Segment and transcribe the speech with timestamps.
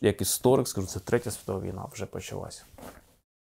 [0.00, 2.62] як історик, скажу, це третя світова війна вже почалася.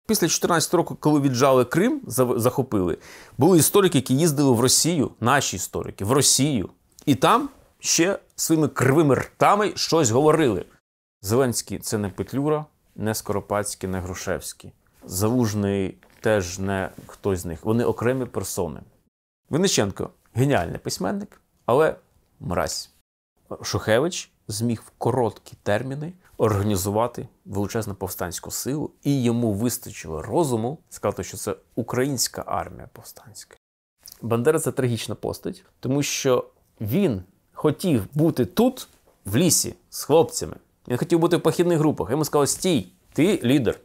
[0.07, 2.99] Після 14 року, коли віджали Крим, захопили,
[3.39, 6.71] були історики, які їздили в Росію, наші історики, в Росію.
[7.07, 7.49] І там
[7.79, 10.65] ще своїми кривими ртами щось говорили.
[11.23, 12.67] Зеленський це не Петлюра,
[12.97, 14.73] не Скоропадський, не Грушевський.
[15.05, 17.65] Залужний теж не хтось з них.
[17.65, 18.81] Вони окремі персони.
[19.51, 21.97] Винниченко геніальний письменник, але
[22.41, 22.91] мразь.
[23.63, 31.37] Шухевич зміг в короткі терміни організувати величезну повстанську силу, і йому вистачило розуму сказати, що
[31.37, 33.57] це українська армія повстанська.
[34.23, 36.45] Бандера це трагічна постать, тому що
[36.81, 38.89] він хотів бути тут,
[39.25, 40.57] в лісі, з хлопцями.
[40.89, 42.11] Він хотів бути в похідних групах.
[42.11, 43.81] Йому сказали, стій, ти лідер.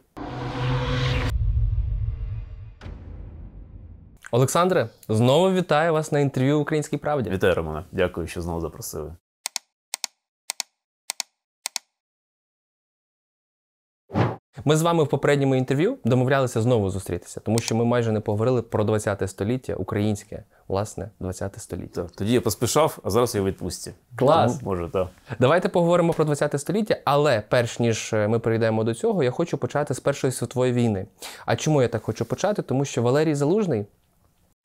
[4.30, 7.30] Олександре, знову вітаю вас на інтерв'ю в Українській правді.
[7.30, 7.84] Вітаю, Романе.
[7.92, 9.14] Дякую, що знову запросили.
[14.66, 18.62] Ми з вами в попередньому інтерв'ю домовлялися знову зустрітися, тому що ми майже не поговорили
[18.62, 22.02] про 20 століття, українське, власне, 20 століття.
[22.02, 23.92] Так, Тоді я поспішав, а зараз я у відпустці.
[24.16, 24.58] Клас!
[24.58, 25.08] Тому, може, так.
[25.40, 29.58] Давайте поговоримо про 20 століття, але перш ніж е, ми перейдемо до цього, я хочу
[29.58, 31.06] почати з Першої світової війни.
[31.46, 32.62] А чому я так хочу почати?
[32.62, 33.86] Тому що Валерій Залужний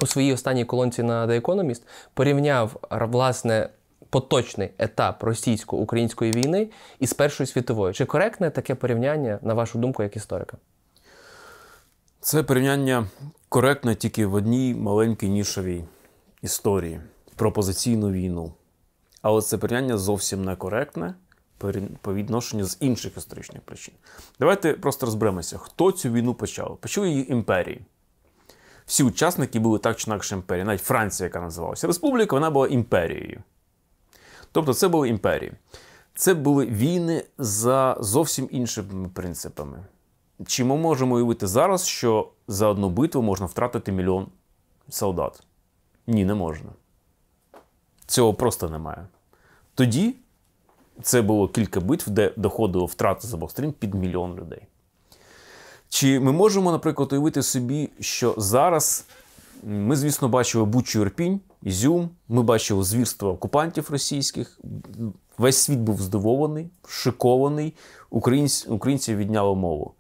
[0.04, 1.82] у своїй останній колонці на The Economist
[2.14, 3.70] порівняв власне
[4.10, 7.94] поточний етап російсько-української війни із Першою світовою.
[7.94, 10.58] Чи коректне таке порівняння, на вашу думку, як історика?
[12.22, 13.08] Це порівняння
[13.50, 15.84] коректне тільки в одній маленькій нішовій
[16.42, 17.02] історії
[17.36, 18.54] про позиційну війну.
[19.22, 21.14] Але це порівняння зовсім не коректне
[22.02, 23.94] по відношенню з інших історичних причин.
[24.40, 26.78] Давайте просто розберемося, хто цю війну почав.
[26.78, 27.82] Почали її імперії.
[28.86, 30.66] Всі учасники були так чи інакше імперії.
[30.66, 33.44] Навіть Франція, яка називалася Республіка, вона була імперією.
[34.52, 35.54] Тобто це були імперії.
[36.16, 39.86] Це були війни за зовсім іншими принципами.
[40.48, 44.28] Чи ми можемо уявити зараз, що за одну битву можна втратити мільйон
[44.90, 45.44] солдат?
[46.08, 46.70] Ні, не можна.
[48.06, 49.08] Цього просто немає.
[49.76, 50.16] Тоді
[51.02, 54.62] це було кілька битв, де доходило втрати з обох сторін під мільйон людей.
[55.90, 59.06] Чи ми можемо, наприклад, уявити собі, що зараз
[59.64, 64.60] ми, звісно, бачили Бучу Ірпінь, Ізюм, ми бачили звірства окупантів російських.
[65.38, 67.74] Весь світ був здивований, шикований,
[68.10, 69.94] українці, українці відняли мову.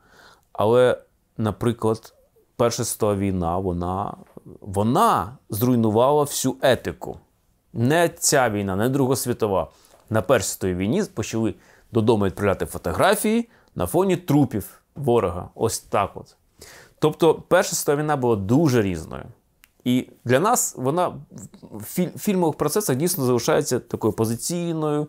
[0.54, 0.98] Але,
[1.38, 2.14] наприклад,
[2.56, 4.14] Перша світова війна, вона,
[4.62, 7.18] вона зруйнувала всю етику.
[7.74, 9.72] Не ця війна, не Друга світова.
[10.10, 11.54] На Першій світовій війні почали
[11.92, 15.50] додому відправляти фотографії на фоні трупів ворога.
[15.56, 16.36] Ось так от.
[17.00, 19.26] Тобто, Перша світова війна була дуже різною.
[19.84, 21.14] І для нас вона
[21.62, 25.08] в фільмових процесах дійсно залишається такою позиційною.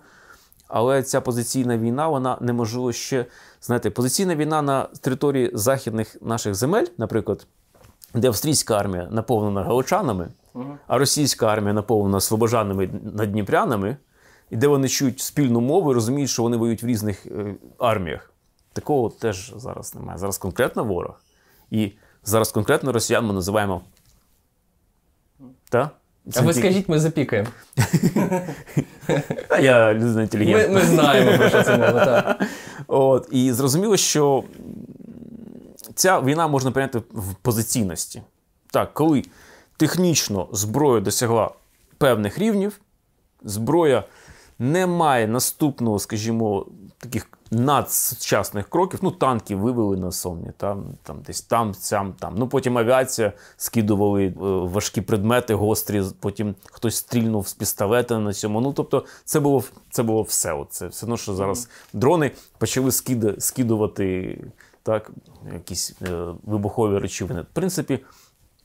[0.72, 3.26] Але ця позиційна війна, вона неможливо ще.
[3.62, 7.47] Знаєте, позиційна війна на території західних наших земель, наприклад,
[8.14, 10.28] де австрійська армія наповнена галичанами,
[10.87, 13.97] а російська армія наповнена слобожанами надніпрянами,
[14.50, 18.32] і де вони чують спільну мову і розуміють, що вони воюють в різних е, арміях.
[18.72, 20.19] Такого теж зараз немає.
[20.19, 21.20] Зараз конкретно ворог.
[21.70, 21.92] І
[22.25, 23.81] зараз конкретно росіян ми називаємо
[25.70, 25.91] та?
[26.36, 27.48] А ви скажіть, ми запікаємо.
[29.48, 30.75] А я людина інтелігентна.
[30.75, 32.04] Ми, ми знаємо, про що це мова.
[32.04, 32.48] так.
[32.86, 34.44] От, І зрозуміло, що
[35.94, 38.22] ця війна можна прийняти в позиційності.
[38.70, 39.25] Так, коли
[39.76, 41.50] технічно зброя досягла
[41.98, 42.81] певних рівнів,
[43.42, 44.04] зброя
[44.58, 46.66] не має наступного, скажімо,
[46.98, 49.00] таких надсучасних кроків.
[49.03, 52.34] Ну, танки вивели на сонні, там, там десь там, сям, там.
[52.38, 58.61] Ну, потім авіація скидували е, важкі предмети, гострі, потім хтось стрільнув з пістолета на цьому.
[58.61, 60.65] Ну, тобто, це було це було все.
[60.71, 62.93] Це все одно, що зараз дрони почали
[63.38, 64.38] скидувати
[64.82, 65.11] так,
[65.55, 67.41] якісь е, вибухові речовини.
[67.41, 67.99] В принципі.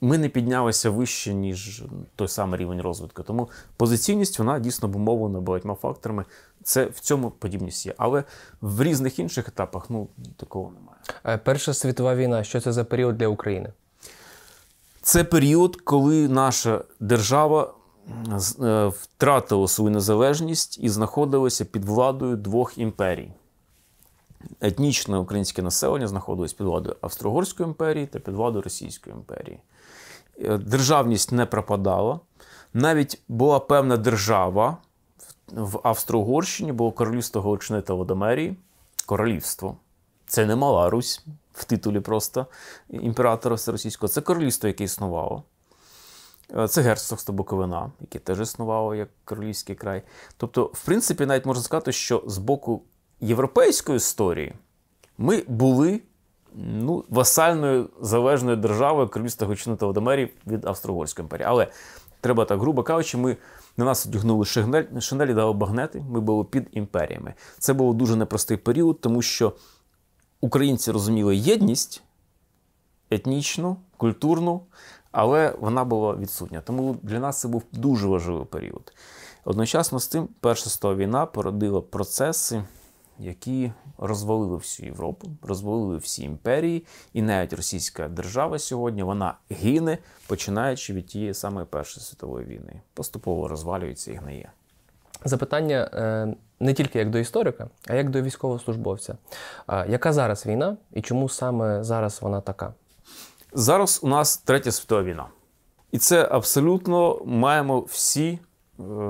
[0.06, 1.82] Ми не піднялися вище, ніж
[2.16, 3.22] той самий рівень розвитку.
[3.22, 6.24] Тому позиційність вона дійсно обумовлена багатьма факторами.
[6.62, 7.94] Це в цьому подібність є.
[7.96, 8.24] Але
[8.60, 10.98] в різних інших етапах ну, такого немає.
[11.24, 13.72] Е, Перша світова війна що це за період для України?
[15.02, 17.74] Це період, коли наша держава
[18.62, 23.30] е, втратила свою незалежність і знаходилася під владою двох імперій.
[24.60, 29.58] Етнічне українське населення знаходилось під владою Австро-Угорської імперії та під владою Російської імперії.
[30.40, 32.20] Е, державність не пропадала.
[32.74, 34.76] Навіть була певна держава
[35.52, 38.56] в Австро-Угорщині, було королівство Галичини та Водомерії.
[39.06, 39.76] Королівство.
[40.26, 41.24] Це не мала Русь
[41.54, 42.46] в титулі просто
[42.88, 44.08] імператора Всеросійського.
[44.08, 45.42] Це королівство, яке існувало.
[46.56, 50.02] Е, це герцогство Буковина, яке теж існувало як королівський край.
[50.36, 52.82] Тобто, в принципі, навіть можна сказати, що з боку
[53.20, 54.54] європейської історії
[55.18, 56.00] ми були
[56.56, 61.46] ну, васальною залежною державою Королівства Гочини та Водомерів від Австро-Угорської імперії.
[61.48, 61.66] Але
[62.20, 63.36] треба так, грубо кажучи, ми
[63.76, 67.34] на нас одягнули шинель, шинелі дали багнети, ми були під імперіями.
[67.58, 69.52] Це був дуже непростий період, тому що
[70.40, 72.02] українці розуміли єдність
[73.10, 74.60] етнічну, культурну,
[75.12, 76.60] але вона була відсутня.
[76.60, 78.92] Тому для нас це був дуже важливий період.
[79.44, 82.64] Одночасно з тим, Перша світова війна породила процеси,
[83.18, 90.92] які розвалили всю Європу, розвалили всі імперії, і навіть російська держава сьогодні вона гине, починаючи
[90.92, 92.80] від тієї самої Першої світової війни.
[92.94, 94.50] Поступово розвалюється і гниє.
[95.24, 99.16] Запитання е, не тільки як до історика, а як до військовослужбовця.
[99.68, 102.74] Яка зараз війна і чому саме зараз вона така?
[103.52, 105.26] Зараз у нас третя світова війна.
[105.92, 108.38] І це абсолютно маємо всі е,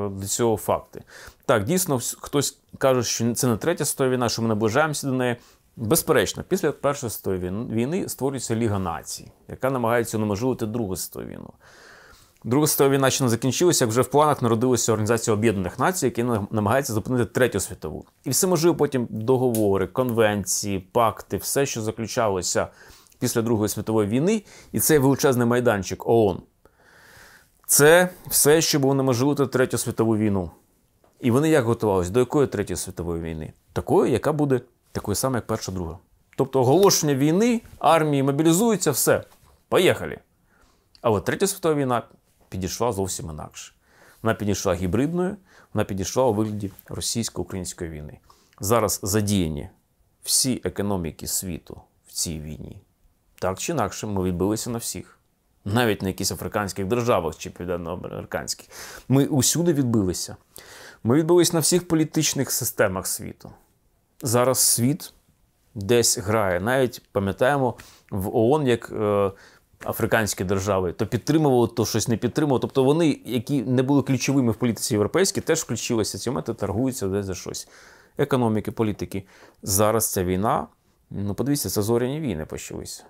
[0.08, 1.02] до цього факти.
[1.46, 5.36] Так, дійсно, хтось каже, що це не третя світова війна, що ми наближаємося до неї.
[5.76, 7.40] Безперечно, після Першої світової
[7.70, 11.50] війни створюється Ліга націй, яка намагається унеможливити Другу світову війну.
[12.44, 16.46] Друга світова війна ще не закінчилася, як вже в планах народилася Організація Об'єднаних Націй, яка
[16.50, 18.04] намагається зупинити третю світову.
[18.24, 22.68] І все можливо потім договори, конвенції, пакти, все, що заключалося
[23.18, 26.42] після Другої світової війни, і цей величезний майданчик ООН.
[27.66, 30.50] Це все, що було унеможливити Третю світову війну.
[31.20, 32.10] І вони як готувалися?
[32.10, 33.52] До якої Третьої світової війни?
[33.72, 34.60] Такої, яка буде
[34.92, 35.98] такою самою, як Перша Друга.
[36.36, 39.24] Тобто оголошення війни, армії мобілізуються, все.
[39.68, 40.18] Поїхали.
[41.00, 42.02] Але Третя світова війна
[42.48, 43.72] підійшла зовсім інакше.
[44.22, 45.36] Вона підійшла гібридною,
[45.74, 48.18] вона підійшла у вигляді російсько-української війни.
[48.60, 49.68] Зараз задіяні
[50.22, 52.80] всі економіки світу в цій війні.
[53.38, 55.18] Так чи інакше, ми відбилися на всіх.
[55.64, 58.68] Навіть на якихось африканських державах чи південноамериканських.
[59.08, 60.36] Ми усюди відбилися.
[61.06, 63.50] Ми відбилися на всіх політичних системах світу.
[64.22, 65.12] Зараз світ
[65.74, 66.60] десь грає.
[66.60, 67.74] Навіть пам'ятаємо
[68.10, 69.32] в ООН, як е,
[69.84, 72.60] африканські держави то підтримували, то щось не підтримували.
[72.60, 77.26] Тобто вони, які не були ключовими в політиці європейській, теж включилися ці моменти, торгуються десь
[77.26, 77.68] за щось.
[78.18, 79.24] Економіки, політики.
[79.62, 80.66] Зараз ця війна,
[81.10, 83.04] ну подивіться, це зоряні війни почалися.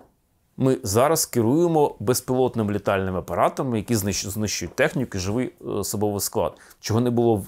[0.57, 7.01] Ми зараз керуємо безпілотним літальним апаратом, які знищують техніку і живий е, особовий склад, чого
[7.01, 7.47] не було в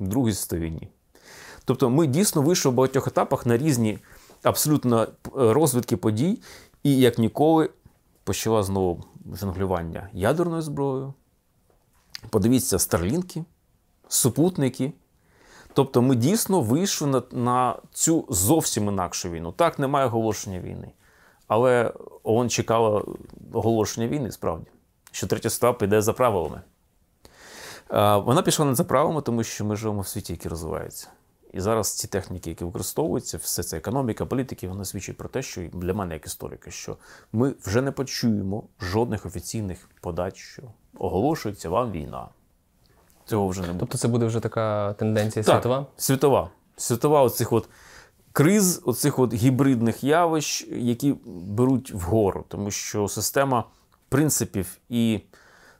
[0.00, 0.88] Другій війні.
[1.64, 3.98] Тобто ми дійсно вийшли в багатьох етапах на різні
[4.42, 6.42] абсолютно е, розвитки подій,
[6.82, 7.70] і як ніколи
[8.24, 11.14] почала знову жонглювання ядерною зброєю.
[12.30, 13.44] Подивіться, старлінки,
[14.08, 14.92] супутники.
[15.72, 19.52] Тобто ми дійсно вийшли на, на цю зовсім інакшу війну.
[19.52, 20.92] Так, немає оголошення війни.
[21.48, 21.92] Але
[22.22, 23.04] ООН чекала
[23.52, 24.66] оголошення війни, справді,
[25.12, 26.62] що третя світова піде за правилами.
[27.92, 31.08] Е, Вона пішла не за правилами, тому що ми живемо в світі, який розвивається.
[31.52, 35.62] І зараз ці техніки, які використовуються, все це економіка, політики, вони свідчать про те, що
[35.72, 36.96] для мене, як історика, що
[37.32, 40.62] ми вже не почуємо жодних офіційних подач, що
[40.98, 42.28] оголошується вам війна.
[43.24, 43.78] Цього вже не буде.
[43.80, 45.86] Тобто це буде вже така тенденція Так, світова?
[45.96, 46.50] Світова.
[46.76, 47.68] Світова оцих от
[48.32, 53.64] криз, оцих от гібридних явищ, які беруть вгору, тому що система
[54.08, 55.20] принципів і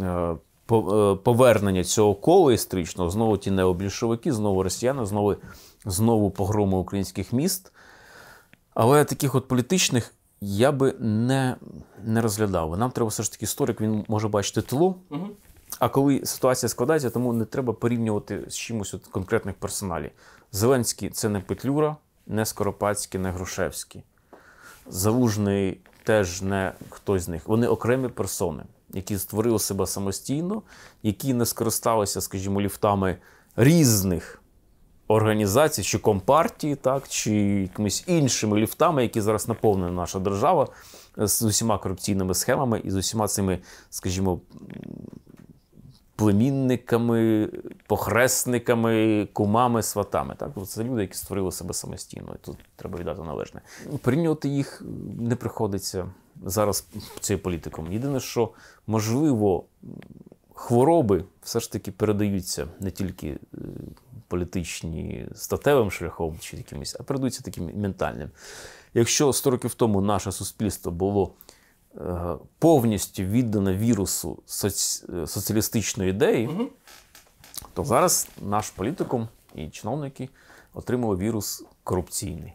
[0.02, 5.36] е, е, повернення цього кола історичного, знову ті необільшовики, знову росіяни, знову,
[5.86, 7.72] знову погроми українських міст.
[8.74, 11.56] Але таких от політичних я би не,
[12.04, 12.78] не розглядав.
[12.78, 14.96] Нам треба все ж таки історик, він може бачити тло.
[15.80, 20.12] А коли ситуація складається, тому не треба порівнювати з чимось от конкретних персоналів.
[20.52, 21.96] Зеленський це не Петлюра,
[22.28, 24.04] не Скоропадський, не Грушевський.
[24.88, 27.48] Залужний теж не хтось з них.
[27.48, 30.62] Вони окремі персони, які створили себе самостійно,
[31.04, 33.18] які не скористалися, скажімо, ліфтами
[33.56, 34.42] різних
[35.08, 40.68] організацій, чи компартії, так, чи якимись іншими ліфтами, які зараз наповнена наша держава
[41.18, 43.60] з усіма корупційними схемами і з усіма цими,
[43.90, 44.40] скажімо,
[46.18, 47.50] племінниками,
[47.88, 50.36] похресниками, кумами, сватами.
[50.38, 50.52] Так?
[50.68, 52.36] Це люди, які створили себе самостійно.
[52.36, 53.62] І тут треба віддати належне.
[54.02, 54.84] Порівнювати їх
[55.20, 56.10] не приходиться
[56.46, 56.88] зараз
[57.20, 57.92] цією політиком.
[57.92, 58.50] Єдине, що
[58.88, 59.64] можливо,
[60.54, 63.58] хвороби все ж таки передаються не тільки е,
[64.28, 68.30] політичні статевим шляхом чи якимось, а передаються таким ментальним.
[68.94, 71.32] Якщо 100 років тому наше суспільство було
[72.60, 76.50] повністю віддане вірусу соці- соціалістичної ідеї,
[77.74, 80.30] то зараз наш політикум і чиновники
[80.74, 82.54] отримали вірус корупційний.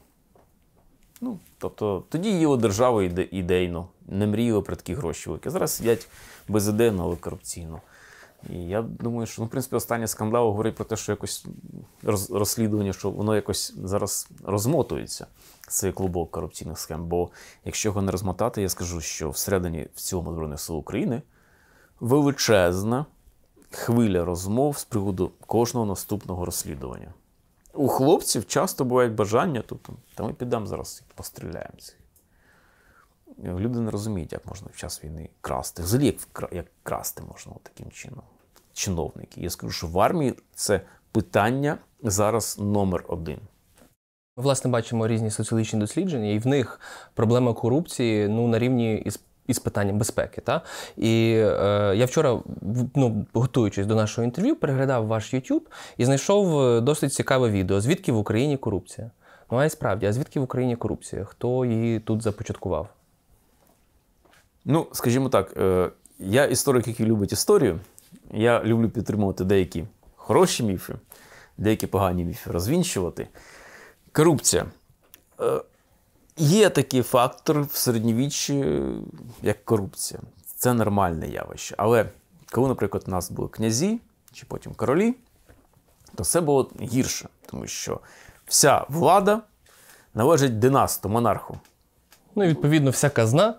[1.21, 5.51] Ну, тобто тоді їли державу іде- ідейно, не мріяли про такі гроші великі.
[5.51, 6.09] Зараз сидять
[6.49, 7.81] безідейно, але корупційно.
[8.51, 11.47] І я думаю, що ну, в принципі останній скандал говорить про те, що якось
[12.05, 15.27] роз- розслідування, що воно якось зараз розмотується,
[15.73, 17.07] цей клубок корупційних схем.
[17.07, 17.31] Бо
[17.65, 21.23] якщо його не розмотати, я скажу, що всередині в цілому Збройних сил України
[22.01, 23.07] величезна
[23.71, 27.15] хвиля розмов з приводу кожного наступного розслідування.
[27.75, 31.97] У хлопців часто бувають бажання, тобто, та ми підемо зараз і постріляємо цих.
[33.39, 35.83] Люди не розуміють, як можна в час війни красти.
[35.83, 36.19] Взагалі,
[36.53, 38.23] як красти можна таким чином.
[38.73, 39.41] Чиновники.
[39.41, 40.81] Я скажу, що в армії це
[41.13, 43.41] питання зараз номер один.
[44.37, 46.81] Ми, власне, бачимо різні соціологічні дослідження, і в них
[47.15, 50.41] проблема корупції ну, на рівні із, із питанням безпеки.
[50.41, 50.61] Та?
[50.97, 52.41] І е, я вчора,
[52.95, 55.61] ну, готуючись до нашого інтерв'ю, переглядав ваш YouTube
[55.97, 59.11] і знайшов е, досить цікаве відео, звідки в Україні корупція.
[59.51, 61.25] Ну, а й справді, а звідки в Україні корупція?
[61.25, 62.89] Хто її тут започаткував?
[64.65, 67.81] Ну, скажімо так, е, я історик, який любить історію.
[68.35, 69.85] Я люблю підтримувати деякі
[70.17, 70.95] хороші міфи,
[71.59, 73.29] деякі погані міфи розвінчувати.
[74.13, 74.67] Корупція.
[75.41, 75.63] Е,
[76.37, 78.65] Є такий фактор в середньовіччі,
[79.43, 80.21] як корупція.
[80.57, 81.75] Це нормальне явище.
[81.79, 82.11] Але
[82.51, 84.01] коли, наприклад, у нас були князі
[84.33, 85.15] чи потім королі,
[86.15, 88.01] то все було гірше, тому що
[88.47, 89.41] вся влада
[90.15, 91.59] належить династу, монарху.
[92.35, 93.55] Ну і відповідно вся казна.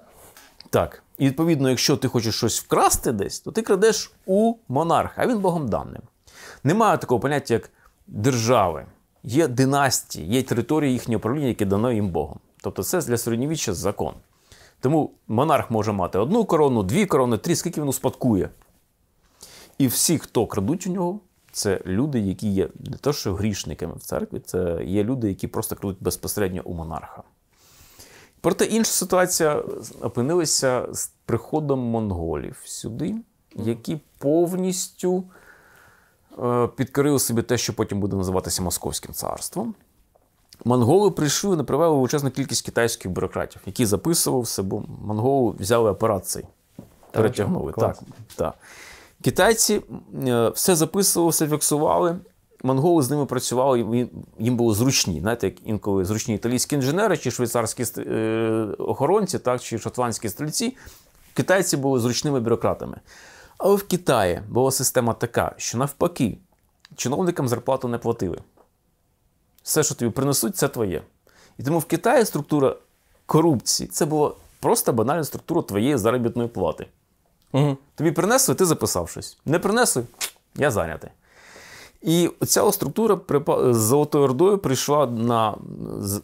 [0.70, 1.04] Так.
[1.18, 5.40] І відповідно, якщо ти хочеш щось вкрасти десь, то ти крадеш у монарха, а він
[5.40, 6.02] Богом даним.
[6.64, 7.70] Немає такого поняття, як
[8.08, 8.86] держави.
[9.24, 12.40] Є династії, є території їхнього управління, яке дано їм Богом.
[12.62, 14.14] Тобто це для середньовіччя закон.
[14.80, 18.50] Тому монарх може мати одну корону, дві корони, три, скільки він успадкує.
[19.78, 21.20] І всі, хто крадуть у нього,
[21.52, 25.76] це люди, які є не те, що грішниками в церкві, це є люди, які просто
[25.76, 27.24] крадуть безпосередньо у монарха.
[28.42, 29.64] Проте інша ситуація
[30.02, 33.16] опинилася з приходом монголів сюди,
[33.56, 35.24] які повністю
[36.76, 39.76] підкорили собі те, що потім буде називатися Московським царством.
[40.66, 46.26] Монголи прийшли і привели величезну кількість китайських бюрократів, які записував себе, бо монголи взяли апарат
[46.26, 46.44] цей,
[47.12, 47.74] перетягнули.
[47.78, 48.00] Так,
[48.36, 48.54] так.
[49.24, 49.82] Китайці
[50.28, 52.18] е, все записували, все фіксували.
[52.64, 54.10] Монголи з ними працювали, їм-
[54.40, 55.20] їм було зручні.
[55.22, 60.78] Знаєте, як інколи зручні італійські інженери, чи швейцарські е, охоронці, так, чи шотландські стрільці.
[61.34, 62.98] Китайці були зручними бюрократами.
[63.66, 66.38] Але в Китаї була система така, що навпаки,
[66.96, 68.38] чиновникам зарплату не платили.
[69.64, 71.02] Все, що тобі принесуть, це твоє.
[71.58, 72.76] І тому в Китаї структура
[73.26, 76.88] корупції це була просто банальна структура твоєї заробітної плати.
[77.52, 77.78] Угу.
[77.96, 79.38] Тобі принесли, ти записав щось.
[79.46, 80.04] Не принесли,
[80.56, 81.10] я зайнятий.
[82.02, 83.20] І ця структура
[83.74, 85.58] з Золотою Ордою прийшла на,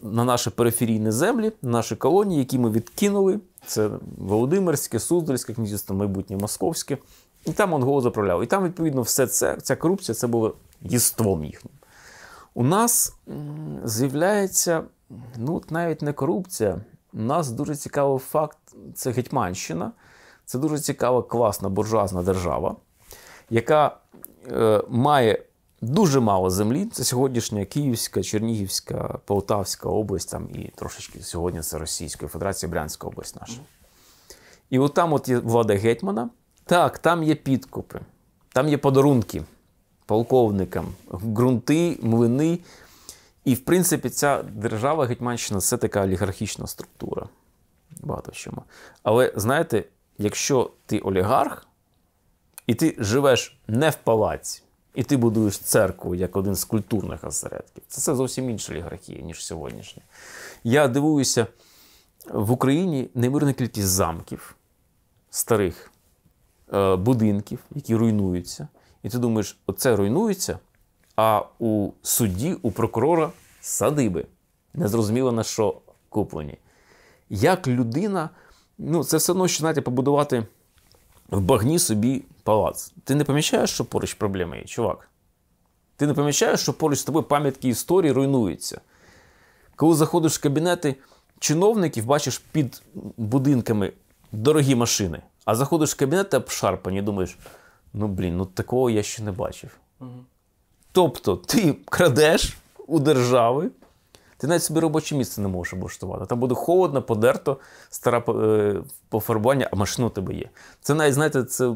[0.02, 3.40] на наші периферійні землі, на наші колонії, які ми відкинули.
[3.66, 6.98] Це Володимирське, Суздальське князівство, майбутнє Московське.
[7.44, 8.44] І там монголи заправляли.
[8.44, 11.72] І там, відповідно, все це, ця корупція це було єством їхнім.
[12.54, 13.14] У нас
[13.84, 14.82] з'являється
[15.36, 16.80] ну, навіть не корупція.
[17.12, 18.58] У нас дуже цікавий факт
[18.94, 19.92] це Гетьманщина.
[20.44, 22.76] Це дуже цікава, класна буржуазна держава,
[23.50, 23.96] яка
[24.52, 25.42] е, має
[25.80, 26.86] дуже мало землі.
[26.86, 33.40] Це сьогоднішня Київська, Чернігівська, Полтавська область, там і трошечки сьогодні це Російська Федерація, Брянська область
[33.40, 33.60] наша.
[34.70, 36.30] І от там от є влада гетьмана.
[36.70, 38.00] Так, там є підкупи,
[38.48, 39.42] там є подарунки
[40.06, 42.58] полковникам, ґрунти, млини.
[43.44, 47.28] І, в принципі, ця держава Гетьманщина це така олігархічна структура.
[48.00, 48.62] Багато в чому.
[49.02, 49.84] Але знаєте,
[50.18, 51.66] якщо ти олігарх,
[52.66, 54.62] і ти живеш не в палаці,
[54.94, 59.44] і ти будуєш церкву як один з культурних осередків, це, це зовсім інша олігархія, ніж
[59.44, 60.02] сьогоднішня.
[60.64, 61.46] Я дивуюся,
[62.30, 64.56] в Україні неймовірна кількість замків,
[65.30, 65.90] старих
[66.98, 68.68] будинків, які руйнуються.
[69.02, 70.58] І ти думаєш, оце руйнується,
[71.16, 74.26] а у судді, у прокурора садиби.
[74.74, 76.58] Незрозуміло на що куплені.
[77.30, 78.30] Як людина,
[78.78, 80.46] ну це все одно, що знаєте, побудувати
[81.30, 82.92] в багні собі палац.
[83.04, 85.08] Ти не помічаєш, що поруч проблеми є, чувак?
[85.96, 88.80] Ти не помічаєш, що поруч з тобою пам'ятки історії руйнуються.
[89.76, 90.94] Коли заходиш в кабінети
[91.38, 92.82] чиновників, бачиш під
[93.16, 93.92] будинками
[94.32, 97.38] дорогі машини, а заходиш в кабінети обшарпані і думаєш,
[97.92, 99.70] ну блін, ну такого я ще не бачив.
[100.92, 102.56] Тобто ти крадеш
[102.86, 103.70] у держави,
[104.36, 106.26] ти навіть собі робоче місце не можеш облаштувати.
[106.26, 107.56] Там буде холодно, подерто,
[107.90, 110.48] стара е, пофарбування, а машина у тебе є.
[110.80, 111.74] Це навіть, знаєте, це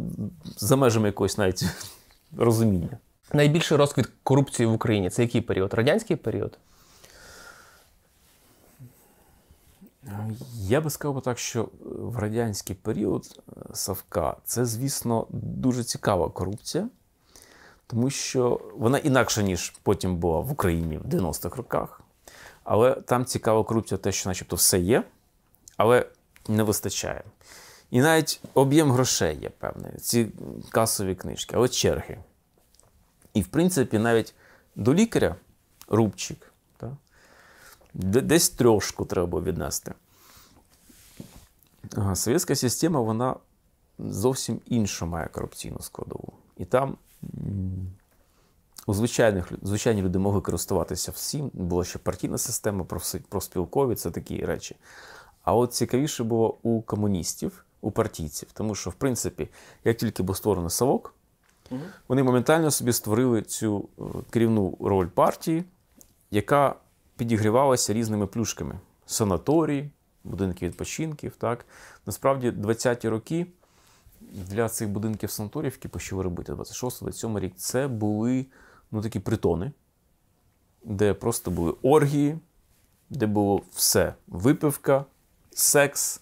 [0.56, 1.64] за межами якогось навіть
[2.37, 2.99] розуміння.
[3.33, 5.75] Найбільший розквіт корупції в Україні це який період?
[5.75, 6.59] Радянський період?
[10.54, 16.88] Я би сказав так, що в радянський період е, Савка це, звісно, дуже цікава корупція,
[17.87, 22.00] тому що вона інакша, ніж потім була в Україні в 90-х роках.
[22.64, 25.04] Але там цікава корупція, те, що начебто все є,
[25.76, 26.06] але
[26.49, 27.25] не вистачає.
[27.90, 30.32] І навіть об'єм грошей є певний, ці
[30.70, 32.18] касові книжки, але черги.
[33.34, 34.35] І, в принципі, навіть
[34.76, 35.37] до лікаря
[35.88, 36.52] рубчик,
[37.94, 39.94] десь трошку треба було віднести.
[42.14, 43.37] Совєтська система, вона
[43.98, 46.33] зовсім іншу має корупційну складову.
[46.57, 46.96] І там
[48.87, 51.50] у звичайних звичайні люди могли користуватися всім.
[51.54, 52.85] Була ще партійна система,
[53.28, 54.76] профспілкові, це такі речі.
[55.42, 59.48] А от цікавіше було у комуністів, у партійців, тому що, в принципі,
[59.85, 61.14] як тільки був створений Савок,
[61.70, 61.80] угу.
[62.09, 65.64] вони моментально собі створили цю е, керівну роль партії,
[66.30, 66.76] яка
[67.16, 69.90] підігрівалася різними плюшками: санаторії,
[70.24, 71.37] будинки відпочинків.
[71.37, 71.66] Так?
[72.07, 73.46] Насправді, 20-ті роки
[74.20, 78.46] для цих будинків санаторіїв, які почали робити 26-27 рік, це були
[78.90, 79.72] ну, такі притони,
[80.85, 82.38] де просто були оргії,
[83.11, 85.05] де було все: випивка,
[85.50, 86.20] секс,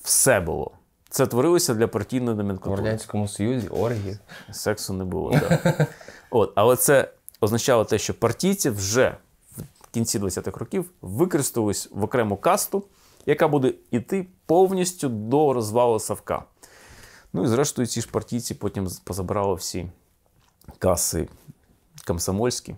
[0.00, 0.70] все було.
[1.10, 2.82] Це творилося для партійної номенклатури.
[2.82, 4.18] В Радянському Союзі оргії.
[4.52, 5.88] Сексу не було, так.
[6.30, 9.16] От, Але це означало те, що партійці вже
[9.98, 12.84] кінці 20-х років використовувались в окрему касту,
[13.26, 16.44] яка буде йти повністю до розвалу Савка.
[17.32, 19.90] Ну і зрештою, ці ж партійці потім позабрали всі
[20.78, 21.28] каси
[22.06, 22.76] комсомольські.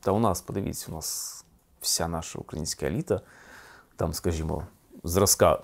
[0.00, 1.44] Та у нас, подивіться, у нас
[1.80, 3.20] вся наша українська еліта,
[3.96, 4.66] там, скажімо,
[5.04, 5.62] зразка.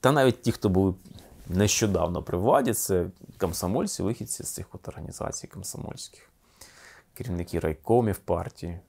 [0.00, 0.94] Та навіть ті, хто були
[1.48, 3.06] нещодавно при владі, це
[3.38, 6.30] комсомольці, вихідці з цих от організацій комсомольських,
[7.14, 8.80] керівники райкомів партії,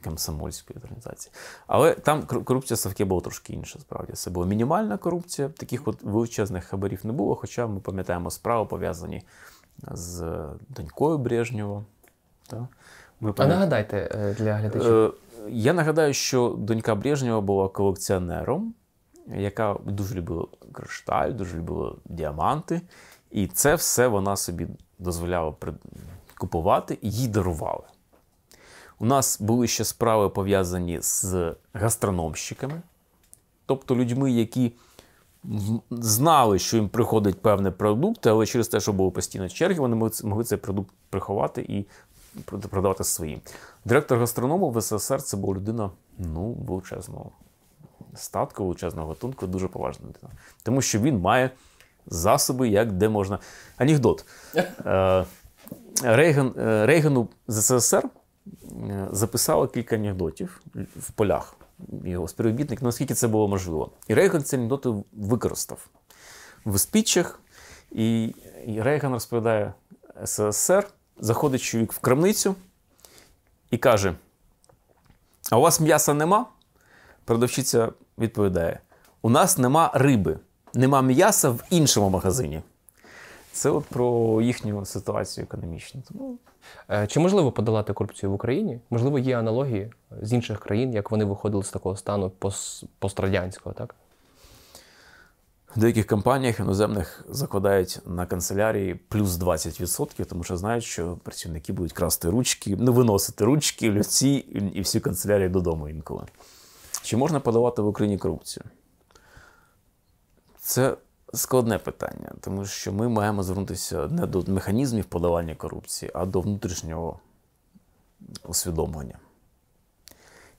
[0.00, 1.32] комсомольської організації.
[1.66, 4.12] Але там корупція Савки була трошки інша, справді.
[4.12, 9.22] Це була мінімальна корупція, таких от величезних хабарів не було, хоча ми пам'ятаємо справи, пов'язані
[9.92, 10.24] з
[10.68, 11.84] донькою Брежнєва.
[12.46, 12.62] Так?
[13.20, 14.92] Ми А нагадайте е, для глядачів.
[14.92, 15.10] Е,
[15.48, 18.74] я нагадаю, що донька Брежнєва була колекціонером,
[19.26, 22.80] яка дуже любила кришталь, дуже любила діаманти.
[23.30, 24.66] І це все вона собі
[24.98, 25.54] дозволяла
[26.38, 27.84] купувати і їй дарували.
[29.02, 32.82] У нас були ще справи пов'язані з гастрономщиками,
[33.66, 34.72] тобто людьми, які
[35.90, 40.44] знали, що їм приходить певний продукт, але через те, що були постійно черги, вони могли
[40.44, 41.86] цей продукт приховати і
[42.44, 43.40] продавати своїм.
[43.84, 47.30] Директор гастроному в СССР це була людина ну, величезного
[48.14, 50.32] статку, величезного готунку, дуже поважна людина.
[50.62, 51.50] Тому що він має
[52.06, 53.38] засоби, як де можна.
[53.76, 54.24] Анекдот.
[54.86, 55.24] Е,
[56.02, 58.02] Рейган, е, Рейгану з СССР
[58.88, 60.60] е, записали кілька анекдотів
[60.96, 61.56] в полях.
[62.04, 63.90] Його співробітник, наскільки це було можливо.
[64.08, 65.86] І Рейган ці анекдоти використав
[66.66, 67.40] в спічах.
[67.90, 68.34] І
[68.78, 69.74] Рейган розповідає
[70.24, 70.86] СССР
[71.18, 72.54] заходить чоловік в крамницю
[73.70, 74.14] і каже:
[75.50, 76.46] А у вас м'яса нема?
[77.24, 78.80] Продавчиця відповідає:
[79.22, 80.38] У нас нема риби,
[80.74, 82.62] нема м'яса в іншому магазині.
[83.52, 86.02] Це от про їхню ситуацію економічну.
[86.08, 86.38] Тому
[86.90, 88.80] Е, Чи можливо подолати корупцію в Україні?
[88.90, 92.32] Можливо, є аналогії з інших країн, як вони виходили з такого стану
[92.98, 93.94] пострадянського, так?
[95.76, 101.92] в деяких компаніях іноземних закладають на канцелярії плюс 20%, тому що знають, що працівники будуть
[101.92, 104.28] красти ручки, ну, виносити ручки, олівці
[104.74, 106.24] і всі канцелярії додому інколи.
[107.02, 108.64] Чи можна подавати в Україні корупцію?
[110.58, 110.96] Це
[111.34, 117.20] складне питання, тому що ми маємо звернутися не до механізмів подавання корупції, а до внутрішнього
[118.44, 119.18] усвідомлення.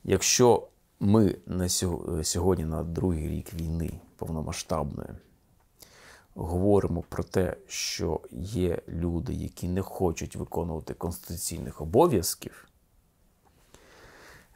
[0.03, 0.67] Якщо
[0.99, 1.69] ми на
[2.23, 5.09] сьогодні, на другий рік війни повномасштабної,
[6.35, 12.67] говоримо про те, що є люди, які не хочуть виконувати конституційних обов'язків,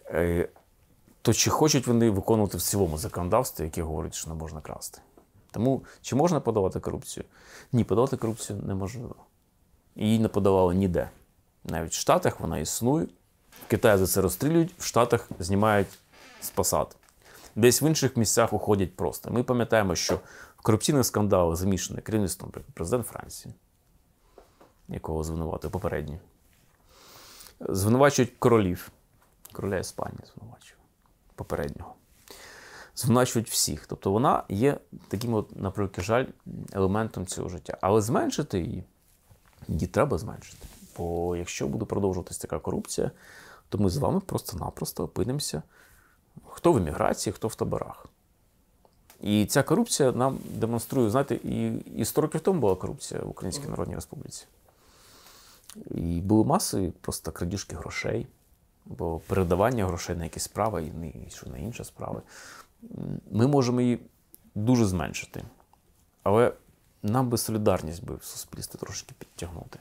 [0.06, 0.50] е,
[1.22, 5.02] то чи хочуть вони виконувати в цілому законодавство, яке говорить, що не можна красти?
[5.56, 7.24] Тому чи можна подавати корупцію?
[7.72, 9.16] Ні, подавати корупцію неможливо.
[9.96, 11.10] Її не подавали ніде.
[11.64, 13.06] Навіть в Штатах вона існує.
[13.66, 15.88] В Китаї за це розстрілюють, в Штатах знімають
[16.42, 16.96] з посад.
[17.56, 19.32] Десь в інших місцях уходять просто.
[19.32, 20.20] Ми пам'ятаємо, що
[20.58, 23.54] в корупційних скандалах замішаний керівництвом, президент Франції,
[24.88, 26.20] якого звинуватив попередній.
[27.60, 28.92] Звинувачують королів,
[29.54, 30.80] короля Іспанії звинувачують
[31.36, 31.96] попереднього.
[32.96, 33.88] Звинувачують всіх.
[33.88, 34.78] Тобто вона є
[35.08, 36.26] таким, от, на превеликий жаль,
[36.72, 37.78] елементом цього життя.
[37.82, 38.84] Але зменшити її,
[39.68, 40.68] її треба зменшити.
[40.98, 43.12] Бо якщо буде продовжуватися така корупція,
[43.70, 45.62] то ми з вами просто-напросто опинимося,
[46.48, 48.06] хто в еміграції, хто в таборах.
[49.22, 53.68] І ця корупція нам демонструє, знаєте, і, і 100 років тому була корупція в Українській
[53.68, 54.46] Народній Республіці.
[55.92, 58.28] І були масові просто крадіжки грошей,
[58.92, 60.92] або передавання грошей на якісь справи,
[61.28, 62.22] і що на інші справи.
[63.32, 64.00] Ми можемо її
[64.56, 65.44] дуже зменшити.
[66.24, 66.54] Але
[67.04, 69.80] нам би солідарність би в суспільстві трошки підтягнути.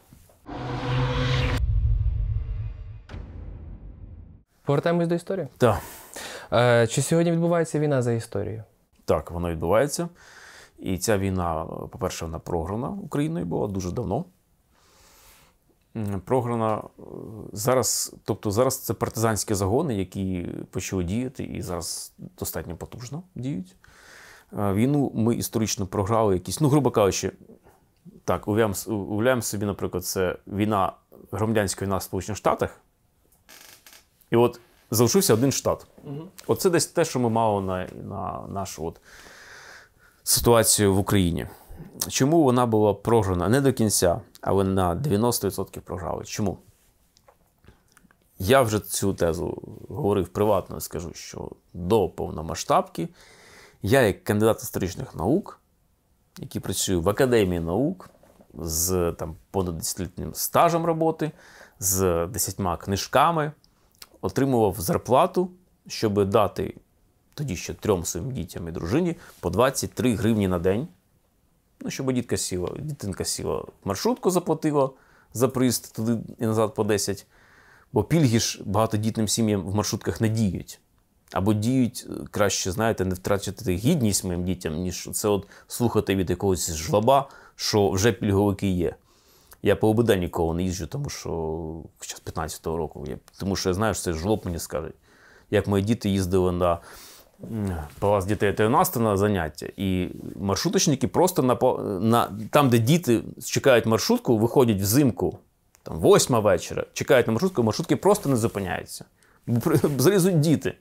[4.65, 5.49] Повертаємось до історії.
[5.59, 5.81] Так.
[6.53, 8.65] Е, Чи сьогодні відбувається війна за історією?
[9.05, 10.09] Так, воно відбувається.
[10.79, 14.25] І ця війна, по-перше, вона програна Україною була дуже давно.
[16.25, 17.03] Програна е,
[17.53, 23.77] зараз, тобто зараз це партизанські загони, які почали діяти і зараз достатньо потужно діють.
[24.59, 27.33] Е, Війну ми історично програли якісь, ну, грубо кажучи,
[28.25, 30.93] так, уявляємо, собі, наприклад, це війна,
[31.33, 32.81] громадянська війна в Сполучених Штатах.
[34.31, 35.87] І от залишився один штат.
[36.47, 39.01] Оце десь те, що ми мали на, на нашу от
[40.23, 41.47] ситуацію в Україні.
[42.09, 46.25] Чому вона була програна не до кінця, але на 90% програли?
[46.25, 46.59] Чому?
[48.39, 53.09] Я вже цю тезу говорив приватно, скажу, що до повномасштабки
[53.83, 55.61] я, як кандидат історичних наук,
[56.39, 58.11] який працює в Академії наук
[58.59, 61.31] з там, понад 10-літнім стажем роботи,
[61.79, 63.53] з 10 книжками,
[64.21, 65.51] отримував зарплату,
[65.87, 66.75] щоб дати
[67.35, 70.89] тоді ще трьом своїм дітям і дружині по 23 гривні на день.
[71.85, 74.91] Ну, щоб дітка сіла, дитинка сіла маршрутку, заплатила
[75.35, 77.27] за проїзд туди і назад по 10.
[77.93, 80.81] Бо пільги ж багатодітним сім'ям в маршрутках не діють.
[81.33, 86.31] Або діють е, краще, знаєте, не втрачати гідність моїм дітям, ніж це от слухати від
[86.31, 88.95] якогось жлоба, що вже пільговики є.
[89.63, 91.31] Я по ОБД ніколи не їжджу, тому що
[92.01, 93.05] з 15-го року.
[93.09, 94.91] Я, тому що я знаю, що це жлоб мені скаже.
[95.51, 96.79] Як мої діти їздили на
[97.99, 101.55] палац дітей 13 на заняття, і маршруточники просто на,
[102.01, 105.39] на там, де діти чекають маршрутку, виходять взимку,
[105.83, 109.05] там, восьма вечора, чекають на маршрутку, маршрутки просто не зупиняються.
[109.99, 110.75] Залізуть діти.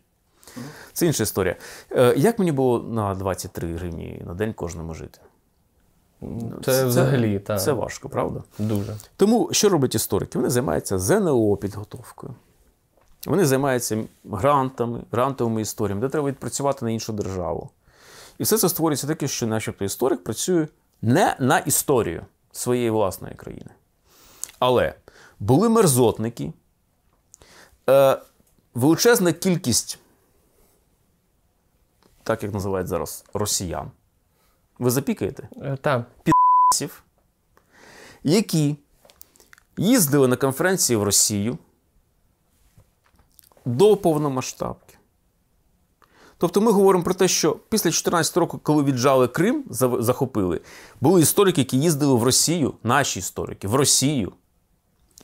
[0.93, 1.55] Це інша історія.
[1.91, 5.19] Е, Як мені було на 23 гривні на день кожному жити?
[6.65, 8.43] Це, взагалі та, Це важко, правда?
[8.59, 8.95] дуже.
[9.17, 10.37] Тому що роблять історики?
[10.37, 12.33] Вони займаються ЗНО підготовкою.
[13.25, 17.69] Вони займаються грантами, грантовими історіями, де треба відпрацювати на іншу державу.
[18.37, 20.67] І все це створюється таке, що начебто історик працює
[21.01, 23.69] не на історію своєї власної країни.
[24.59, 24.93] Але
[25.39, 26.53] були мерзотники,
[27.89, 28.17] е,
[28.73, 29.99] величезна кількість,
[32.23, 33.91] так як називають зараз, росіян.
[34.79, 35.49] Ви запікаєте?
[35.61, 36.05] Е, Та,
[38.23, 38.75] які
[39.77, 41.57] їздили на конференції в Росію
[43.65, 44.97] до повномасштабки.
[46.37, 49.63] Тобто ми говоримо про те, що після 14 року, коли віджали Крим,
[49.99, 50.61] захопили,
[51.01, 54.31] були історики, які їздили в Росію, наші історики, в Росію.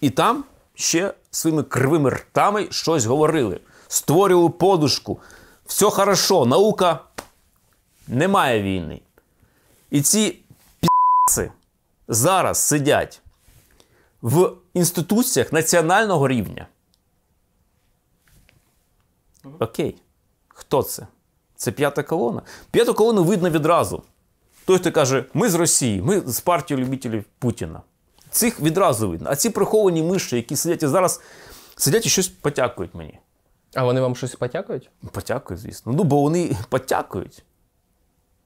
[0.01, 0.43] І там
[0.75, 5.19] ще своїми кривими ртами щось говорили, створювали подушку.
[5.65, 6.99] Все хорошо, наука
[8.07, 9.01] немає війни.
[9.91, 10.39] І ці
[10.81, 11.51] пі***ци
[12.07, 13.21] зараз сидять
[14.21, 16.67] в інституціях національного рівня.
[19.59, 19.95] Окей.
[20.47, 21.07] Хто це?
[21.55, 22.41] Це п'ята колона.
[22.71, 24.03] П'яту колону видно відразу.
[24.65, 27.81] Той, хто каже, ми з Росії, ми з партії любителів Путіна.
[28.31, 29.29] Цих відразу видно.
[29.31, 31.21] А ці приховані миші, які сидять і зараз
[31.75, 33.19] сидять і щось потякують мені.
[33.73, 34.89] А вони вам щось потякують?
[35.11, 35.93] Потякують, звісно.
[35.95, 37.43] Ну, бо вони потякують.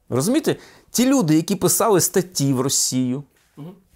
[0.10, 0.56] Розумієте,
[0.92, 3.24] ті люди, які писали статті в Росію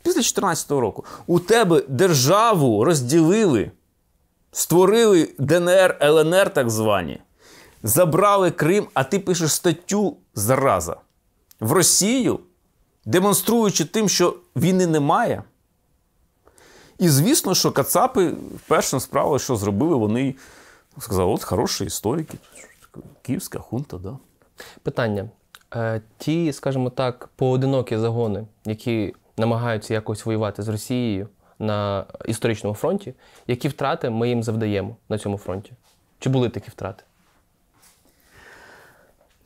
[0.03, 3.71] після 2014 року, у тебе державу розділили,
[4.51, 7.19] створили ДНР, ЛНР, так звані,
[7.83, 10.95] забрали Крим, а ти пишеш статтю зараза
[11.59, 12.39] в Росію,
[13.05, 15.43] демонструючи тим, що війни немає.
[16.99, 18.33] І звісно, що Кацапи
[18.67, 20.35] першим справою, що зробили, вони
[20.99, 22.37] сказали: от хороші історики,
[23.21, 24.17] Київська хунта, да.
[24.83, 25.29] Питання.
[25.75, 31.27] Е, ті, скажімо так, поодинокі загони, які намагаються якось воювати з Росією
[31.59, 33.13] на історичному фронті,
[33.47, 35.71] які втрати ми їм завдаємо на цьому фронті?
[36.19, 37.03] Чи були такі втрати?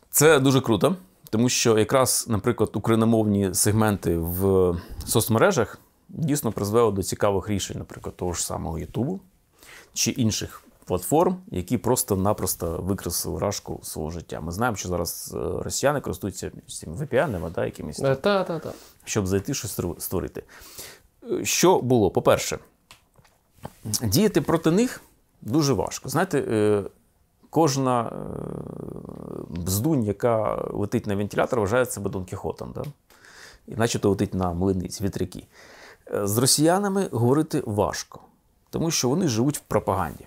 [0.10, 0.96] Це дуже круто,
[1.30, 5.78] тому що якраз, наприклад, україномовні сегменти в соцмережах
[6.10, 9.20] дійсно призвели до цікавих рішень, наприклад, того ж самого Ютубу
[9.94, 14.42] чи інших платформ, які просто-напросто викреслили рашку свого життя.
[14.42, 18.74] Ми знаємо, що зараз е, росіяни користуються цими VPN, да, якимись, там, Так, так, так.
[19.04, 20.44] щоб зайти щось створити.
[21.44, 22.12] Що було?
[22.12, 22.60] По-перше,
[24.04, 25.02] діяти проти них
[25.42, 26.10] дуже важко.
[26.10, 26.84] Знаєте, е,
[27.50, 28.12] кожна е,
[29.50, 32.72] бздунь, яка летить на вентилятор, вважає себе Дон Кіхотом.
[32.76, 32.84] Да?
[33.68, 35.48] І начебто летить на млиниць, вітряки.
[36.14, 38.20] Е, З росіянами говорити важко,
[38.70, 40.26] тому що вони живуть в пропаганді.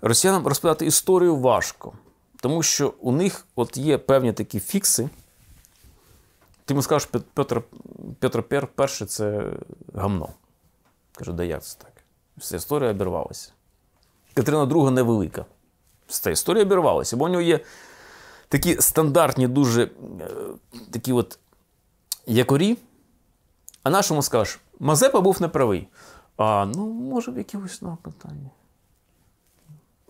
[0.00, 1.92] Росіянам розповідати історію важко,
[2.36, 5.08] тому що у них от є певні такі фікси.
[6.70, 7.62] Ти йому скажеш, Петр,
[8.18, 9.52] Петр Пер перший це
[9.94, 10.28] гамно.
[11.12, 11.92] Каже, да як це так?
[12.36, 13.52] Вся історія обірвалася.
[14.34, 15.44] Катерина II невелика.
[16.06, 17.60] Вся історія обірвалася, бо у нього є
[18.48, 19.90] такі стандартні, дуже е,
[20.90, 21.38] такі от
[22.26, 22.78] якорі.
[23.82, 25.88] А нашому скажеш, Мазепа був неправий.
[26.36, 28.50] А ну, може, в якихось ну, питанні.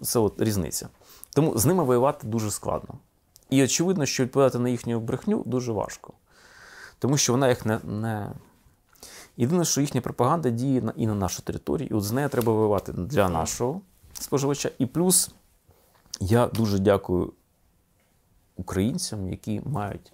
[0.03, 0.89] Це от різниця.
[1.35, 2.95] Тому з ними воювати дуже складно.
[3.51, 6.13] І очевидно, що відповідати на їхню брехню дуже важко.
[7.01, 7.79] Тому що вона їх не.
[7.85, 8.33] не...
[9.37, 12.53] Єдине, що їхня пропаганда діє на, і на нашу територію, і от з нею треба
[12.53, 13.81] воювати для нашого
[14.13, 14.71] споживача.
[14.79, 15.31] І плюс
[16.21, 17.33] я дуже дякую
[18.57, 20.13] українцям, які мають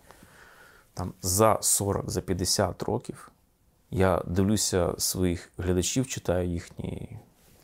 [0.94, 3.30] там за 40, за 50 років.
[3.90, 7.18] Я дивлюся своїх глядачів, читаю їхні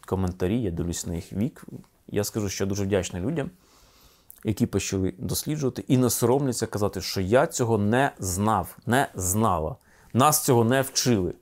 [0.07, 1.65] коментарі, я дивлюся на їх вік.
[2.09, 3.51] Я скажу, що я дуже вдячний людям,
[4.45, 9.77] які почали досліджувати і не соромляться казати, що я цього не знав, не знала.
[10.13, 11.33] Нас цього не вчили.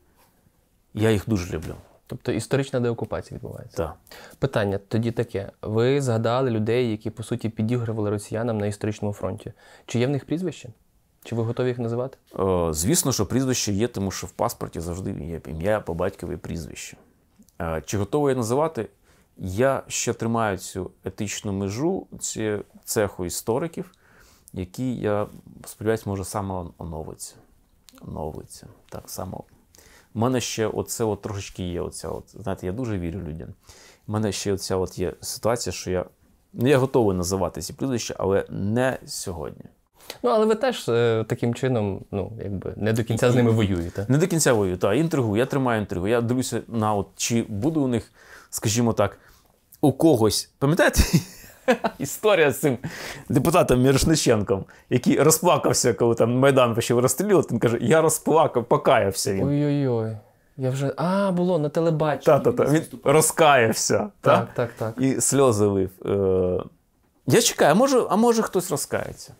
[0.94, 1.74] Я їх дуже люблю.
[2.06, 3.76] Тобто історична деокупація відбувається.
[3.76, 3.96] Так.
[4.38, 9.52] Питання тоді таке: ви згадали людей, які по суті підігрували росіянам на історичному фронті.
[9.86, 10.68] Чи є в них прізвище?
[11.24, 12.18] Чи ви готові їх називати?
[12.38, 16.96] Е, Звісно, що прізвище є, тому що в паспорті завжди є ім'я по батькові прізвище.
[17.60, 18.88] Е, Чи готовий я називати?
[19.42, 23.92] Я ще тримаю цю етичну межу ці цеху істориків,
[24.52, 25.26] які, я
[25.66, 27.34] сподіваюся, може саме оновиться.
[28.08, 28.66] Оновиться.
[28.88, 29.44] Так само.
[30.14, 31.80] У мене ще оце от трошечки є.
[31.80, 33.48] Оця от, знаєте, я дуже вірю людям.
[34.08, 36.04] У мене ще оця от є ситуація, що я,
[36.52, 39.64] ну, я готовий називати ці прізвища, але не сьогодні.
[40.22, 44.06] Ну, але ви теж е, таким чином, ну, якби не до кінця з ними воюєте.
[44.08, 46.08] Не до кінця вою, так, інтригу, я тримаю інтригу.
[46.08, 48.12] Я дивлюся на от, чи буде у них,
[48.50, 49.18] скажімо так,
[49.80, 50.50] у когось.
[50.58, 51.00] Пам'ятаєте?
[51.98, 52.78] Історія з цим
[53.28, 57.48] депутатом Мірошниченком, який розплакався, коли там Майдан почав розстрілювати.
[57.50, 59.48] Він каже: Я розплакав, покаявся він.
[59.48, 60.16] Ой-ой-ой.
[60.56, 60.92] Я вже.
[60.96, 62.24] А, було на телебаченні.
[62.24, 64.10] Та-та-та, він розкаявся.
[64.20, 64.36] та?
[64.36, 65.04] Так, так, так.
[65.04, 65.90] І сльози лив.
[66.06, 66.64] Е,
[67.26, 69.34] Я чекаю, а може, а може хтось розкається.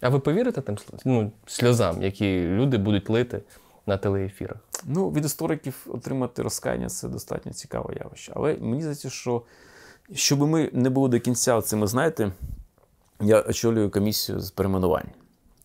[0.00, 3.40] А ви повірите тим ну, сльозам, які люди будуть лити
[3.86, 4.56] на телеефірах?
[4.84, 8.32] Ну, від істориків отримати розкаяння це достатньо цікаве явище.
[8.36, 9.42] Але мені здається, що
[10.14, 12.32] щоб ми не були до кінця цими, знаєте,
[13.20, 15.08] я очолюю комісію з перейменувань.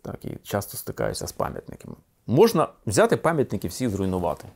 [0.01, 1.95] Так, і часто стикаюся з пам'ятниками.
[2.27, 4.47] Можна взяти пам'ятники всі зруйнувати.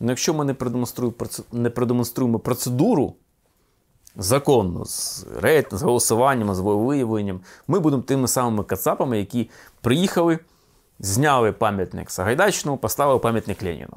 [0.00, 1.16] Ну, якщо ми не продемонструємо,
[1.52, 3.14] не продемонструємо процедуру
[4.16, 9.50] законну, з рейтингом, з голосуванням, з виявленням, ми будемо тими самими кацапами, які
[9.80, 10.38] приїхали,
[10.98, 13.96] зняли пам'ятник Сагайдачному, поставили пам'ятник Леніну.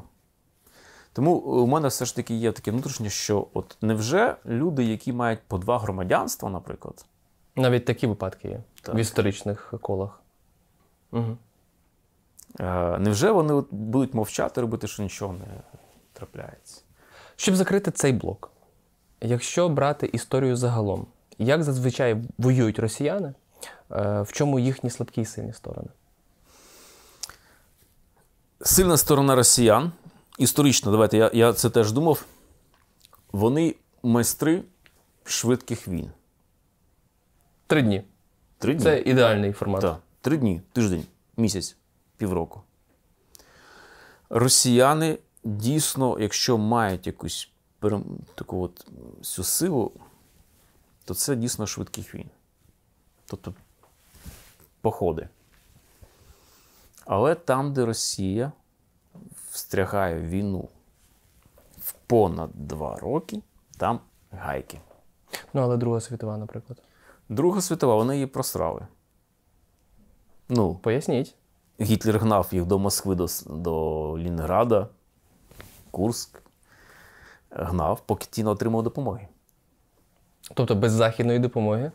[1.18, 5.40] Тому у мене все ж таки є таке внутрішнє, що от невже люди, які мають
[5.48, 7.06] по два громадянства, наприклад,
[7.56, 8.96] Навіть такі випадки є Так.
[8.96, 10.22] в історичних колах.
[11.12, 11.38] Угу.
[12.60, 15.46] Е, Невже вони от будуть мовчати, робити, що нічого не
[16.14, 16.82] трапляється?
[17.36, 18.52] Щоб закрити цей блок,
[19.22, 23.34] якщо брати історію загалом, як зазвичай воюють росіяни,
[23.92, 25.90] е, в чому їхні слабкі і сильні сторони?
[28.62, 29.92] Сильна сторона росіян,
[30.38, 32.26] історично, давайте я, я це теж думав.
[33.32, 34.64] Вони майстри
[35.24, 36.12] швидких війн.
[37.68, 38.04] Три дні.
[38.58, 38.84] Три дні.
[38.84, 39.82] Це ідеальний формат.
[39.82, 41.06] Так, три дні, тиждень,
[41.38, 41.76] місяць,
[42.18, 42.62] півроку.
[44.30, 47.50] Росіяни дійсно, якщо мають якусь
[47.82, 48.04] перем-
[48.36, 48.88] таку от
[49.20, 49.92] всю силу,
[51.06, 52.30] то це дійсно швидких війн.
[53.26, 53.54] Тобто
[54.82, 55.30] походи.
[57.06, 58.52] Але там, де Росія
[59.58, 60.70] встрягає війну
[61.78, 63.42] в понад два роки,
[63.78, 64.00] там
[64.32, 64.80] гайки.
[65.54, 66.82] Ну, але Друга світова, наприклад.
[67.30, 68.88] Друга світова, вони її просрали.
[70.50, 71.36] Ну, Поясніть.
[71.82, 74.88] Гітлер гнав їх до Москви, до, до Лінграда,
[75.92, 76.42] Курск.
[77.50, 79.28] Гнав, поки ті не отримав допомоги.
[80.54, 81.92] Тобто без західної допомоги.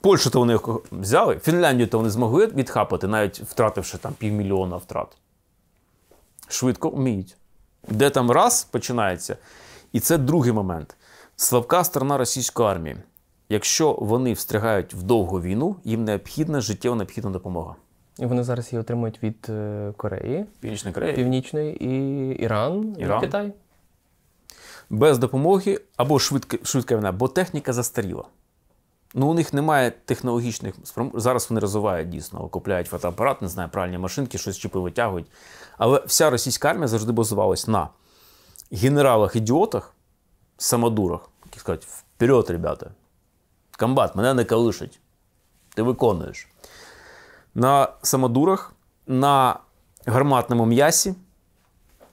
[0.00, 0.58] Польщу то вони
[0.92, 5.16] взяли, Фінляндію то вони змогли відхапати, навіть втративши там півмільйона втрат.
[6.48, 7.36] Швидко вміють.
[7.88, 9.36] Де там раз починається.
[9.92, 10.96] І це другий момент.
[11.36, 12.96] Слабка сторона російської армії.
[13.48, 17.74] Якщо вони встрягають в довгу війну, їм необхідна життєво необхідна допомога.
[18.18, 23.18] І вони зараз її отримують від е, Кореї, Північна Корея Північної і Іран, Іран.
[23.18, 23.52] і Китай.
[24.90, 28.24] без допомоги або швидка, швидка війна, бо техніка застаріла.
[29.14, 31.12] Ну, у них немає технологічних спром...
[31.14, 35.26] Зараз вони розвивають дійсно, купляють фотоапарат, не знаю, пральні машинки, щось чіпи витягують.
[35.78, 37.88] Але вся російська армія завжди базувалась на
[38.72, 39.94] генералах-ідіотах,
[40.58, 42.90] самодурах, які скажуть, вперед, ребята.
[43.78, 45.00] Комбат, мене не калишить.
[45.74, 46.48] Ти виконуєш.
[47.54, 48.72] На самодурах,
[49.06, 49.58] на
[50.06, 51.14] гарматному м'ясі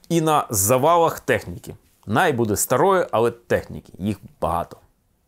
[0.08, 1.76] і на завалах техніки.
[2.06, 3.92] Най буде старої, але техніки.
[3.98, 4.76] Їх багато.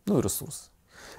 [0.05, 0.69] Ну і ресурси.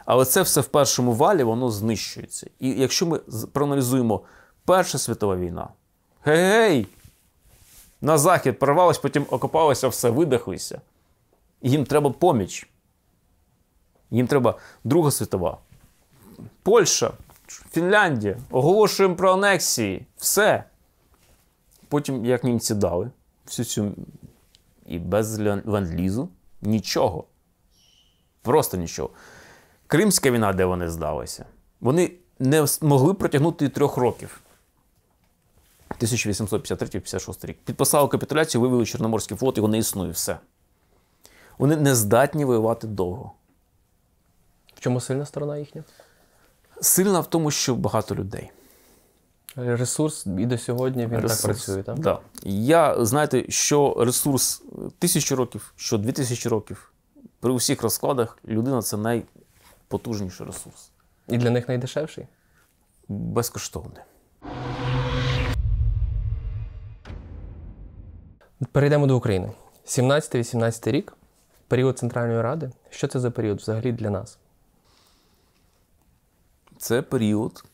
[0.05, 2.51] Але це все в першому валі воно знищується.
[2.61, 3.19] І якщо ми
[3.53, 4.21] проаналізуємо
[4.64, 5.69] Перша світова війна,
[6.25, 6.87] гей-гей!
[8.01, 10.81] На захід порвалось, потім окопалося все, видихлися.
[11.62, 12.69] Їм треба поміч.
[14.11, 15.59] Їм треба Друга світова.
[16.62, 17.12] Польща,
[17.47, 18.38] Фінляндія.
[18.51, 20.07] Оголошуємо про анексії.
[20.17, 20.64] Все.
[21.88, 23.11] Потім, як німці дали
[23.47, 23.93] всю цю
[24.87, 26.29] і без ленд-лізу
[26.62, 27.25] нічого.
[28.43, 29.11] Просто нічого.
[29.87, 31.44] Кримська війна, де вони здалися,
[31.81, 34.40] вони не могли протягнути і трьох років.
[36.01, 37.59] 1853-56 рік.
[37.64, 40.38] Підписали капітуляцію, вивели Чорноморський флот, його не існує, все.
[41.59, 43.33] Вони не здатні воювати довго.
[44.75, 45.85] В чому сильна сторона їхня?
[46.81, 48.51] Сильна в тому, що багато людей.
[49.57, 51.40] Ресурс і до сьогодні він Ресурс.
[51.42, 51.99] так працює, так?
[51.99, 52.18] Да.
[52.44, 54.62] Я, знаєте, що ресурс
[54.99, 56.92] тисячу років, що дві тисячі років,
[57.40, 58.97] при усіх розкладах людина це
[59.85, 60.90] найпотужніший ресурс.
[61.29, 62.27] І для них найдешевший.
[63.09, 64.03] Безкоштовний.
[68.73, 69.53] Перейдемо до України.
[69.87, 71.16] 17-18 рік,
[71.68, 72.70] період Центральної Ради.
[72.90, 74.38] Що це за період взагалі для нас?
[76.79, 77.64] Це період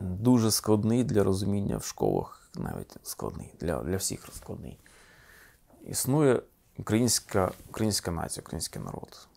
[0.00, 4.78] дуже складний для розуміння в школах, навіть складний, для, для всіх складний.
[5.86, 6.42] Існує
[6.78, 9.28] українська, українська нація, український народ,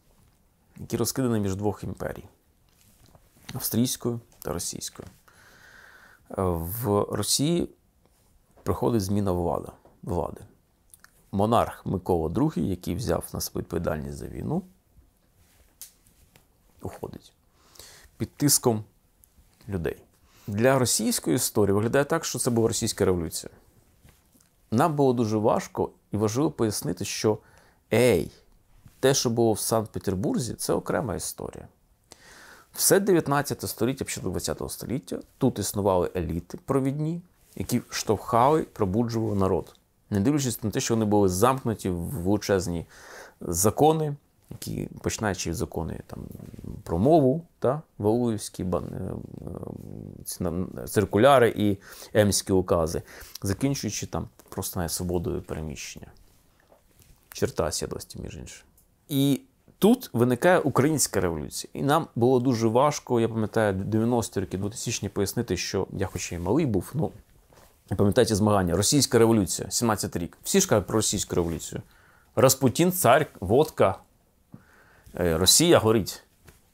[0.80, 2.24] який розкиданий між двох імперій
[3.54, 5.08] австрійською та російською.
[6.38, 7.70] В Росії
[8.64, 9.72] приходить зміна влада,
[10.04, 10.42] влади.
[11.32, 14.64] Монарх Микола II, який взяв на себе відповідальність за війну,
[16.82, 17.34] уходить
[18.18, 18.84] під тиском
[19.70, 20.04] людей.
[20.48, 23.52] Для російської історії виглядає так, що це була російська революція.
[24.72, 27.38] Нам було дуже важко і важливо пояснити, що
[27.94, 28.32] ей,
[29.00, 31.68] те, що було в Санкт-Петербурзі, це окрема історія.
[32.74, 37.22] Все 19 століття, початок 20 століття тут існували еліти провідні,
[37.56, 39.76] які штовхали, пробуджували народ.
[40.10, 42.86] Не дивлячись на те, що вони були замкнуті в величезні
[43.42, 44.16] закони,
[44.50, 46.20] які починаючи від закони там,
[46.84, 48.88] про мову, та, Валуївські е,
[50.88, 51.78] циркуляри і
[52.14, 53.02] емські укази,
[53.42, 56.08] закінчуючи там просто свободою переміщення.
[57.30, 58.69] Черта сідості, між іншим.
[59.10, 59.42] І
[59.80, 61.72] тут виникає українська революція.
[61.74, 66.38] І нам було дуже важко, я пам'ятаю, 90-ті роки 2000 пояснити, що я хоч і
[66.38, 67.12] малий був, ну,
[67.98, 70.38] пам'ятаєте змагання, російська революція, 17 рік.
[70.44, 71.82] Всі ж кажуть про російську революцію.
[72.36, 73.96] Распутін, цар, водка,
[75.20, 76.24] е, Росія горить.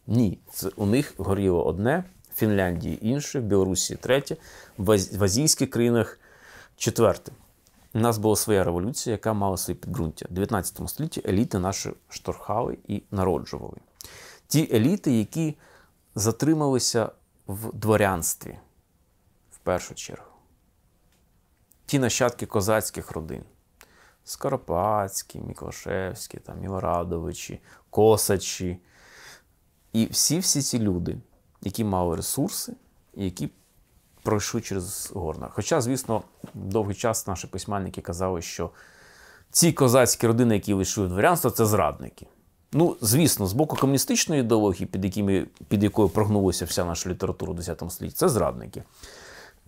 [0.08, 4.38] Ні, це у них горіло одне в Фінляндії інше, в Білорусі третє,
[4.78, 6.20] в азійських країнах
[6.78, 7.32] четверте.
[7.96, 10.26] У нас була своя революція, яка мала свої підґрунтя.
[10.30, 13.78] В 19 столітті еліти наші шторхали і народжували.
[14.48, 15.58] Ті еліти, які
[16.16, 17.12] затрималися
[17.48, 18.58] в дворянстві,
[19.52, 20.32] в першу чергу.
[21.86, 23.44] Ті нащадки козацьких родин.
[24.24, 28.78] Скоропадські, Міклашевські, там, Мілорадовичі, Косачі.
[29.94, 31.18] І всі всі ці люди,
[31.62, 32.74] які мали ресурси,
[33.14, 33.50] які
[34.26, 35.50] пройшли через горна.
[35.52, 36.24] Хоча, звісно,
[36.54, 38.70] довгий час наші письменники казали, що
[39.52, 42.28] ці козацькі родини, які вийшли в дворянство, це зрадники.
[42.74, 47.56] Ну, звісно, з боку комуністичної ідеології, під, якими, під якою прогнулася вся наша література у
[47.56, 48.84] X столітті, це зрадники.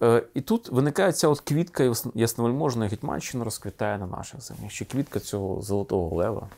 [0.03, 4.71] Е, і тут виникає ця от квітка яс- ясновельможної Гетьманщини розквітає на наших землях.
[4.71, 6.49] Ще квітка цього золотого лева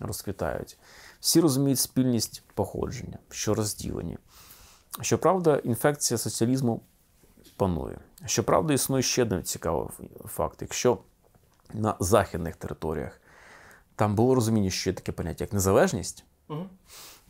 [0.00, 0.76] розквітають.
[1.20, 4.18] Всі розуміють спільність походження, що розділені.
[5.00, 6.80] Щоправда, інфекція соціалізму
[7.56, 7.98] панує.
[8.26, 9.88] Щоправда, існує ще один цікавий
[10.24, 10.58] факт.
[10.62, 10.98] Якщо
[11.72, 13.20] на західних територіях
[13.96, 16.24] там було розуміння, що є таке поняття як незалежність,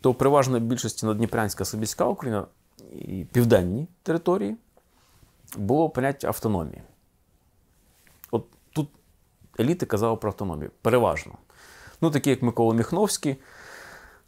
[0.01, 2.47] то в переважної більшості Надніпрянська Собільська Україна
[2.93, 4.57] і південні території
[5.57, 6.83] було поняття автономії.
[8.31, 8.89] От тут
[9.61, 10.70] еліти казали про автономію.
[10.83, 11.33] Переважно.
[12.01, 13.37] Ну, такі як Микола Міхновський,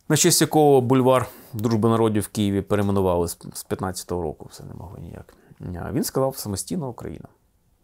[0.09, 4.75] на честь якого бульвар Дружби народів в Києві перейменували з з 15-го року, все не
[4.75, 5.35] могли ніяк.
[5.61, 7.29] А Він сказав самостійна Україна.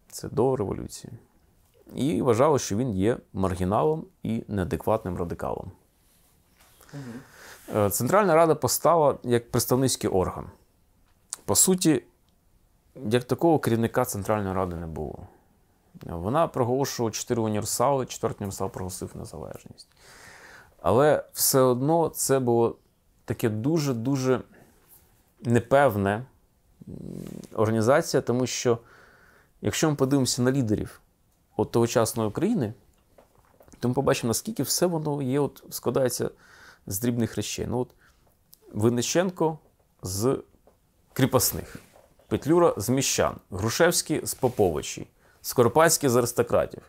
[0.07, 1.13] Це до революції.
[1.95, 5.71] І вважали, що він є маргіналом і неадекватним радикалом.
[7.75, 10.45] Е, Центральна Рада постала як представницький орган.
[11.45, 12.03] По суті,
[13.09, 15.19] як такого керівника Центральної Ради не було.
[16.01, 19.87] Вона проголошувала чотири універсали, четвертий універсал проголосив незалежність.
[20.81, 22.75] Але все одно це було
[23.25, 24.41] таке дуже-дуже
[25.41, 26.25] непевне
[27.53, 28.77] організація, тому що
[29.61, 31.01] якщо ми подивимося на лідерів
[31.57, 32.73] от тогочасної України,
[33.79, 36.29] то ми побачимо, наскільки все воно є, от, складається
[36.87, 37.67] з дрібних речей.
[37.69, 37.89] Ну, от,
[38.73, 39.57] Винниченко
[40.01, 40.37] з
[41.13, 41.75] кріпосних,
[42.27, 45.07] Петлюра з міщан, Грушевський з Поповичі,
[45.41, 46.81] Скоропадський з аристократів.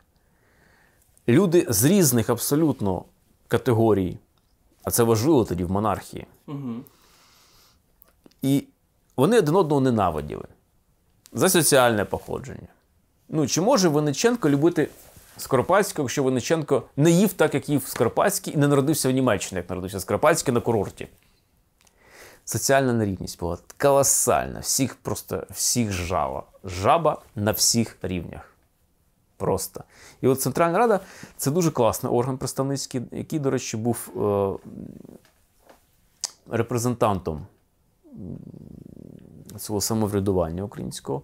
[1.28, 3.04] Люди з різних абсолютно
[3.48, 4.18] категорій,
[4.84, 6.26] а це важливо тоді в монархії.
[8.42, 8.66] І
[9.16, 10.44] вони один одного ненавиділи
[11.32, 12.68] за соціальне походження.
[13.28, 14.88] Ну, чи може Винниченко любити
[15.36, 19.70] Скоропадського, якщо Винниченко не їв так, як їв Скоропадський, і не народився в Німеччині, як
[19.70, 21.08] народився Скоропадський на курорті?
[22.44, 26.42] Соціальна нерівність була колосальна, всіх просто всіх жала.
[26.64, 28.50] Жаба на всіх рівнях.
[29.36, 29.84] Просто.
[30.20, 31.00] І от Центральна Рада
[31.36, 34.72] це дуже класний орган представницький, який, до речі, був е,
[36.50, 37.46] репрезентантом
[39.58, 41.22] цього самоврядування українського.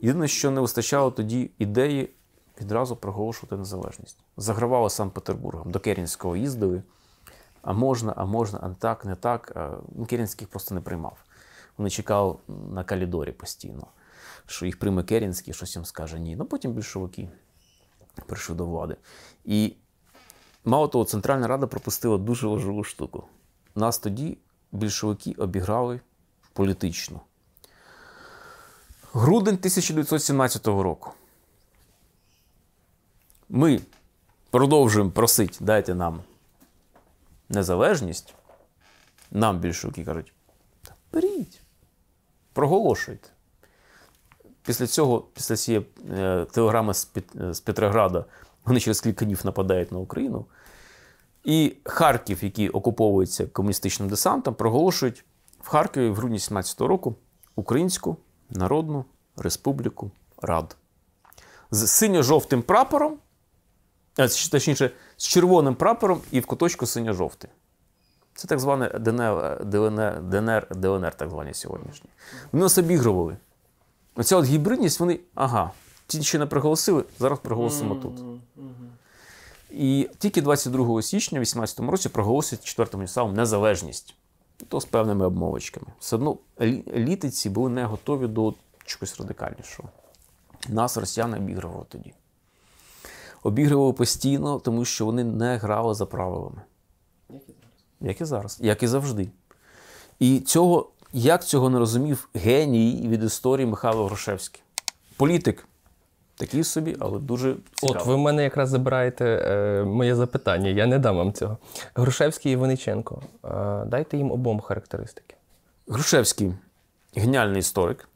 [0.00, 2.14] Єдине, що не вистачало тоді ідеї
[2.60, 4.18] відразу проголошувати незалежність.
[4.36, 6.82] Загравали Санкт-Петербургом, до Керінського їздили.
[7.62, 9.70] А можна, а можна, а не так, не так.
[9.94, 11.16] Ну, Керінських просто не приймав.
[11.76, 13.86] Вони чекали на калідорі постійно,
[14.46, 16.36] що їх прийме Керінський, щось їм скаже ні.
[16.36, 17.28] Ну потім більшовики
[18.26, 18.96] прийшли до влади.
[19.44, 19.76] І
[20.64, 23.24] мало того, Центральна Рада пропустила дуже важливу штуку.
[23.74, 24.38] Нас тоді
[24.72, 26.00] більшовики обіграли
[26.52, 27.20] політично.
[29.16, 31.10] Грудень 1917 року.
[33.48, 33.80] Ми
[34.50, 36.20] продовжуємо просити, дайте нам
[37.48, 38.34] незалежність.
[39.30, 40.32] Нам більшовики кажуть,
[41.12, 41.60] беріть,
[42.52, 43.28] проголошуйте.
[44.62, 48.24] Після цього, після цієї е, телеграми з, Пет- е, з Петрограда,
[48.64, 50.46] вони через кілька днів нападають на Україну.
[51.44, 55.24] І Харків, який окуповується комуністичним десантом, проголошують
[55.60, 57.14] в Харкові в грудні 17-го року
[57.56, 58.16] Українську
[58.50, 59.04] Народну
[59.36, 60.10] Республіку
[60.42, 60.76] Рад.
[61.70, 63.18] З синьо-жовтим прапором,
[64.16, 67.50] а, точніше, з червоним прапором і в куточку синьо-жовтий.
[68.34, 72.10] Це так зване ДНР, ДНР, ДНР, ДНР так звані сьогоднішні.
[72.52, 73.36] Вони нас обігрували.
[74.16, 75.70] Оця от гібридність, вони, ага,
[76.06, 78.12] ті ще не проголосили, зараз проголосимо тут.
[79.70, 84.14] І тільки 22 січня 2018 році проголосять четвертим універсалом незалежність.
[84.60, 85.86] І То з певними обмовочками.
[85.98, 89.88] Все одно елі- еліти ці були не готові до чогось радикальнішого.
[90.68, 92.12] Нас росіяни обігрували тоді.
[93.42, 96.62] Обігрували постійно, тому що вони не грали за правилами.
[98.00, 99.30] Як і зараз, як і завжди.
[100.18, 104.62] І цього, як цього не розумів геній від історії Михайло Грушевський.
[105.16, 105.68] Політик.
[106.36, 108.00] Такий собі, але дуже цікавий.
[108.00, 110.70] От ви в мене якраз забираєте е, моє запитання.
[110.70, 111.58] Я не дам вам цього.
[111.94, 113.22] Грушевський і Винниченко.
[113.44, 115.34] Е, дайте їм обом характеристики.
[115.88, 116.52] Грушевський
[117.16, 118.08] геніальний історик.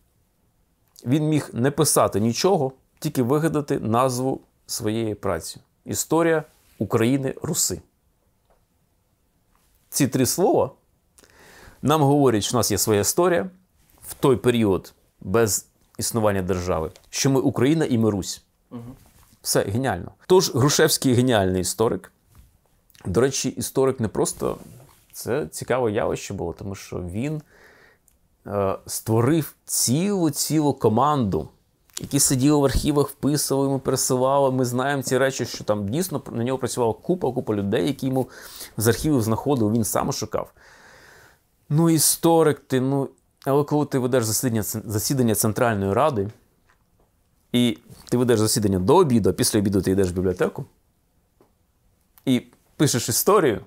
[1.06, 5.60] Він міг не писати нічого, тільки вигадати назву своєї праці.
[5.84, 6.44] Історія
[6.78, 7.80] України Руси.
[9.88, 10.70] Ці три слова
[11.82, 13.50] нам говорять, що в нас є своя історія
[14.02, 15.67] в той період без
[15.98, 18.42] існування держави, що ми Україна і ми Русь.
[19.42, 20.10] Все геніально.
[20.26, 22.12] Тож Грушевський геніальний історик.
[23.04, 24.58] До речі, історик не просто
[25.12, 27.42] це цікаве явище було, тому що він
[28.46, 31.48] е, створив цілу цілу команду,
[32.00, 34.50] які сиділи в архівах, вписували, йому пересилали.
[34.50, 38.28] Ми знаємо ці речі, що там дійсно на нього працювала купа, купа людей, які йому
[38.76, 40.52] з архівів знаходили, він сам шукав.
[41.68, 43.08] Ну, історик ти, ну.
[43.48, 46.30] Але коли ти ведеш засідання, засідання Центральної Ради,
[47.52, 47.78] і
[48.08, 50.64] ти ведеш засідання до обіду, а після обіду ти йдеш в бібліотеку
[52.24, 52.40] і
[52.76, 53.64] пишеш історію,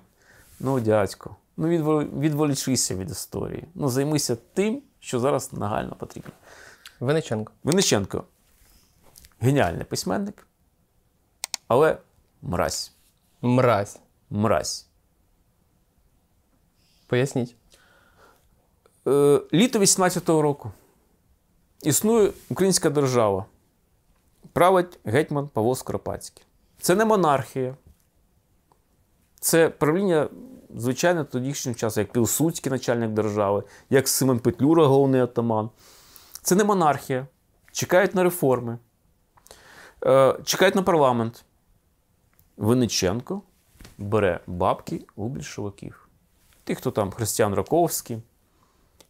[0.60, 1.68] ну, дядько, ну
[2.18, 3.64] відволічися від історії.
[3.74, 6.32] Ну, займися тим, що зараз нагально потрібно.
[7.00, 7.52] Винниченко.
[7.64, 8.24] Винниченко
[9.40, 10.46] геніальний письменник,
[11.68, 11.98] але
[12.42, 12.92] мразь.
[13.42, 14.00] Мразь.
[14.30, 14.86] Мразь.
[17.06, 17.56] Поясніть.
[19.06, 20.72] Е, літо 18-го року.
[21.82, 23.44] Існує українська держава.
[24.52, 26.44] Править гетьман Павло Скоропадський.
[26.80, 27.76] Це не монархія.
[29.40, 30.28] Це правління,
[30.76, 35.70] звичайно, тодішнього часу, як Пілсудський начальник держави, як Симон Петлюра, головний атаман.
[36.42, 37.26] Це не монархія.
[37.72, 38.78] Чекають на реформи,
[40.06, 41.44] е, чекають на парламент.
[42.56, 43.42] Винниченко
[43.98, 46.08] бере бабки у більшовиків.
[46.64, 48.22] Тих, хто там Християн Раковський,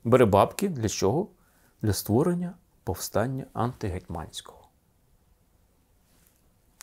[0.04, 1.28] бере бабки для чого?
[1.82, 4.68] Для створення повстання антигетьманського.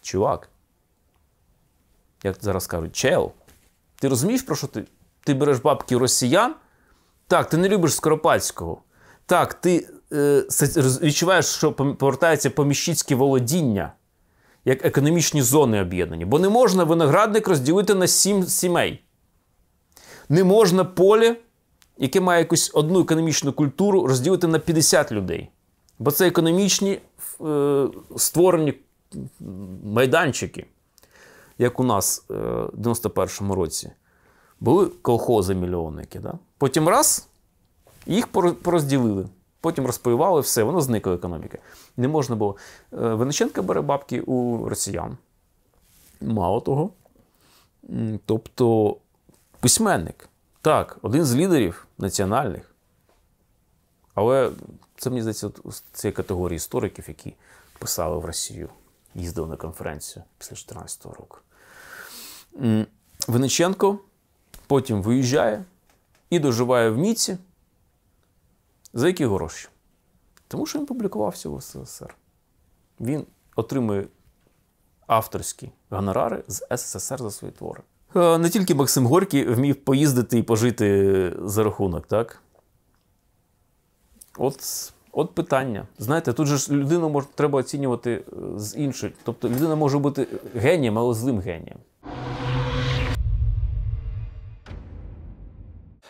[0.01, 0.49] Чувак.
[2.23, 3.31] Як зараз кажуть, чел.
[3.99, 4.85] Ти розумієш, про що ти?
[5.23, 6.55] Ти береш бабки росіян?
[7.27, 8.81] Так, ти не любиш Скоропадського.
[9.25, 10.43] Так, ти е,
[11.01, 13.93] відчуваєш, що повертається поміщицьке володіння,
[14.65, 16.25] як економічні зони об'єднані.
[16.25, 19.03] Бо не можна виноградник розділити на сім сімей.
[20.29, 21.35] Не можна поле,
[21.99, 25.49] яке має якусь одну економічну культуру, розділити на 50 людей.
[25.99, 26.99] Бо це економічні
[27.41, 27.87] е,
[28.17, 28.73] створені
[29.83, 30.65] майданчики,
[31.57, 33.91] як у нас е, в 91-му році.
[34.59, 36.19] Були колхози мільйонники.
[36.19, 36.33] Да?
[36.57, 37.27] Потім раз,
[38.05, 39.27] їх порозділили.
[39.61, 41.57] Потім розпаювали все, воно зникла економіка.
[41.97, 42.55] Не можна було.
[42.93, 45.17] Е, Вениченка бере бабки у росіян.
[46.21, 46.89] Мало того.
[48.25, 48.95] Тобто
[49.59, 50.28] письменник.
[50.61, 52.75] Так, один з лідерів національних.
[54.13, 54.51] Але
[54.97, 57.35] це мені здається, у цієї категорії істориків, які
[57.79, 58.69] писали в Росію,
[59.15, 61.37] їздили на конференцію після 2014 року.
[63.27, 63.99] Вениченко
[64.67, 65.63] потім виїжджає
[66.29, 67.37] і доживає в Міці.
[68.93, 69.69] За які гроші?
[70.47, 72.15] Тому що він публікувався в СССР.
[72.99, 74.07] Він отримує
[75.07, 77.81] авторські гонорари з СССР за свої твори.
[78.15, 82.41] Е, не тільки Максим Горький вмів поїздити і пожити за рахунок, так?
[84.37, 84.59] От
[85.11, 85.87] от питання.
[85.97, 89.13] Знаєте, тут же ж людину може, треба оцінювати е, з іншої.
[89.23, 91.77] Тобто людина може бути генієм, але злим генієм.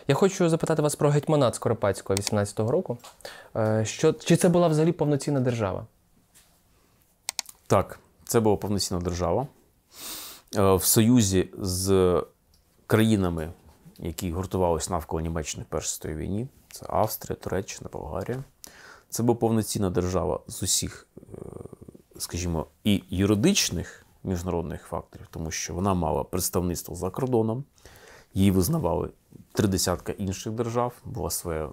[0.07, 2.97] Я хочу запитати вас про гетьманат Скоропадського 18-го року.
[3.55, 5.85] Е, що, Чи це була взагалі повноцінна держава?
[7.67, 9.47] Так, це була повноцінна держава.
[10.55, 12.23] Е, в союзі з
[12.87, 13.51] країнами,
[13.99, 16.47] які гуртувалися навколо Німеччини в Першій світовій війні.
[16.71, 18.43] Це Австрія, Туреччина, Болгарія.
[19.09, 21.21] Це була повноцінна держава з усіх, е,
[22.17, 27.63] скажімо, і юридичних міжнародних факторів, тому що вона мала представництво за кордоном,
[28.33, 29.09] її визнавали
[29.53, 31.69] три десятка інших держав, була своя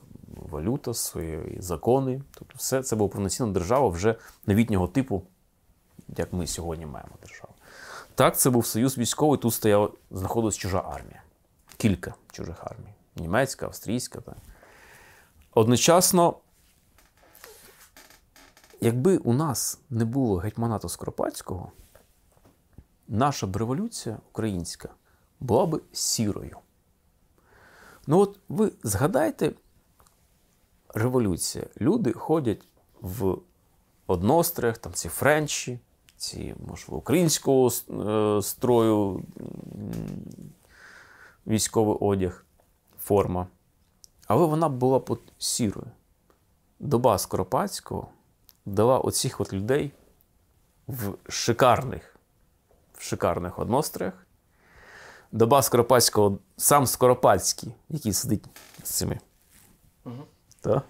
[0.50, 2.22] валюта, свої закони.
[2.38, 4.14] Тобто, все це була повноцінна держава вже
[4.46, 5.22] новітнього типу,
[6.16, 7.55] як ми сьогодні маємо державу.
[8.16, 11.22] Так, це був союз військовий, тут стояла, знаходилась чужа армія.
[11.76, 12.94] Кілька чужих армій.
[13.16, 14.20] Німецька, австрійська.
[14.20, 14.36] Так.
[15.54, 16.36] Одночасно,
[18.80, 21.72] якби у нас не було гетьманату Скоропадського,
[23.08, 24.88] наша б революція українська
[25.40, 26.58] була б сірою.
[28.06, 29.52] Ну, от ви згадайте,
[30.94, 31.66] революція.
[31.80, 32.68] Люди ходять
[33.00, 33.38] в
[34.06, 35.78] одностроях, там ці френчі,
[36.16, 39.22] ці, можливо, українського е, строю,
[41.46, 42.44] військовий одяг,
[42.98, 43.46] форма.
[44.26, 45.86] Але вона була б сірою.
[46.78, 48.08] Доба Скоропадського
[48.66, 49.92] дала оцих от людей
[50.88, 52.16] в шикарних
[52.94, 54.26] в шикарних одностроях.
[55.32, 58.44] Доба Скоропадського, сам Скоропадський, який сидить
[58.82, 59.18] з цими.
[60.04, 60.22] Угу.
[60.60, 60.82] Та?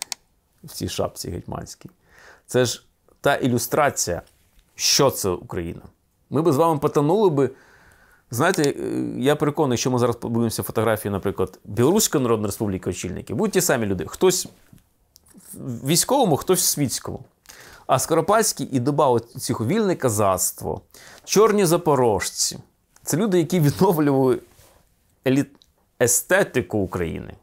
[0.66, 1.90] в цій шапці гетьманській.
[2.46, 2.86] Це ж
[3.20, 4.22] та ілюстрація,
[4.76, 5.82] що це Україна.
[6.30, 7.50] Ми би з вами потонули би.
[8.30, 8.74] Знаєте, е,
[9.18, 13.86] я переконаний, що ми зараз подивимося фотографії, наприклад, Білоруської Народної Республіки очільники, будуть ті самі
[13.86, 14.04] люди.
[14.06, 14.48] Хтось
[15.54, 17.20] в військовому, хтось в світському.
[17.86, 20.80] А Скоропадський і додав цих вільне казацтво,
[21.24, 22.58] чорні запорожці.
[23.02, 24.40] Це люди, які відновлювали
[25.26, 25.48] еліт...
[26.02, 27.34] естетику України.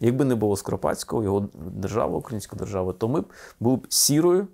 [0.00, 3.24] Якби не було Скоропадського, його держава, українська держава, то ми б
[3.60, 4.48] були б сірою,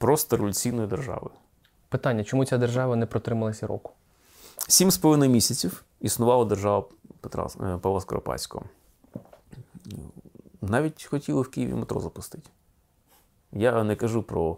[0.00, 1.30] просто революційною державою.
[1.88, 3.92] Питання, чому ця держава не протрималася року?
[4.68, 6.84] Сім з половиною місяців існувала держава
[7.20, 8.64] Петра е, Павла Скоропадського.
[10.62, 12.50] Навіть хотіли в Києві метро запустити.
[13.52, 14.56] Я не кажу про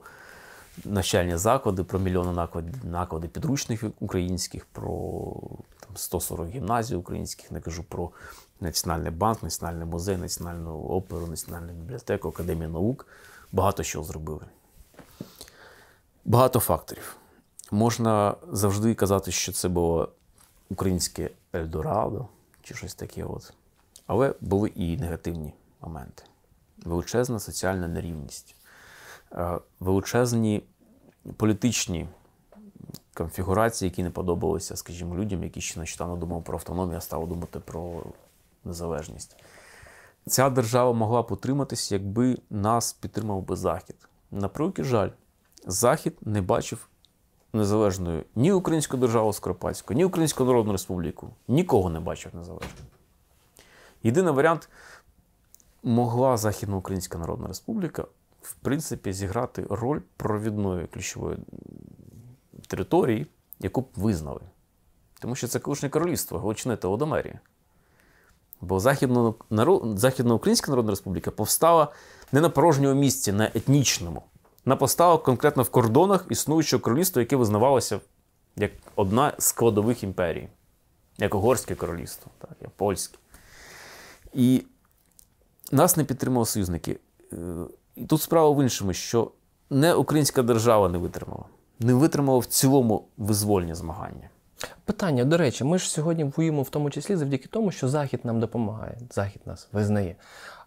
[0.85, 5.33] навчальні заклади, про мільйони наклади, наклади підручних українських, про
[5.81, 8.11] там, 140 гімназій українських, не кажу про
[8.61, 13.07] Національний банк, Національний музей, Національну оперу, Національну бібліотеку, Академію наук.
[13.53, 14.47] Багато що зробили.
[16.25, 17.17] Багато факторів.
[17.71, 20.09] Можна завжди казати, що це було
[20.71, 22.29] українське Ельдорадо
[22.63, 23.25] чи щось таке.
[23.25, 23.53] От.
[24.07, 26.23] Але були і негативні моменти.
[26.85, 28.55] Величезна соціальна нерівність,
[29.33, 30.63] е, величезні
[31.37, 32.09] політичні
[33.15, 37.59] конфігурації, які не подобалися, скажімо, людям, які ще нещодавно думали про автономію, а стали думати
[37.59, 38.03] про
[38.65, 39.37] незалежність.
[40.27, 43.97] Ця держава могла б утриматися, якби нас підтримав би Захід.
[44.31, 45.11] На жаль,
[45.67, 46.89] Захід не бачив
[47.53, 51.31] незалежною ні Українську державу Скоропадську, ні Українську Народну Республіку.
[51.49, 52.87] Нікого не бачив незалежною.
[54.03, 54.69] Єдиний варіант
[55.83, 58.07] могла Західноукраїнська Народна Республіка,
[58.43, 61.39] в принципі, зіграти роль провідної ключової
[62.67, 63.27] території,
[63.61, 64.41] яку б визнали.
[65.21, 67.41] Тому що це колишнє королівство, Галичини та Водомерія.
[68.61, 69.35] Бо Західно,
[69.97, 71.89] Західноукраїнська Народна Республіка повстала
[72.33, 74.23] не на порожньому місці, на етнічному.
[74.65, 78.01] Вона постала конкретно в кордонах існуючого королівства, яке визнавалося
[78.57, 80.49] як одна з складових імперій,
[81.19, 83.19] як Угорське королівство, так, як польське.
[84.33, 84.63] І
[85.73, 86.99] нас не підтримали союзники.
[87.33, 87.37] Е,
[87.97, 89.31] і тут справа в іншому, що
[89.71, 91.45] не українська держава не витримала,
[91.81, 94.29] не витримала в цілому визвольні змагання.
[94.85, 98.41] Питання, до речі, ми ж сьогодні воюємо в тому числі завдяки тому, що Захід нам
[98.41, 100.17] допомагає, Захід нас визнає.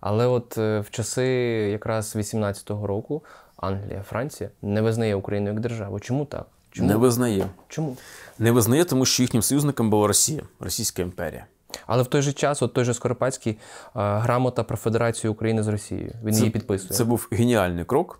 [0.01, 1.27] Але от е, в часи
[1.71, 3.23] якраз 18-го року
[3.57, 5.99] Англія, Франція не визнає Україну як державу.
[5.99, 6.47] Чому так?
[6.71, 6.89] Чому?
[6.89, 7.47] Не визнає.
[7.67, 7.97] Чому?
[8.39, 11.45] Не визнає, тому що їхнім союзником була Росія, Російська імперія.
[11.87, 13.57] Але в той же час, от той же Скоропадський, е,
[13.93, 16.13] грамота про Федерацію України з Росією.
[16.23, 16.89] Він Це, її підписує.
[16.89, 18.19] це був геніальний крок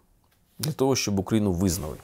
[0.60, 1.98] для того, щоб Україну визнали.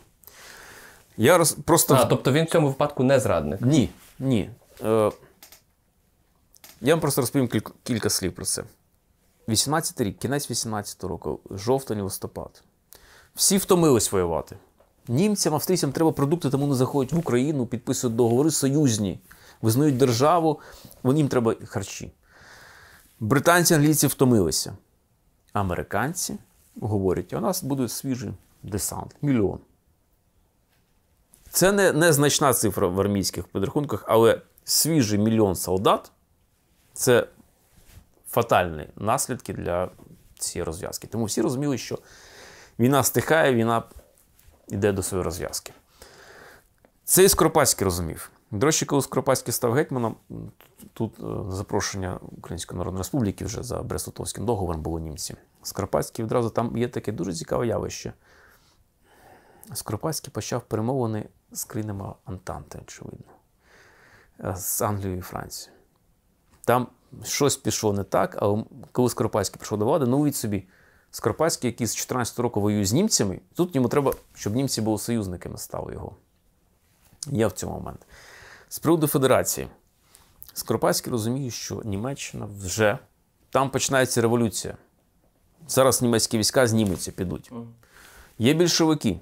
[1.18, 1.52] Я роз...
[1.52, 1.94] просто...
[1.94, 3.62] А, тобто він в цьому випадку не зрадник.
[3.62, 4.50] Ні, ні.
[4.84, 5.12] Е,
[6.82, 8.64] я вам просто розповім кілька, кілька слів про це.
[9.50, 12.64] 18 рік, кінець 18 року, жовтень, листопад.
[13.36, 14.58] Всі втомились воювати.
[15.08, 19.20] Німцям, австрійцям треба продукти, тому не заходять в Україну, підписують договори союзні,
[19.62, 20.60] визнають державу,
[21.04, 22.12] вони їм треба харчі.
[23.20, 24.78] Британці, англійці втомилися.
[25.54, 26.38] Американці
[26.82, 28.32] говорять, у нас буде свіжий
[28.64, 29.60] десант, мільйон.
[31.50, 36.12] Це не, не значна цифра в армійських підрахунках, але свіжий мільйон солдат
[36.94, 37.28] це
[38.30, 39.90] фатальні наслідки для
[40.40, 41.08] цієї розв'язки.
[41.08, 42.00] Тому всі розуміли, що
[42.82, 43.84] війна стихає, війна
[44.68, 45.74] йде до своєї розв'язки.
[47.04, 48.32] Це і Скоропадський розумів.
[48.52, 50.16] До речі, коли Скоропадський став гетьманом,
[50.94, 55.36] тут е, запрошення Української Народної Республіки вже за Брест-Литовським договором були німці.
[55.64, 58.14] Скоропадський відразу там є таке дуже цікаве явище.
[59.74, 63.34] Скоропадський почав перемовини з країнами Антанти, очевидно,
[64.40, 65.78] е, з Англією і Францією.
[66.66, 66.88] Там
[67.24, 70.68] щось пішло не так, але коли Скоропадський прийшов до влади, ну від собі,
[71.12, 75.58] Скоропадський, який з 14 року воює з німцями, тут йому треба, щоб німці були союзниками,
[75.58, 76.16] стали його.
[77.28, 78.00] Є в цьому момент.
[78.70, 79.68] З приводу Федерації,
[80.54, 82.98] Скоропадський розуміє, що Німеччина вже
[83.50, 84.78] там починається революція.
[85.68, 87.52] Зараз німецькі війська знімуться, підуть.
[88.38, 89.20] Є більшовики.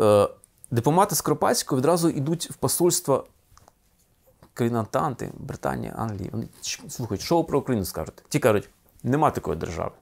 [0.00, 0.28] Е,
[0.70, 3.26] Дипломати Скоропадського відразу йдуть в посольство
[4.60, 6.30] Антанти, Британії, Англії.
[6.32, 6.48] Вони
[6.88, 8.22] слухають, що ви про Україну скажете?
[8.28, 8.68] Ті кажуть,
[9.02, 9.92] нема такої держави.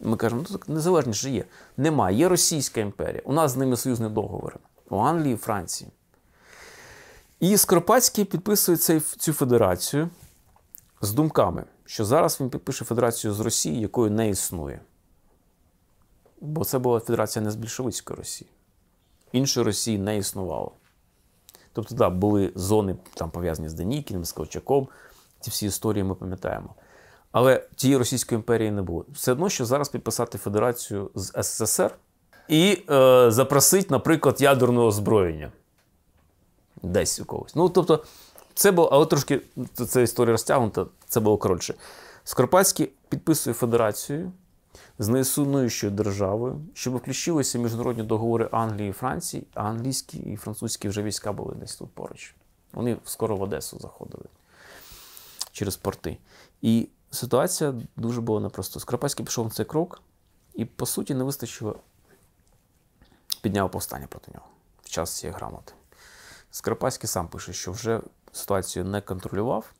[0.00, 1.44] Ми кажемо, ну так незалежність же є.
[1.76, 2.10] Нема.
[2.10, 3.22] Є Російська імперія.
[3.24, 4.56] У нас з ними союзні договори.
[4.90, 5.90] У Англії, Франції.
[7.40, 10.08] І Скоропадський підписує цей, цю федерацію
[11.00, 14.80] з думками, що зараз він підпише федерацію з Росії, якої не існує.
[16.40, 18.50] Бо це була федерація не з більшовицької Росії.
[19.32, 20.72] Іншої Росії не існувало.
[21.72, 24.88] Тобто, так, були зони там пов'язані з Денікіним, з Колчаком.
[25.40, 26.74] Ці всі історії ми пам'ятаємо.
[27.34, 29.04] Але тієї Російської імперії не було.
[29.12, 31.90] Все одно, що зараз підписати федерацію з СССР
[32.48, 35.52] і е, запросити, наприклад, ядерне озброєння.
[36.82, 37.54] Десь у когось.
[37.54, 38.04] Ну, тобто,
[38.54, 39.40] це було, але трошки
[39.86, 41.74] це історія розтягнута, це було коротше.
[42.24, 44.32] Скоропадський підписує федерацію
[44.98, 51.02] з неіснуючою державою, щоб включилися міжнародні договори Англії і Франції, а англійські і французькі вже
[51.02, 52.34] війська були десь тут поруч.
[52.72, 54.24] Вони скоро в Одесу заходили
[55.52, 56.16] через порти.
[56.62, 58.80] І ситуація дуже була непроста.
[58.80, 60.02] Скоропадський пішов на цей крок,
[60.54, 61.78] і, по суті, не вистачило
[63.40, 64.46] підняв повстання проти нього
[64.82, 65.72] в час цієї грамоти.
[66.50, 68.00] Скоропадський сам пише, що вже
[68.32, 69.72] ситуацію не контролював,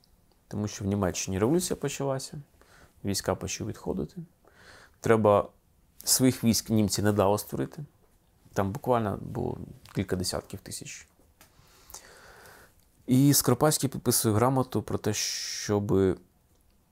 [0.48, 2.38] тому що в Німеччині революція почалася,
[3.04, 4.16] війська почали відходити.
[5.00, 5.48] Треба
[6.04, 7.84] своїх військ німці не дало створити.
[8.52, 9.58] Там буквально було
[9.94, 11.08] кілька десятків тисяч.
[13.06, 16.16] І Скоропадський підписує грамоту про те, щоб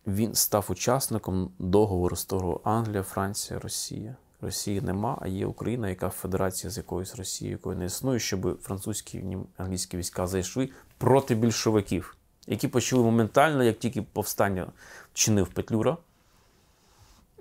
[0.07, 4.17] він став учасником договору з того Англія, Франція, Росія.
[4.43, 9.37] Росії нема, а є Україна, яка федерація з якоюсь Росією, якої не існує, щоб французькі
[9.57, 14.73] англійські війська зайшли проти більшовиків, які почали моментально, як тільки повстання
[15.15, 15.97] чинив Петлюра.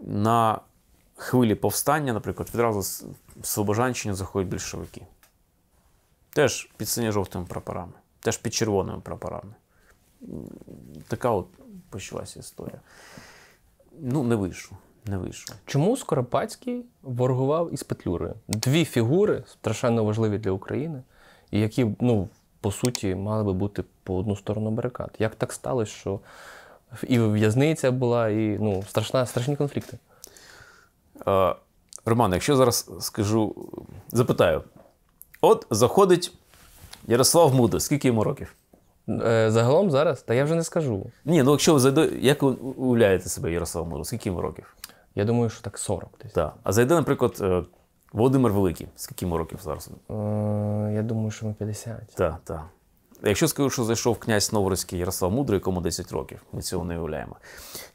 [0.02, 0.60] На
[1.16, 3.06] хвилі повстання, наприклад, відразу з
[3.44, 5.06] Слобожанщини заходять більшовики.
[6.30, 9.54] Теж під синьо-жовтими прапорами, теж під червоними прапорами.
[11.08, 11.48] Така от
[11.90, 12.82] почалася історія.
[14.00, 14.78] Ну, не вийшло.
[15.06, 15.56] Не вийшло.
[15.66, 18.34] Чому Скоропадський воргував із Петлюрою?
[18.48, 21.04] Дві фігури страшенно важливі для України,
[21.52, 22.30] і які, ну,
[22.62, 25.16] по суті, мали би бути по одну сторону барикад.
[25.20, 26.20] Як так сталося, що
[27.04, 29.98] і в'язниця була, і ну, страшна, страшні конфлікти?
[31.28, 31.56] Е,
[32.06, 33.56] Роман, якщо зараз скажу,
[34.12, 34.64] запитаю:
[35.42, 36.34] от заходить
[37.08, 38.56] Ярослав Мудо, скільки йому років?
[39.10, 40.22] Е, загалом зараз?
[40.22, 41.06] Та я вже не скажу.
[41.26, 44.76] Ні, ну якщо ви зайде, як ви уявляєте себе Ярослав Мудо, скільки йому років?
[45.16, 46.34] Я думаю, що так 40 десь.
[46.34, 46.56] Так.
[46.64, 47.64] А зайде, наприклад, е,
[48.14, 49.90] Володимир Великий, скільки йому років зараз?
[50.10, 50.14] Е,
[50.96, 51.96] я думаю, що ми 50.
[52.16, 52.64] Так, так.
[53.24, 57.36] Якщо скажу, що зайшов князь Новорозький Ярослав Мудрий, якому 10 років, ми цього не уявляємо.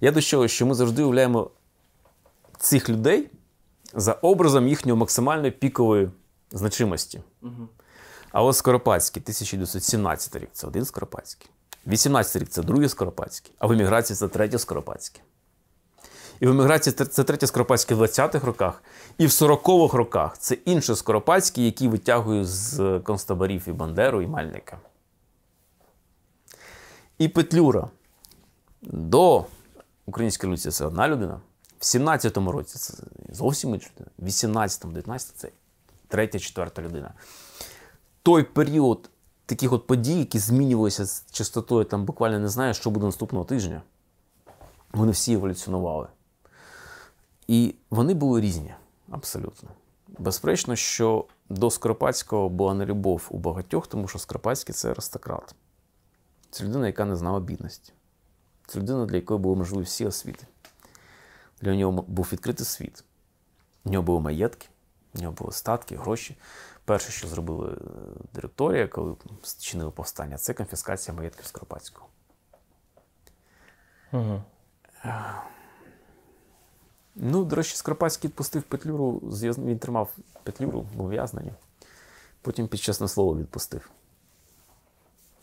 [0.01, 1.51] Я до чого, що ми завжди уявляємо
[2.59, 3.31] цих людей
[3.95, 6.11] за образом їхньої максимальної пікової
[6.51, 7.21] значимості.
[7.43, 7.69] Угу.
[8.37, 11.51] А ось Скоропадський, 1917 рік це один Скоропадський.
[11.87, 15.23] 18 рік це другий Скоропадський, а в еміграції це третій Скоропадський.
[16.41, 18.83] І в еміграції це третій Скоропадський в 20-х роках,
[19.19, 24.79] і в 40-х роках це інший Скоропадський, який витягує з концтаборів і Бандеру, і Мальника.
[27.19, 27.89] І Петлюра
[28.83, 29.45] до
[30.07, 31.41] Української революції це одна людина.
[31.79, 32.95] В 17-му році це
[33.29, 34.11] зовсім інша людина.
[34.19, 35.49] В 18-му, 19-му це
[36.09, 37.15] третя, четверта людина.
[38.27, 39.11] Той період
[39.47, 43.83] таких от подій, які змінювалися з частотою, там буквально не знаю, що буде наступного тижня.
[44.93, 46.09] Вони всі еволюціонували.
[47.49, 48.75] І вони були різні,
[49.11, 49.69] абсолютно.
[50.19, 55.55] Безперечно, що до Скоропадського була нелюбов у багатьох, тому що Скоропадський це аристократ.
[56.51, 57.93] Це людина, яка не знала бідності.
[58.67, 60.47] Це людина, для якої були можливі всі освіти.
[61.61, 63.05] Для нього був відкритий світ.
[63.85, 64.67] У нього були маєтки,
[65.15, 66.37] у нього були статки, гроші.
[66.87, 67.77] Перше, що зробили е,
[68.35, 69.15] директорія, коли
[69.61, 72.07] чинили повстання, це конфіскація маєтків Скоропадського.
[74.13, 74.43] Угу.
[77.15, 80.11] Ну, до речі, Скоропадський відпустив Петлюру, він тримав
[80.43, 81.53] Петлюру в ув'язненні.
[82.43, 83.91] Потім під чесне слово відпустив.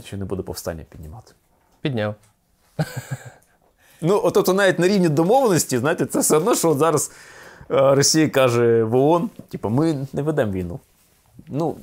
[0.03, 1.33] Що не буде повстання піднімати.
[1.81, 2.15] Підняв.
[4.01, 7.11] Ну, от, от навіть на рівні домовленості, знаєте, це все одно, що от зараз
[7.71, 10.79] е, Росія каже в ООН, типу, ми не ведемо війну.
[11.47, 11.77] Ну,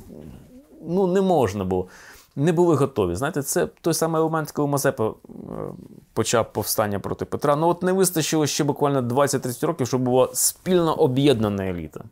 [0.87, 1.89] ну не можна було.
[2.37, 3.15] Не були готові.
[3.15, 5.13] Знаєте, це той самий елемент, коли Мазепа е,
[6.13, 7.57] почав повстання проти Петра.
[7.57, 12.05] Ну от не вистачило ще буквально 20-30 років, щоб була спільно об'єднана еліта.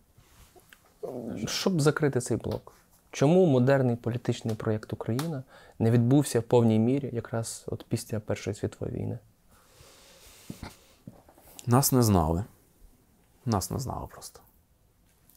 [1.47, 2.73] Щоб закрити цей блок.
[3.11, 5.43] Чому модерний політичний проєкт Україна
[5.79, 9.19] не відбувся в повній мірі якраз от після Першої світової війни?
[11.67, 12.45] Нас не знали.
[13.47, 14.41] Нас не знали просто.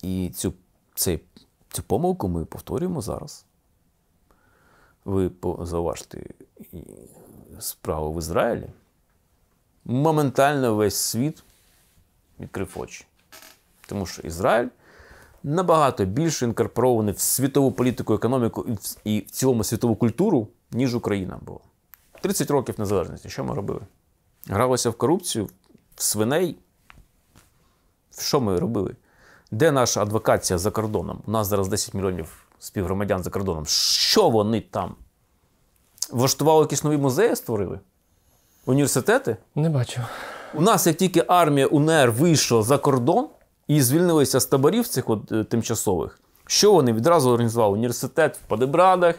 [0.01, 0.53] І цю,
[0.95, 1.21] цей,
[1.71, 3.45] цю помилку ми повторюємо зараз.
[5.05, 6.23] Ви зауважте
[7.59, 8.69] справу в Ізраїлі.
[9.85, 11.43] Моментально весь світ
[12.39, 13.05] відкрив очі.
[13.87, 14.67] Тому що Ізраїль
[15.43, 18.65] набагато більше інкорпорований в світову політику, економіку
[19.03, 21.59] і в цілому світову культуру, ніж Україна була.
[22.21, 23.29] 30 років незалежності.
[23.29, 23.81] Що ми робили?
[24.47, 25.49] Гралося в корупцію,
[25.95, 26.57] в свиней.
[28.19, 28.95] Що ми робили?
[29.51, 31.21] Де наша адвокація за кордоном?
[31.27, 33.65] У нас зараз 10 мільйонів співгромадян за кордоном.
[33.65, 34.95] Що вони там?
[36.11, 37.79] Влаштували якісь нові музеї, створили?
[38.65, 39.37] Університети?
[39.55, 40.01] Не бачу.
[40.53, 43.27] У нас, як тільки армія УНР вийшла за кордон
[43.67, 49.15] і звільнилися з таборів цих от, е, тимчасових, що вони відразу організували університет в Падебрадах,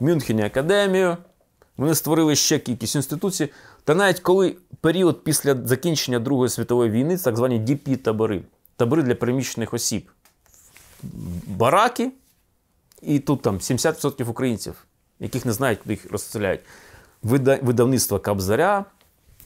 [0.00, 1.16] в Мюнхені академію.
[1.76, 3.48] Вони створили ще кількість інституцій.
[3.84, 8.02] Та навіть коли період після закінчення Другої світової війни, так звані дп
[8.82, 10.10] табори для переміщених осіб,
[11.46, 12.12] бараки,
[13.02, 14.86] і тут там 70% українців,
[15.20, 16.60] яких не знають, куди їх розстріляють.
[17.22, 18.84] Вида- Видавництво Кабзаря,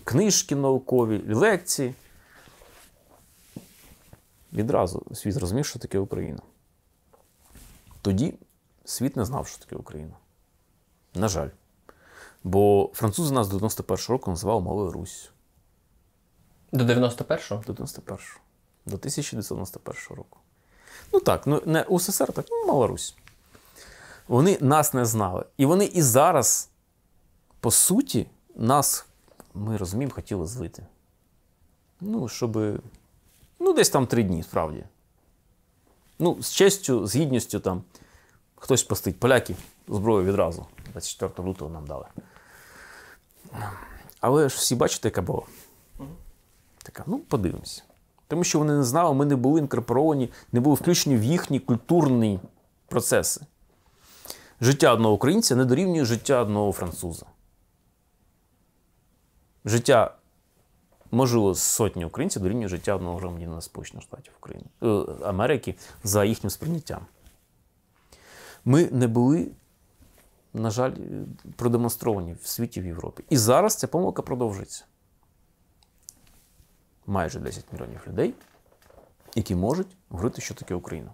[0.05, 1.95] книжки наукові, лекції.
[4.53, 6.41] Відразу світ зрозумів, що таке Україна.
[8.03, 8.35] Тоді
[8.85, 10.15] світ не знав, що таке Україна.
[11.15, 11.49] На жаль.
[12.45, 15.31] Бо французи нас до 91-го року називали Малою Русь.
[16.73, 17.63] До 91-го?
[17.67, 18.19] До 91-го.
[18.87, 20.39] До 1991 року.
[21.13, 23.15] Ну так, ну не УССР, так, ну, Мала Русь.
[24.29, 25.45] Вони нас не знали.
[25.57, 26.69] І вони і зараз,
[27.61, 28.27] по суті,
[28.57, 29.07] нас,
[29.55, 30.87] ми розуміємо, хотіли злити.
[32.01, 32.81] Ну, щоб.
[33.61, 34.85] Ну, десь там три дні, справді.
[36.19, 37.83] Ну, з честю, з гідністю там
[38.57, 39.21] хтось постить.
[39.21, 39.57] Поляки
[39.89, 40.67] зброю відразу.
[40.93, 42.07] 24 лютого нам дали.
[44.21, 45.43] Але ж всі бачите, яка була?
[46.83, 47.83] Така, ну, подивимося.
[48.29, 52.41] Тому що вони не знали, ми не були інкорпоровані, не були включені в їхні культурні
[52.89, 53.47] процеси.
[54.61, 57.27] Життя одного українця не дорівнює життя одного француза.
[59.65, 60.15] Життя,
[61.11, 64.87] можливо, сотні українців дорівнює життя одного громадянина Сполучених Штатів України, е,
[65.25, 65.75] Америки
[66.05, 67.07] за їхнім сприйняттям.
[68.65, 69.49] Ми не були,
[70.55, 70.93] на жаль,
[71.57, 73.25] продемонстровані в світі в Європі.
[73.31, 74.85] І зараз ця помилка продовжується
[77.07, 78.35] майже 10 мільйонів людей,
[79.35, 81.11] які можуть говорити, що таке Україна.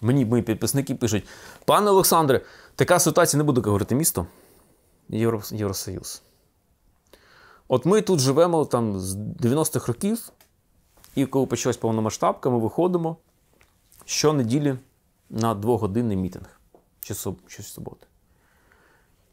[0.00, 1.28] Мені мої підписники пишуть:
[1.64, 2.40] пане Олександре,
[2.74, 4.26] така ситуація не буде говорити місто
[5.08, 6.22] Євро, Євросоюз.
[7.68, 10.32] От ми тут живемо там з 90-х років,
[11.14, 13.16] і коли почалась повномасштабка, ми виходимо
[14.04, 14.78] щонеділі
[15.30, 16.60] на двогодинний мітинг
[17.46, 18.06] чи суботи.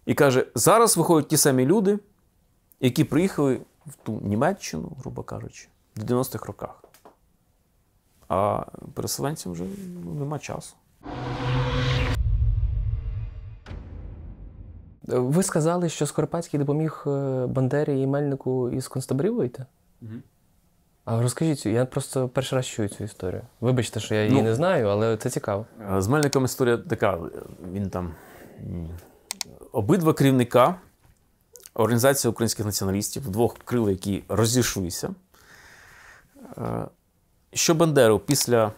[0.05, 1.99] І каже: зараз виходять ті самі люди,
[2.79, 6.83] які приїхали в ту Німеччину, грубо кажучи, в 90-х роках.
[8.29, 9.63] А переселенцям вже
[10.05, 10.75] ну, нема часу.
[15.07, 19.65] Ви сказали, що Скоропадський допоміг е, Бандері і Мельнику із концтаборів вийти?
[21.05, 23.41] А розкажіть, я просто перший раз чую цю історію.
[23.61, 25.65] Вибачте, що я її Ну, не знаю, але це цікаво.
[25.97, 27.19] Е, З Мельником історія така.
[27.73, 28.11] Він там
[29.71, 30.75] обидва керівника
[31.77, 35.09] Організації українських націоналістів, двох крил, які розійшлися.
[36.57, 36.87] Е,
[37.53, 38.71] Що Бандеру після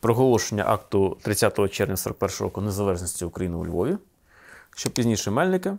[0.00, 3.96] проголошення акту 30 червня 41 року незалежності України у Львові,
[4.76, 5.78] що пізніше Мельника,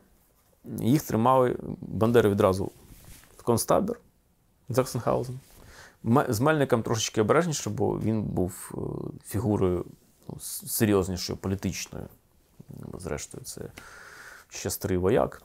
[0.79, 2.71] їх тримали Бандери відразу
[3.37, 3.99] в концтабір
[4.69, 5.39] Заксенхаузен.
[6.29, 8.77] З Мельником трошечки обережніше, бо він був е,
[9.25, 9.85] фігурою
[10.29, 12.05] ну, серйознішою, політичною.
[12.99, 13.61] Зрештою, це
[14.49, 15.41] ще старий вояк.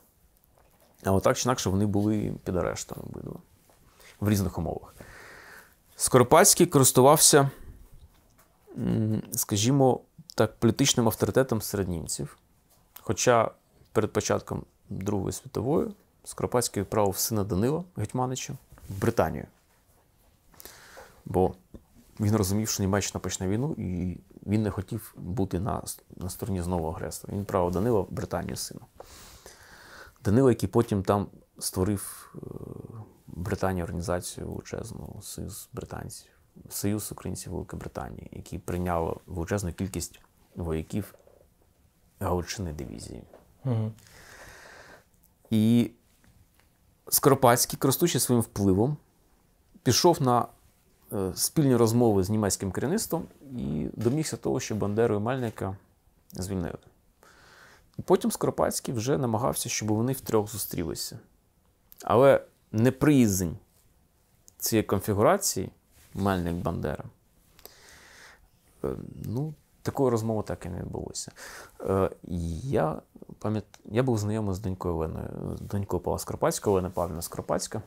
[1.05, 3.37] А отак чи інакше вони були під арештом обидва
[4.21, 4.95] в різних умовах.
[5.97, 7.51] Скоропадський користувався,
[9.33, 10.01] скажімо
[10.35, 12.39] так, політичним авторитетом серед німців.
[13.01, 13.51] Хоча
[13.93, 15.91] перед початком Другої світової
[16.25, 18.53] Скоропадський відправив сина Данила Гетьманича
[18.89, 19.47] в Британію.
[21.25, 21.55] Бо
[22.21, 25.83] він розумів, що Німеччина почне війну, і він не хотів бути на,
[26.17, 27.33] на стороні знову агресора.
[27.33, 28.81] Він відправив Данила в Британію сина.
[30.29, 31.27] Данила, який потім там
[31.59, 32.39] створив е,
[33.27, 36.31] в Британії організацію величезну Союз британців,
[36.71, 40.21] Союз українців Великої Британії, який прийняв величезну кількість
[40.57, 41.15] вояків
[42.21, 43.23] Галичини дивізії.
[43.65, 43.93] Угу.
[45.51, 45.91] І
[47.09, 48.97] Скоропадський, користуючись своїм впливом,
[49.83, 50.47] пішов на
[51.13, 53.25] е, спільні розмови з німецьким керівництвом
[53.59, 55.77] і домігся того, що Бандеру і Мельника
[56.33, 56.79] звільнили.
[58.05, 61.19] Потім Скоропадський вже намагався, щоб вони втрьох зустрілися.
[62.05, 62.41] Але
[62.73, 63.51] неприязнь
[64.59, 65.71] цієї конфігурації
[66.15, 67.05] Мельник Бандера.
[68.85, 68.89] е,
[69.25, 71.33] Ну, такої розмови так і не відбулося.
[71.81, 72.11] Е,
[72.63, 73.03] Я
[73.39, 73.65] пам'ят...
[73.85, 77.83] я був знайомий з донькою Оленою, з донькою Павла Скоропадського, Олена Павлівна Скоропадська.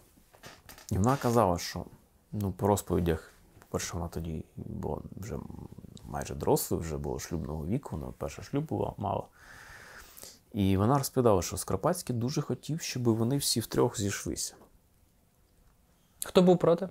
[0.92, 1.86] І вона казала, що
[2.32, 5.38] ну, по розповідях, по-перше, вона тоді була вже
[6.04, 9.24] майже дорослою, вже було шлюбного віку, вона перша шлюб була мала.
[10.54, 14.54] І вона розповідала, що Скоропадський дуже хотів, щоб вони всі втрьох зійшлися.
[16.26, 16.90] Хто був проти?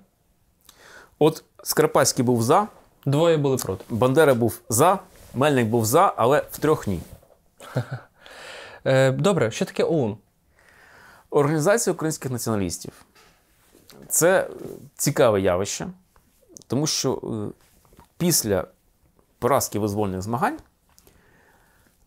[1.19, 2.67] От Скоропадський був за,
[3.05, 3.85] Двоє були проти.
[3.89, 4.99] Бандера був за,
[5.33, 7.01] Мельник був за, але втрьох ні.
[8.85, 10.17] Е, добре, що таке ОУН?
[11.29, 12.93] Організація українських націоналістів.
[14.09, 14.49] Це
[14.95, 15.87] цікаве явище,
[16.67, 17.61] тому що е,
[18.17, 18.67] після
[19.39, 20.57] поразки визвольних змагань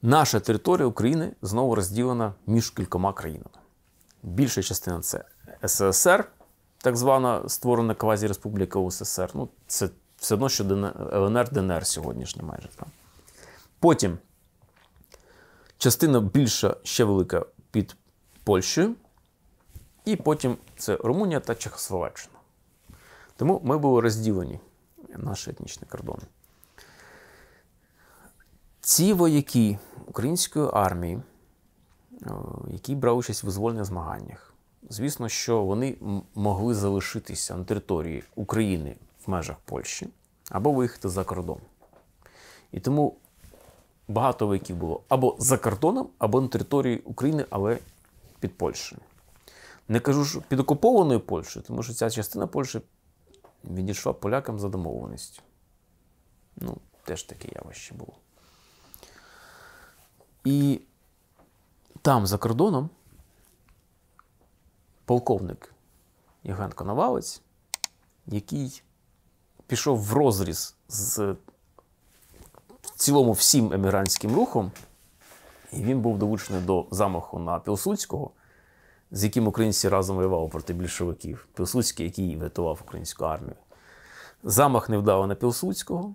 [0.05, 3.57] наша територія України знову розділена між кількома країнами.
[4.23, 5.25] Більша частина це
[5.65, 6.25] СССР,
[6.79, 9.31] так звана створена квазі-республіка УССР.
[9.35, 10.65] Ну, це все одно, що
[11.13, 12.69] ЛНР, ДНР сьогоднішня майже.
[12.69, 12.89] Там.
[13.79, 14.19] Потім
[15.79, 17.97] частина більша, ще велика під
[18.45, 18.95] Польщею.
[20.05, 22.35] І потім це Румунія та Чехословаччина.
[23.37, 24.61] Тому ми були розділені
[25.17, 26.23] наші етнічні кордони.
[28.85, 31.23] Ці вояки української армії,
[32.69, 34.55] які брали участь в визвольних змаганнях,
[34.91, 35.97] звісно, що вони
[36.35, 40.09] могли залишитися на території України в межах Польщі
[40.51, 41.59] або виїхати за кордон.
[42.73, 43.17] І тому
[44.09, 47.79] багато вояків було або за кордоном, або на території України, але
[48.41, 49.01] під Польщею.
[49.89, 52.81] Не кажу що під окупованою Польщею, тому що ця частина Польщі
[53.65, 55.43] відійшла полякам за домовленістю.
[56.57, 58.15] Ну, теж таке явище було.
[60.45, 60.81] І
[62.03, 62.91] там, за кордоном,
[65.05, 65.75] полковник
[66.45, 67.43] Євген Коновалець,
[68.27, 68.83] який
[69.67, 71.37] пішов в розріз з
[72.83, 74.73] в цілому всім емігрантським рухом,
[75.73, 78.31] і він був долучений до замаху на Пілсудського
[79.15, 81.49] з яким українці разом воювали проти більшовиків.
[81.55, 83.57] Пілсудський, який врятував українську армію.
[84.43, 86.15] Замах не вдав на Пілсудського.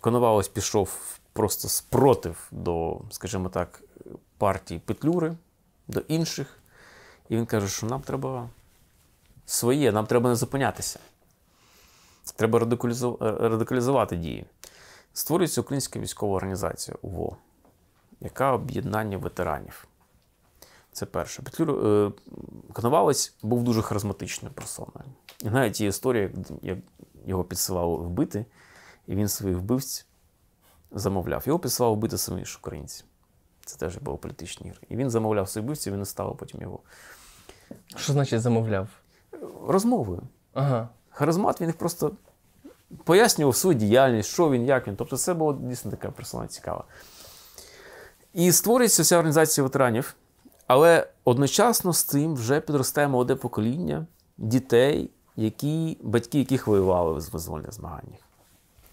[0.00, 3.82] Коновалось пішов просто спротив до, скажімо так,
[4.38, 5.36] партії Петлюри,
[5.88, 6.58] до інших.
[7.28, 8.48] І він каже, що нам треба
[9.46, 10.98] своє, нам треба не зупинятися.
[12.36, 12.58] Треба
[13.22, 14.46] радикалізувати дії.
[15.12, 17.36] Створюється Українська військова організація УВО,
[18.20, 19.88] яка об'єднання ветеранів.
[20.92, 21.42] Це перше.
[21.42, 22.12] Петлюр е,
[22.72, 25.04] Коновалець був дуже харизматичною персоною.
[25.44, 26.30] І навіть є історія,
[26.62, 26.78] як
[27.26, 28.44] його підсилали вбити,
[29.06, 30.07] і він своїх вбивць
[30.92, 31.42] замовляв.
[31.46, 33.04] Його підсилали вбити самі ж українці.
[33.64, 34.80] Це теж були політичні ігри.
[34.88, 36.78] І він замовляв своїх вбивців, він не ставив потім його.
[37.96, 38.88] Що значить замовляв?
[39.66, 40.22] Розмовою.
[40.54, 40.88] Ага.
[41.10, 42.12] Харизмат він їх просто
[43.04, 44.96] пояснював свою діяльність, що він, як він.
[44.96, 46.84] Тобто, це була дійсно така персона цікава.
[48.34, 50.16] І створюється ця організація ветеранів.
[50.66, 54.06] Але одночасно з цим вже підростає молоде покоління
[54.38, 58.20] дітей, які, батьки яких воювали в визвольних змаганнях.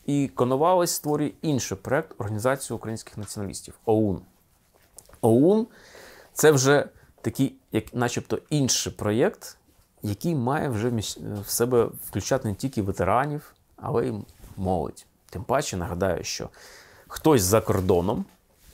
[0.06, 4.22] І Коновалець створює інший проект Організацію українських націоналістів ОУН.
[5.22, 5.68] ОУН
[6.34, 6.89] це вже
[7.22, 9.58] такий, як начебто, інший проєкт,
[10.01, 10.89] який має вже
[11.45, 14.14] в себе включати не тільки ветеранів, але й
[14.58, 15.06] молодь.
[15.30, 16.49] Тим паче нагадаю, що
[17.08, 18.26] хтось за кордоном,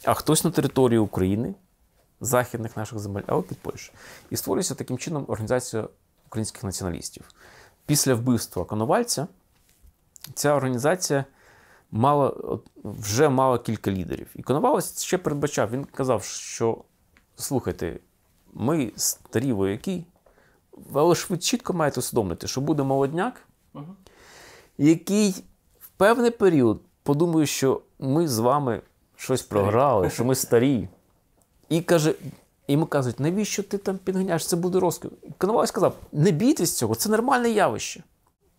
[0.04, 1.54] а хтось на території України
[2.22, 3.98] західних наших земель, але під Польщею.
[4.30, 5.88] І створюється таким чином організація
[6.28, 7.30] українських націоналістів.
[7.86, 9.28] Після вбивства Коновальця
[10.34, 11.26] ця організація
[11.92, 12.34] мала,
[12.84, 14.28] вже мала кілька лідерів.
[14.36, 16.78] І Коновалець ще передбачав, він казав, що
[17.36, 18.00] слухайте,
[18.54, 20.04] ми старі вояки,
[20.94, 23.42] але ж ви чітко маєте усвідомити, що буде молодняк,
[23.74, 23.96] угу.
[24.78, 25.32] який
[25.80, 28.82] в певний період подумає, що ми з вами
[29.16, 30.90] щось програли, що ми старі.
[31.70, 32.16] І каже,
[32.68, 35.12] йому кажуть, навіщо ти там підганяєш, це буде розкіл.
[35.38, 38.04] Коновалець сказав: не бійтесь цього, це нормальне явище.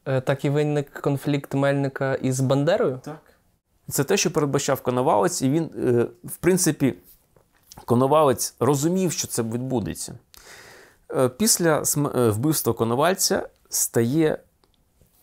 [0.06, 3.00] Е, так і виник конфлікт Мельника із Бандерою?
[3.04, 3.20] Так.
[3.88, 6.94] Це те, що передбачав Коновалець, і він, е, в принципі,
[7.84, 10.18] Коновалець розумів, що це відбудеться.
[11.14, 11.82] Е, після
[12.14, 14.38] вбивства Коновальця стає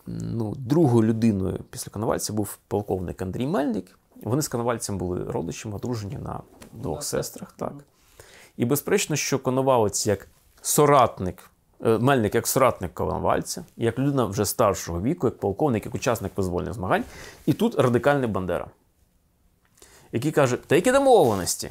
[0.06, 3.98] ну, другою людиною після Коновальця був полковник Андрій Мельник.
[4.22, 6.40] Вони з Коновальцем були родичами, одружені на
[6.72, 7.52] двох сестрах.
[7.52, 7.72] так.
[8.56, 10.28] І безперечно, що Коновалець як
[10.62, 11.50] соратник,
[11.80, 17.04] Мельник як соратник Коновальця, як людина вже старшого віку, як полковник, як учасник визвольних змагань.
[17.46, 18.66] І тут радикальний Бандера,
[20.12, 21.70] який каже, та які домовленості.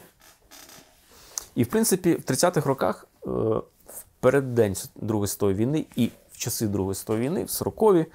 [1.55, 6.67] І, в принципі, в 30-х роках, е, в переддень Другої світової війни і в часи
[6.67, 8.05] Другої світової війни, в 40-ві,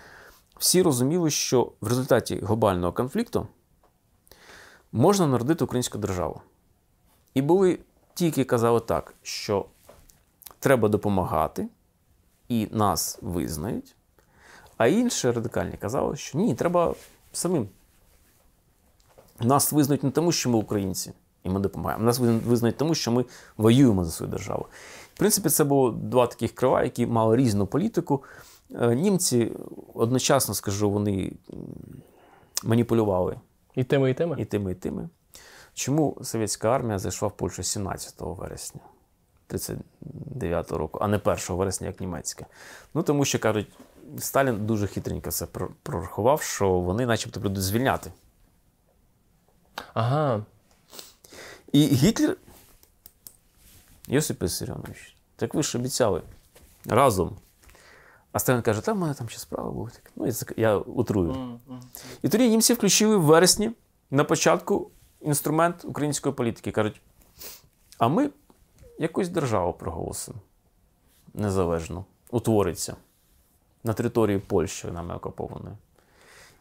[0.59, 3.47] всі розуміли, що в результаті глобального конфлікту
[4.93, 6.41] можна народити українську державу.
[7.35, 7.79] І були
[8.15, 9.67] ті, які казали так, що
[10.59, 11.69] треба допомагати,
[12.49, 13.95] і нас визнають.
[14.77, 16.95] А інші радикальні казали, що ні, треба
[17.33, 17.69] самим.
[19.41, 21.13] Нас визнають не тому, що ми українці,
[21.45, 22.05] і ми допомагаємо.
[22.05, 23.25] Нас визнають тому, що ми
[23.57, 24.67] воюємо за свою державу.
[25.15, 28.23] В принципі, це було два таких крила, які мали різну політику.
[28.75, 29.53] Е, німці
[29.95, 31.33] одночасно, скажу, вони
[32.65, 33.37] маніпулювали
[33.75, 34.37] і тими, і тими?
[34.39, 35.09] І тими, і тими.
[35.75, 38.81] Чому совєтська армія зайшла в Польщу 17 вересня
[39.55, 42.47] 39-го року, а не 1 вересня, як німецьке.
[42.95, 43.69] Ну тому що кажуть,
[44.19, 45.47] Сталін дуже хитренько це
[45.83, 48.13] прорахував, що вони начебто будуть звільняти.
[49.95, 50.45] Ага.
[51.73, 52.37] І Гітлер.
[54.09, 56.23] Йосип Вісаріонович, так ви ж обіцяли
[56.87, 57.37] разом.
[58.33, 59.91] А Сталін каже, там в мене там ще справа була.
[60.17, 61.61] Ну, я утрую.
[62.23, 63.71] І тоді німці включили в вересні
[64.11, 64.91] на початку
[65.21, 66.71] інструмент української політики.
[66.71, 67.01] Кажуть,
[67.99, 68.31] а ми
[68.99, 70.39] якусь державу проголосимо
[71.35, 72.97] незалежно, утвориться
[73.85, 75.77] на території Польщі, нами окупованої.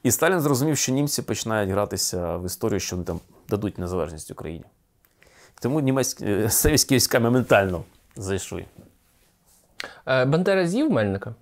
[0.03, 3.19] І Сталін зрозумів, що німці починають гратися в історію, що вони там
[3.49, 4.65] дадуть незалежність Україні.
[5.59, 7.83] Тому німецькі е, совєтські війська моментально
[8.15, 8.65] зайшли.
[10.07, 11.35] Е, Бандера з'їв Мельника?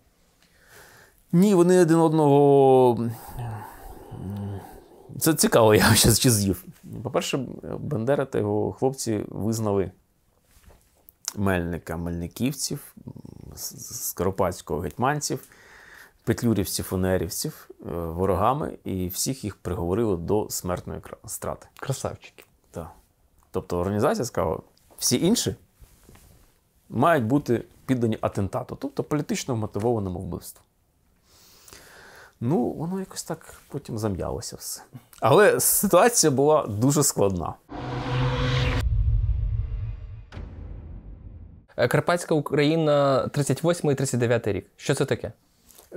[1.32, 3.10] Ні, вони один одного.
[5.20, 6.64] Це цікаво, я ще чи з'їв.
[7.04, 7.40] По-перше,
[7.80, 9.92] Бандера та його хлопці визнали
[11.36, 12.96] Мельника, мельниківців,
[13.56, 15.40] Скоропадського гетьманців,
[16.24, 21.68] петлюрівців, унерівців е, ворогами, і всіх їх приговорили до смертної страти.
[21.80, 22.44] Красавчики.
[22.72, 22.92] Так.
[23.52, 24.60] Тобто організація сказала,
[24.98, 25.56] всі інші
[26.90, 30.64] мають бути піддані атентату, тобто політично мотивованому вбивству.
[32.42, 34.82] Ну, воно якось так потім зам'ялося все.
[35.20, 37.54] Але ситуація була дуже складна.
[41.88, 44.66] Карпатська Україна 38 і 39 рік.
[44.76, 45.32] Що це таке?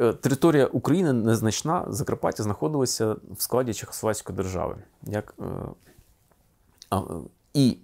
[0.00, 4.76] Е, Територія України незначна, Закарпаття знаходилося в складі Чехословацької держави.
[5.02, 5.44] Як, е,
[6.90, 7.02] а, е,
[7.54, 7.76] і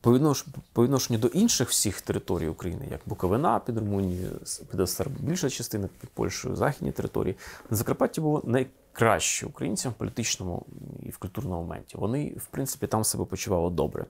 [0.00, 4.30] по віднош- по відношенню до інших всіх територій України, як Буковина під Румунією,
[4.70, 7.36] під Остар- більша частина під Польщею, західні території,
[7.70, 10.66] на Закарпатті було найкраще українцям в політичному
[11.02, 11.96] і в культурному моменті.
[11.96, 14.04] Вони, в принципі, там себе почували добре.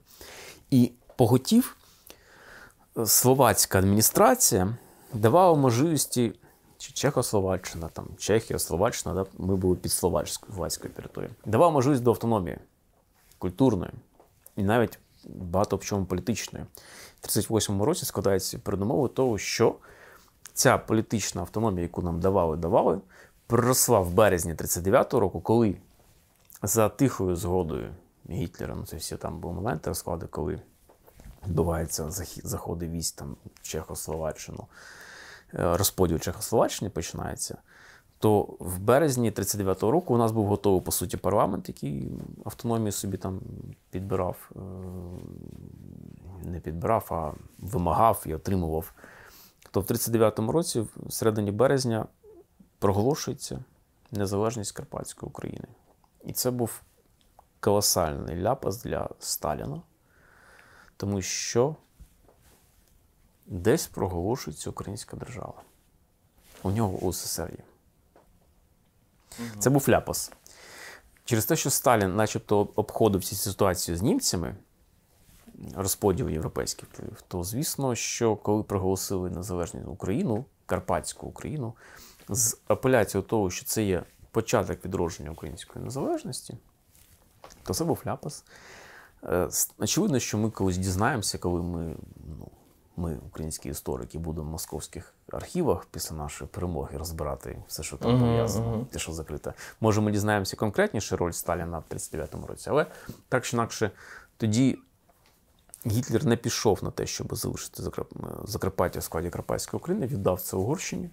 [0.71, 1.88] І поготів е,
[3.05, 4.77] словацька адміністрація
[5.13, 6.33] давала можливості
[6.77, 12.57] чи Чехословаччина, там, Чехія, Словаччина, да, ми були під словацькою територією, давала можливість до автономії
[13.37, 13.91] культурної
[14.55, 16.65] і навіть багато в чому політичної.
[17.21, 19.75] В 38-му році складається передумови того, що
[20.53, 22.99] ця політична автономія, яку нам давали, давали,
[23.47, 25.77] проросла в березні 39-го року, коли
[26.63, 27.93] за тихою згодою
[28.29, 30.61] Гітлера, ну це всі там були моменти розклади, коли
[31.49, 32.09] відбуваються
[32.43, 34.67] заходи військ там в Чехословаччину,
[35.53, 37.57] е, розподіл Чехословаччини починається.
[38.19, 42.11] То в березні 39-го року у нас був готовий, по суті, парламент, який
[42.45, 43.41] автономію собі там
[43.89, 44.59] підбирав, е,
[46.43, 48.93] не підбирав, а вимагав і отримував.
[49.71, 52.05] То в 39-му році, в середині березня,
[52.79, 53.63] проголошується
[54.11, 55.67] незалежність Карпатської України.
[56.25, 56.81] І це був
[57.59, 59.81] колосальний ляпас для Сталіна,
[60.99, 61.75] тому що
[63.45, 65.61] десь проголошується українська держава.
[66.63, 67.63] У нього УССР є.
[69.59, 70.31] Це був ляпас.
[71.25, 74.55] Через те, що Сталін, начебто, обходив цю ситуацію з німцями,
[75.75, 81.73] розподіл європейських впливів, то звісно, що коли проголосили незалежну Україну, Карпатську Україну,
[82.29, 86.57] з апеляцією того, що це є початок відродження української незалежності,
[87.63, 88.43] то це був ляпас.
[89.23, 91.95] Е, Очевидно, що ми колись дізнаємося, коли ми,
[92.39, 92.47] ну,
[92.97, 98.69] ми, українські історики, будемо в московських архівах після нашої перемоги розбирати все, що там пов'язано,
[98.69, 98.85] мгм.
[98.85, 99.53] те, що закрите.
[99.81, 102.85] Може, ми дізнаємося конкретніше роль Сталіна в 39-му році, але
[103.29, 103.91] так чи інакше,
[104.37, 104.79] тоді
[105.85, 107.83] Гітлер не пішов на те, щоб залишити
[108.43, 111.09] Закарпаття в складі Карпатської України, віддав це Угорщині.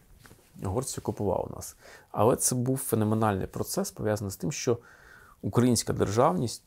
[0.62, 1.76] Угорці окупували нас.
[2.10, 4.78] Але це був феноменальний процес, пов'язаний з тим, що
[5.42, 6.62] українська державність,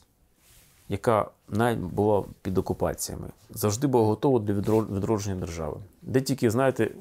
[0.89, 5.77] яка навіть була під окупаціями, завжди була готова для відро- відродження держави.
[6.01, 6.91] Де тільки, знаєте,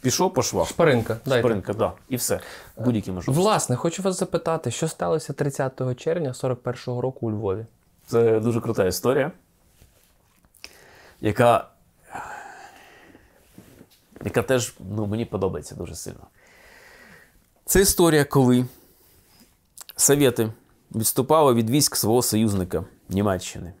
[0.00, 1.16] пішов по швах, Шпаринка.
[1.26, 2.40] Шпаринка, да, і все.
[2.76, 3.42] Будь-які можливості.
[3.42, 7.66] Власне, хочу вас запитати, що сталося 30 червня 41-го року у Львові?
[8.06, 9.32] Це дуже крута історія,
[11.20, 11.68] яка,
[14.24, 16.26] яка теж ну, мені подобається дуже сильно.
[17.66, 18.66] Це історія, коли
[19.96, 20.52] Совєти
[20.94, 23.72] відступали від військ свого союзника Німеччини.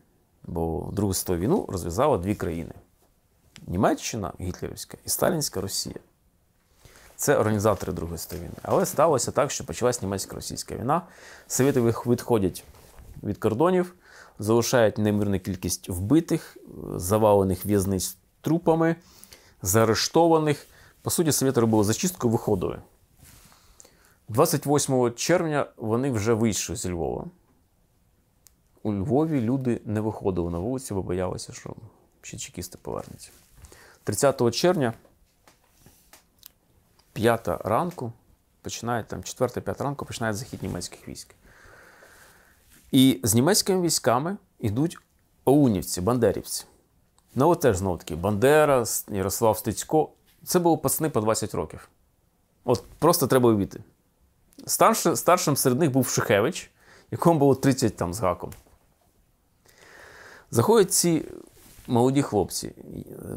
[0.42, 2.72] Бо Другу світову війну розв'язала дві країни:
[3.66, 5.96] Німеччина гітлерівська і Сталінська Росія.
[7.16, 8.58] Це організатори Другої світової війни.
[8.62, 11.02] Але сталося так, що почалась німецько-російська війна.
[11.46, 12.64] Совєти відходять
[13.22, 13.94] від кордонів,
[14.38, 16.56] залишають неймовірну кількість вбитих,
[16.96, 18.96] завалених в'язниць трупами,
[19.62, 20.66] заарештованих.
[21.02, 22.78] По суті, совєти робили зачистку, виходили.
[24.28, 27.24] 28 червня вони вже вийшли зі Львова.
[28.86, 31.74] У Львові люди не виходили на вулиці, бо боялися, що
[32.22, 33.30] ще чекісти повернуться.
[34.04, 34.92] 30 червня,
[37.12, 38.12] 5 ранку,
[38.62, 41.34] починає там 4-5 ранку починає захід німецьких військ.
[42.92, 44.98] І з німецькими військами йдуть
[45.44, 46.64] оунівці, бандерівці.
[47.34, 50.08] Ну, от теж знову таки Бандера, Ярослав Стецько.
[50.44, 51.88] Це були пацани по 20 років.
[52.64, 53.66] От просто треба.
[54.66, 56.70] Старшим, старшим серед них був Шухевич,
[57.10, 58.52] якому було 30 там з гаком.
[60.54, 61.24] Заходять ці
[61.86, 62.72] молоді хлопці.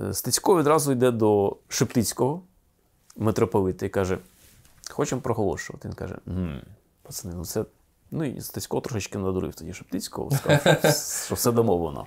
[0.09, 2.41] Е, Стецько відразу йде до Шептицького
[3.15, 4.17] митрополита і каже:
[4.89, 5.87] хочемо проголошувати.
[5.87, 6.61] Він каже: «М,
[7.03, 7.65] пацани, ну це.
[8.11, 10.95] Ну і Стецько трошечки надурив тоді Шептицького, сказав,
[11.25, 12.05] що, все домовлено.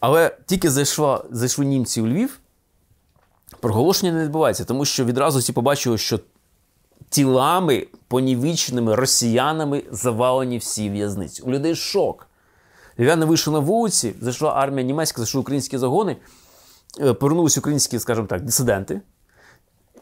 [0.00, 2.40] Але тільки зайшла, зайшли німці у Львів,
[3.60, 6.20] проголошення не відбувається, тому що відразу всі побачили, що
[7.08, 11.42] тілами, понівіченими росіянами завалені всі в'язниці.
[11.42, 12.27] У людей шок.
[12.98, 16.16] Львів'яни вийшли на вулиці, зайшла армія німецька, зайшли українські загони,
[17.00, 19.00] е, повернулися українські, скажімо так, дисиденти,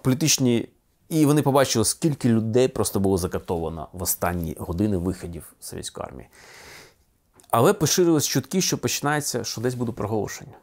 [0.02, 0.68] політичні,
[1.08, 6.28] і вони побачили, скільки людей просто було закатовано в останні години виходів совєтської армії.
[7.50, 10.54] Але поширились чутки, що починається, що десь буде проголошення.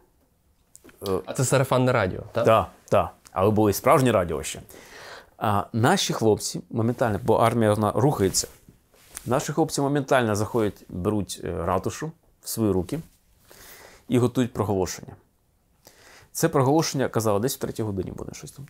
[1.26, 2.46] А це сарафанне радіо, так?
[2.46, 3.10] Так, так.
[3.32, 4.62] Але було і справжнє радіо ще.
[5.38, 8.48] А наші хлопці моментально, бо армія вона рухається.
[9.26, 12.12] Наші хлопці моментально заходять, беруть е, ратушу
[12.44, 13.00] в свої руки
[14.08, 15.16] і готують проголошення.
[16.32, 18.66] Це проголошення казало, десь в третій годині буде щось там.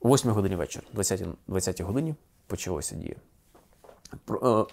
[0.00, 2.14] О 8 годині вечора, 20, 20 годині
[2.46, 3.16] почалося дія.
[4.30, 4.64] Е,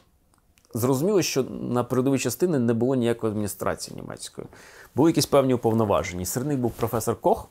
[0.74, 4.48] Зрозуміло, що на передовій частини не було ніякої адміністрації німецької.
[4.96, 6.26] Були якісь певні уповноважені.
[6.26, 7.50] Серед них був професор Кох,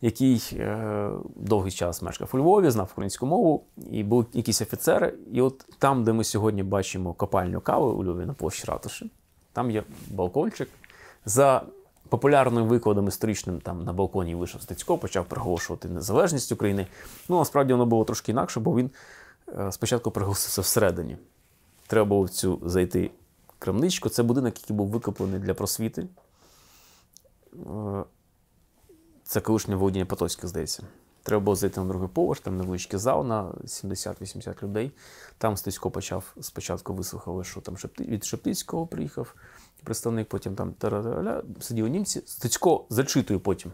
[0.00, 5.14] який е, довгий час мешкав у Львові, знав українську мову, і були якісь офіцери.
[5.32, 9.10] І от там, де ми сьогодні бачимо копальню кави у Львові на площі Ратуші,
[9.52, 10.68] там є балкончик.
[11.24, 11.62] За
[12.08, 16.86] популярним викладом історичним там на балконі вийшов Стецько, почав проголошувати незалежність України.
[17.28, 18.90] Ну, насправді воно було трошки інакше, бо він
[19.58, 21.16] е, спочатку проголосився всередині.
[21.86, 23.10] Треба було в цю зайти
[23.58, 24.08] крамничку.
[24.08, 26.06] Це будинок, який був викоплений для просвіти.
[29.30, 30.82] Це колишнє володіння Потоцьке, здається.
[31.22, 34.92] Треба було зайти на другий поверх, там невеличкий зал на 70-80 людей.
[35.38, 39.34] Там Стецько почав спочатку вислухали, що там від Шептицького приїхав
[39.84, 42.22] представник, потім там тара-ля, сиділи німці.
[42.26, 43.72] Стецько зачитує потім.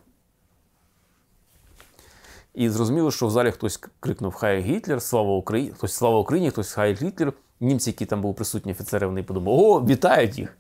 [2.54, 6.72] І зрозуміло, що в залі хтось крикнув Хай Гітлер, слава Україні, хтось слава Україні, хтось
[6.72, 7.32] Хай Гітлер.
[7.60, 10.56] Німці, які там були присутні офіцери, вони подумали, о, вітають їх.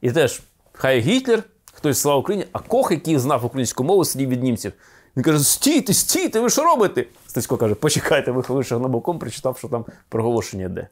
[0.00, 4.42] І теж Хай Гітлер, хтось слава Україні, а Кох, який знав українську мову, сидів від
[4.42, 4.72] німців.
[5.16, 7.06] Він каже: стійте, стійте, ви що робите?
[7.26, 10.88] Стецько каже, почекайте, ви вийшов на балкон, прочитав, що там проголошення йде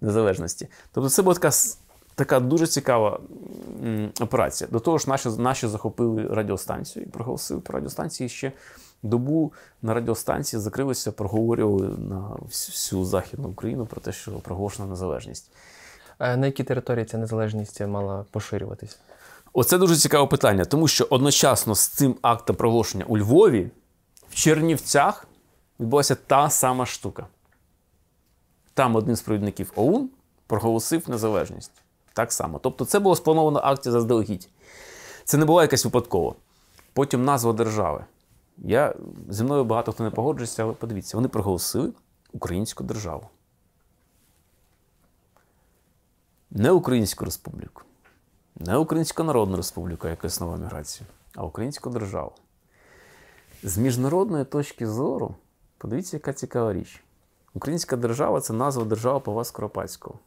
[0.00, 0.68] незалежності.
[0.92, 1.50] Тобто це була така,
[2.14, 3.20] така дуже цікава
[4.20, 4.68] операція.
[4.72, 8.52] До того ж, наші, наші захопили радіостанцію і проголосили по радіостанції ще
[9.02, 9.52] добу
[9.82, 15.50] на радіостанції закрилися, проговорювали на всю, Західну Україну про те, що проголошена незалежність.
[16.20, 18.98] Е, На якій території ця незалежність мала поширюватись?
[19.60, 23.70] Оце дуже цікаве питання, тому що одночасно з цим актом проголошення у Львові,
[24.30, 25.26] в Чернівцях
[25.80, 27.26] відбулася та сама штука.
[28.74, 30.10] Там один з провідників ОУН
[30.46, 31.72] проголосив незалежність.
[32.12, 32.58] Так само.
[32.58, 34.48] Тобто це було сплановано акція заздалегідь.
[35.24, 36.34] Це не було якась випадково.
[36.92, 38.04] Потім назва держави.
[38.58, 38.94] Я,
[39.28, 41.92] зі мною багато хто не погоджується, але подивіться, вони проголосили
[42.32, 43.28] Українську державу.
[46.50, 47.82] Не Українську республіку,
[48.60, 52.32] не Українська Народна Республіка, якась нова міграція, а Українську державу.
[53.62, 55.34] З міжнародної точки зору,
[55.78, 57.02] подивіться, яка цікава річ.
[57.54, 60.18] Українська держава це назва держави Павла Скоропадського,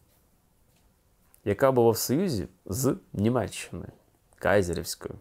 [1.46, 3.92] яка була в союзі з Німеччиною,
[4.36, 5.16] Кайзерівською.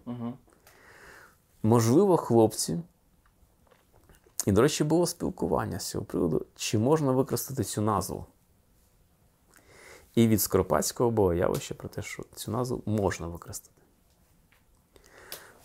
[1.63, 2.81] Можливо, хлопці.
[4.47, 8.25] І, до речі, було спілкування з цього приводу, чи можна використати цю назву.
[10.21, 13.83] І від Скоропадського було явище про те, що цю назву можна використати.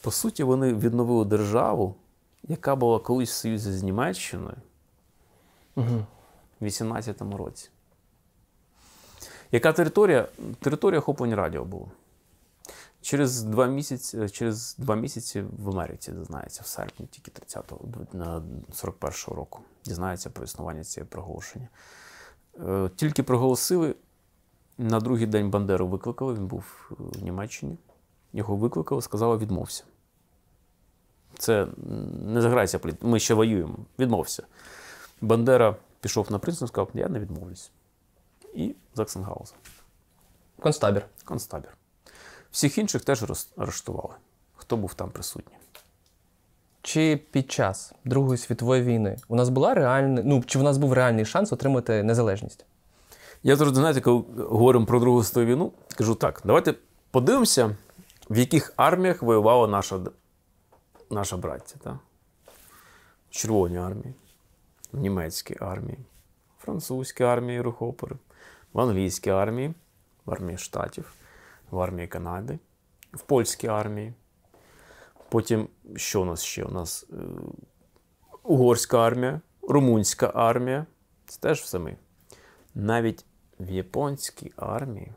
[0.01, 1.95] По суті, вони відновили державу,
[2.43, 4.57] яка була колись в союзі з Німеччиною
[5.75, 6.05] Угу.
[6.59, 7.69] в 18-му році.
[9.51, 10.27] Яка територія?
[10.59, 11.91] Територія охоплення радіо було.
[13.01, 17.79] Через два місяці, через два місяці в Америці дізнається в серпні, тільки 30-го,
[18.73, 19.59] 41-го року.
[19.85, 21.67] Дізнається про існування цієї проголошення.
[22.59, 23.95] Е, Тільки проголосили,
[24.77, 27.77] на другий день Бандеру викликали, він був в Німеччині.
[28.33, 29.83] Його викликали, сказали, відмовся.
[31.37, 31.67] Це
[32.21, 33.77] не заграйся, ми ще воюємо.
[33.99, 34.43] Відмовся.
[35.21, 37.71] Бандера пішов на принцип, сказав, я не відмовлюсь.
[38.53, 39.57] І Заксенгаузен,
[40.59, 41.05] Концтабір.
[41.25, 41.77] концтабір.
[42.51, 43.23] Всіх інших теж
[43.57, 44.15] арештували.
[44.55, 45.57] Хто був там присутній?
[46.81, 50.93] Чи під час Другої світової війни у нас була реальна, ну чи в нас був
[50.93, 52.65] реальний шанс отримати незалежність?
[53.47, 56.75] Я завжди, знаєте, коли говоримо про Другу світову війну, кажу так: давайте
[57.11, 57.75] подивимося,
[58.29, 59.99] в яких арміях воювала наша,
[61.09, 61.75] наша браття.
[61.83, 61.99] Та?
[63.29, 64.13] В Червоній армії,
[64.91, 65.97] в німецькій армії,
[66.59, 68.15] в французькій армії рухопори,
[68.73, 69.73] в англійській армії,
[70.25, 71.13] в армії Штатів,
[71.71, 72.59] в армії Канади,
[73.13, 74.13] в польській армії.
[75.29, 76.63] Потім, що у нас ще?
[76.63, 77.15] У нас е,
[78.43, 80.85] угорська армія, румунська армія.
[81.25, 81.97] Це теж все ми.
[82.75, 83.25] Навіть
[83.59, 85.11] в японській армії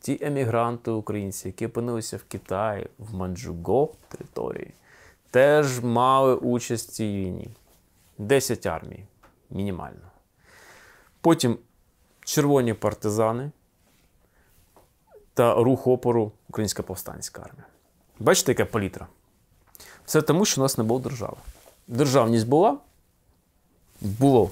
[0.00, 4.74] ті емігранти українці, які опинилися в Китаї, в Манчжуго території,
[5.30, 7.50] теж мали участь в цій війні.
[8.18, 9.04] 10 армій
[9.50, 10.10] мінімально.
[11.20, 11.58] Потім
[12.24, 13.50] червоні партизани
[15.34, 17.66] та рух опору Українська повстанська армія.
[18.18, 19.06] Бачите, яка палітра?
[20.04, 21.36] Все тому, що у нас не було держави.
[21.86, 22.78] Державність була,
[24.00, 24.50] було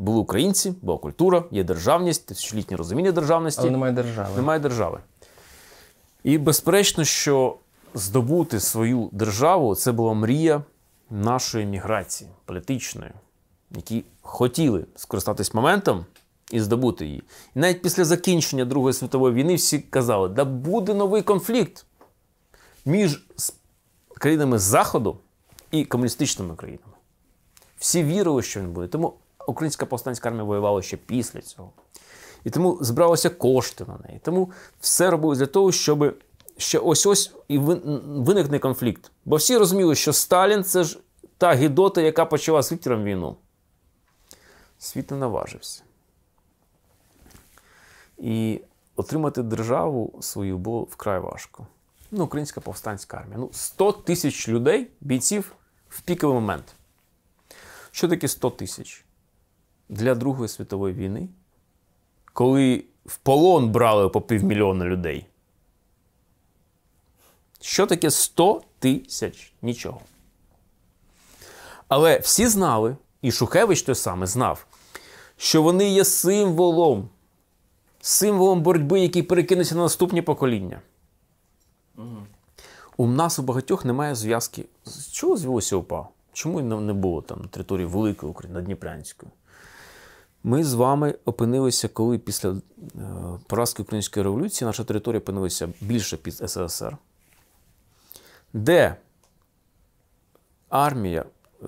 [0.00, 3.60] були українці, була культура, є державність, тисячолітнє розуміння державності.
[3.60, 4.28] Але немає держави.
[4.36, 5.00] Немає держави.
[6.24, 7.56] І безперечно, що
[7.94, 10.62] здобути свою державу це була мрія
[11.10, 13.10] нашої міграції політичної,
[13.70, 16.06] які хотіли скористатись моментом
[16.50, 17.22] і здобути її.
[17.56, 21.86] І навіть після закінчення Другої світової війни всі казали, да буде новий конфлікт
[22.84, 23.22] між
[24.14, 25.16] країнами Заходу
[25.70, 26.92] і комуністичними країнами.
[27.78, 28.88] Всі вірили, що він буде.
[28.88, 29.14] Тому
[29.46, 31.72] українська повстанська армія воювала ще після цього.
[32.44, 34.20] І тому збиралися кошти на неї.
[34.24, 34.50] Тому
[34.80, 36.16] все робилось для того, щоб
[36.56, 39.10] ще ось ось і виникне конфлікт.
[39.24, 40.98] Бо всі розуміли, що Сталін це ж
[41.38, 43.36] та гідота, яка почала з Гітлером війну.
[44.78, 45.82] Світ не наважився.
[48.18, 48.60] І
[48.96, 51.66] отримати державу свою було вкрай важко.
[52.10, 53.38] Ну, українська повстанська армія.
[53.38, 55.54] Ну, 100 тисяч людей, бійців
[55.88, 56.64] в піковий момент.
[57.90, 59.04] Що таке 100 тисяч?
[59.90, 61.28] Для Другої світової війни,
[62.32, 65.26] коли в полон брали по півмільйона людей.
[67.60, 69.52] Що таке 100 тисяч?
[69.62, 70.00] Нічого.
[71.88, 74.66] Але всі знали, і Шухевич той саме знав,
[75.36, 77.08] що вони є символом,
[78.00, 80.80] символом боротьби, який перекинеться на наступні покоління.
[82.96, 84.64] У нас у багатьох немає зв'язки.
[84.84, 86.08] З чого звелося УПА?
[86.32, 89.32] Чому не було там на території Великої України, Надніпрянської?
[90.42, 92.60] Ми з вами опинилися, коли після е,
[93.46, 96.96] поразки Української революції наша територія опинилася більше під СРСР,
[98.52, 98.96] де
[100.68, 101.24] армія
[101.62, 101.66] е,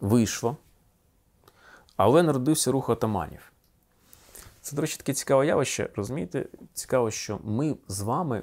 [0.00, 0.56] вийшла,
[1.96, 3.52] але народився рух атаманів.
[4.60, 5.88] Це, до речі, таке цікаве явище.
[5.96, 8.42] Розумієте, цікаво, що ми з вами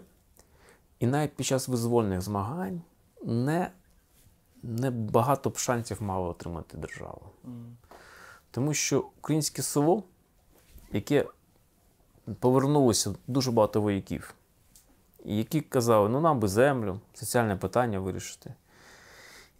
[0.99, 2.81] і навіть під час визвольних змагань
[3.23, 3.71] не,
[4.63, 7.21] не багато б шансів мали отримати державу.
[8.51, 10.03] Тому що українське село,
[10.91, 11.25] яке
[12.39, 14.33] повернулося дуже багато вояків,
[15.25, 18.53] які казали, ну нам би землю, соціальне питання вирішити.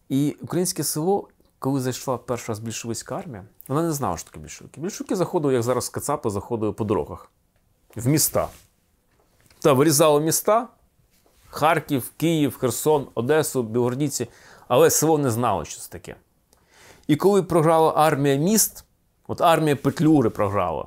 [0.10, 1.28] І українське село,
[1.60, 4.82] коли зайшла перша більшовицька армія, вона не знала, що таке більшовики.
[4.82, 7.32] Більшовики заходили, як зараз кацапи заходили по дорогах
[7.96, 8.50] в міста.
[9.60, 10.68] Та вирізали міста,
[11.50, 14.28] Харків, Київ, Херсон, Одесу, Білгородіці,
[14.68, 16.16] але село не знало, що це таке.
[17.12, 18.86] І коли програла армія міст,
[19.28, 20.86] от армія Петлюри програла,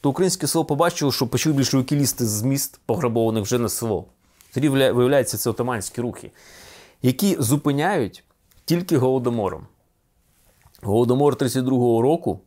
[0.00, 4.04] то українське село побачило, що почали більшовики лізти з міст, пограбованих вже на село.
[4.54, 6.30] Тоді вля- виявляється, це отаманські рухи,
[7.02, 8.24] які зупиняють
[8.64, 9.66] тільки голодомором.
[10.82, 12.40] Голодомор 32-го року,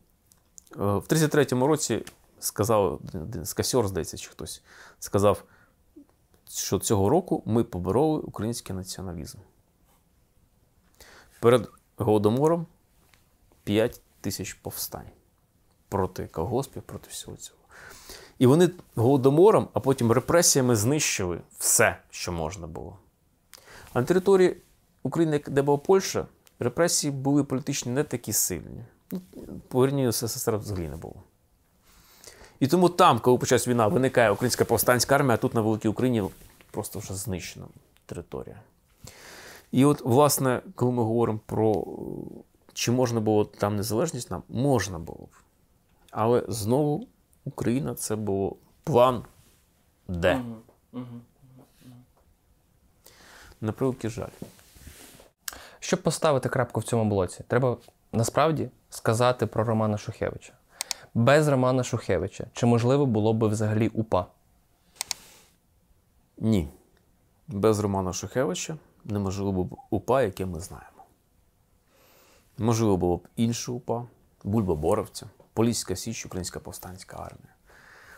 [0.71, 2.03] е, в 33-му році
[2.39, 2.99] сказав
[3.43, 4.61] Скасьор, здається, чи хтось
[4.99, 5.43] сказав,
[6.49, 9.37] що цього року ми побороли український націоналізм.
[11.39, 12.65] Перед голодомором
[13.63, 15.09] 5 тисяч повстань
[15.89, 17.59] проти колгоспів, проти всього цього.
[18.39, 22.97] І вони голодомором, а потім репресіями знищили все, що можна було.
[23.93, 24.57] А на території
[25.03, 26.25] України, де була Польща,
[26.59, 28.83] репресії були політичні не такі сильні.
[29.11, 29.21] Ну,
[29.67, 31.15] по СССР взагалі не було.
[32.59, 36.23] І тому там, коли почалась війна, виникає українська повстанська армія, а тут на Великій Україні
[36.71, 37.65] просто вже знищена
[38.05, 38.59] територія.
[39.71, 41.85] І от, власне, коли ми говоримо про
[42.73, 45.29] чи можна було там незалежність, нам можна було б.
[46.11, 47.07] Але знову
[47.45, 49.23] Україна це був план
[50.07, 50.41] Д.
[53.61, 54.27] На превеликий жаль.
[55.79, 57.77] Щоб поставити крапку в цьому блоці, треба
[58.11, 60.53] насправді сказати про Романа Шухевича.
[61.13, 64.25] Без Романа Шухевича, чи можливо було би взагалі УПА?
[66.37, 66.69] Ні.
[67.47, 70.92] Без Романа Шухевича неможливо б УПА, яке ми знаємо.
[72.57, 74.05] Можливо було б інше УПА,
[74.43, 77.53] Бульба Боровця, Поліська Січ, Українська повстанська армія.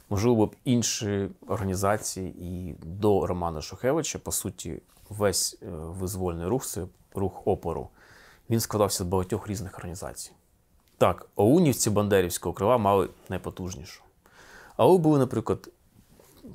[0.10, 6.86] Можливо б інші організації, і до Романа Шухевича, по суті, весь е, визвольний рух це
[7.14, 7.90] рух опору.
[8.50, 10.32] Він складався з багатьох різних організацій.
[10.98, 14.02] Так, оунівці Бандерівського крила мали найпотужнішу.
[14.78, 15.70] Але були, наприклад,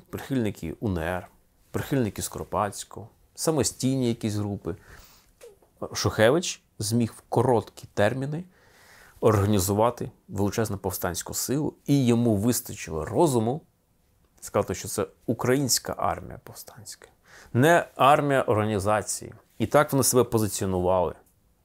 [0.09, 1.27] прихильники УНР,
[1.71, 4.75] прихильники Скоропадського, самостійні якісь групи.
[5.93, 8.43] Шухевич зміг в короткі терміни
[9.19, 13.61] організувати величезну повстанську силу, і йому вистачило розуму
[14.41, 17.07] сказати, що це українська армія повстанська,
[17.53, 19.33] не армія організації.
[19.57, 21.13] І так вони себе позиціонували,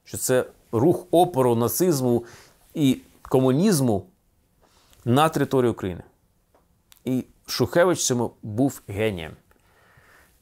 [0.03, 2.25] що це рух опору нацизму
[2.73, 4.05] і комунізму
[5.05, 6.03] на території України.
[7.05, 9.35] І Шухевич цьому був генієм.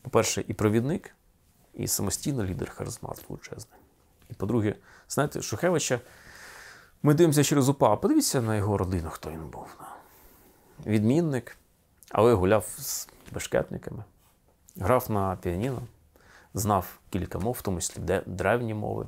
[0.02, 1.15] По-перше, і провідник,
[1.76, 3.80] і самостійний лідер харизмат величезний.
[4.30, 4.76] І по-друге,
[5.10, 6.00] знаєте, Шухевича
[7.04, 7.96] ми дивимося через УПА.
[7.96, 9.68] Подивіться на його родину, хто він був.
[10.86, 11.58] Відмінник,
[12.12, 14.04] але гуляв з бешкетниками,
[14.78, 15.82] грав на піаніно,
[16.54, 19.08] знав кілька мов, в тому числі древні мови,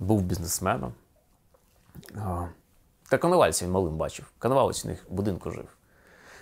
[0.00, 0.92] був бізнесменом.
[3.08, 4.32] Та Коновальця він малим бачив.
[4.38, 5.68] Коновалець у них в будинку жив.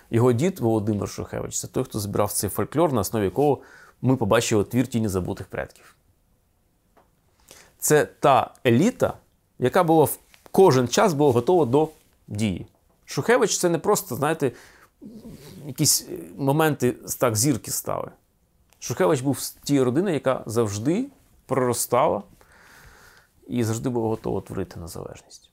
[0.09, 3.61] Його дід Володимир Шухевич це той, хто збирав цей фольклор, на основі якого
[4.03, 5.95] ми побачили твір тіні забутих предків.
[7.79, 9.13] Це та еліта,
[9.59, 10.17] яка була в
[10.51, 11.89] кожен час була готова до
[12.27, 12.67] дії.
[13.05, 14.51] Шухевич це не просто, знаєте,
[15.67, 18.11] якісь е, моменти так зірки стали.
[18.79, 21.07] Шухевич був з тієї родини, яка завжди
[21.45, 22.23] проростала
[23.47, 25.49] і завжди була готова творити незалежність.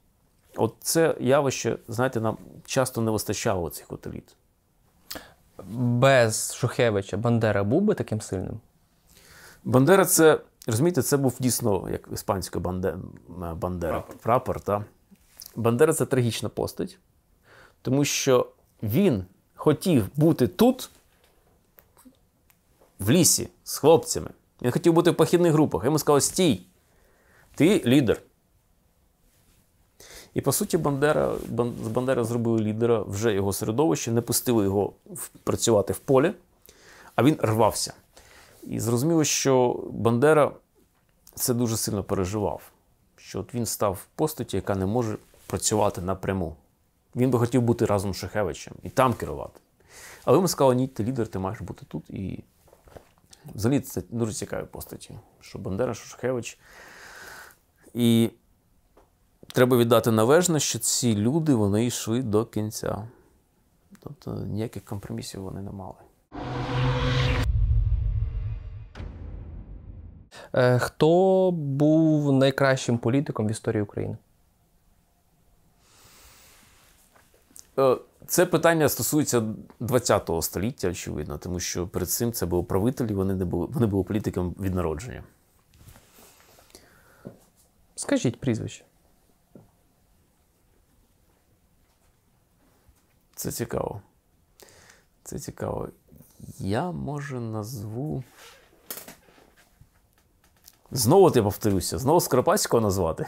[0.57, 4.37] От це явище, знаєте, нам часто не вистачало цих от еліт.
[5.69, 8.61] Без Шухевича Бандера був би таким сильним?
[9.65, 12.95] Бандера це, розумієте, це був дійсно як іспанська банде,
[13.55, 14.17] бандера, прапор.
[14.17, 14.85] прапор та.
[15.57, 16.99] Бандера це трагічна постать,
[17.83, 18.47] тому що
[18.83, 19.25] він
[19.55, 20.91] хотів бути тут,
[22.99, 24.31] в лісі, з хлопцями.
[24.63, 25.85] Він хотів бути в похідних групах.
[25.85, 26.63] Йому сказали: стій,
[27.55, 28.21] ти лідер.
[30.35, 34.93] І по суті, Бандера, Бан- з Бандери зробили лідера вже його середовище, не пустили його
[35.45, 36.33] працювати в полі,
[37.15, 37.95] а він рвався.
[38.63, 40.53] І зрозуміло, що Бандера
[41.35, 42.63] це дуже сильно переживав,
[43.17, 45.17] що от він став постаті, яка не може
[45.47, 46.57] працювати напряму.
[47.17, 49.61] Він би хотів бути разом з Шухевичем і там керувати.
[50.25, 52.11] Але йому сказали, ні, ти лідер, ти маєш бути тут.
[52.11, 52.45] І
[53.55, 56.59] взагалі це дуже цікаві постаті, що Бандера, що Шухевич.
[57.95, 58.31] І
[59.53, 63.09] треба віддати належне, що ці люди вони йшли до кінця.
[64.01, 65.95] Тобто ніяких компромісів вони не мали.
[70.55, 74.17] Е, Хто був найкращим політиком в історії України?
[77.79, 77.97] Е,
[78.27, 79.43] Це питання стосується
[79.81, 84.05] ХХ століття, очевидно, тому що перед цим це були правителі, вони не були, вони були
[84.05, 85.23] політиками від народження.
[87.95, 88.85] Скажіть прізвище.
[93.41, 94.01] Це цікаво.
[95.25, 95.89] Це цікаво.
[96.59, 98.25] Я може назву.
[100.91, 103.27] Знову ти повторюся, знову Скоропадського назвати.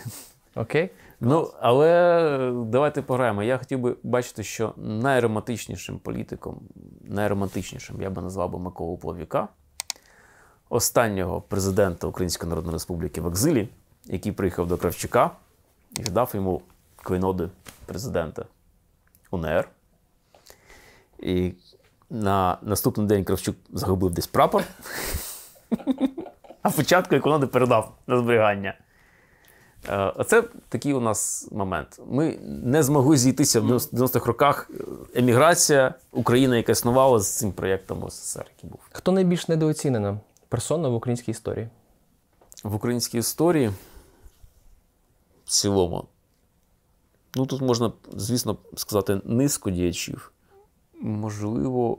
[0.55, 0.90] Окей?
[1.20, 3.43] Ну, але давайте пограємо.
[3.43, 6.60] Я хотів би бачити, що найромантичнішим політиком,
[7.01, 9.48] найромантичнішим я би назвав би Миколу Плавіка,
[10.68, 13.68] останнього президента Української Народної Республіки в екзилі,
[14.05, 15.30] який приїхав до Кравчука
[15.97, 16.62] і віддав йому
[16.97, 17.48] клейноди
[17.86, 18.44] президента
[19.30, 19.68] УНР.
[21.23, 21.55] І
[22.11, 24.65] на наступний день Кравчук загубив десь прапор,
[26.62, 28.74] а початку клейноди передав на зберігання.
[29.89, 32.01] Е, Оце такий у нас момент.
[32.07, 34.70] Ми не змогли зійтися в 90-х роках.
[35.15, 38.81] Еміграція, Україна, яка існувала з цим проєктом СССР, який був.
[38.93, 41.69] Хто найбільш недооцінена персона в українській історії?
[42.65, 43.73] В українській історії
[45.44, 46.05] в цілому.
[47.35, 50.31] Ну, тут можна, звісно, сказати, низку діячів.
[51.02, 51.98] Можливо,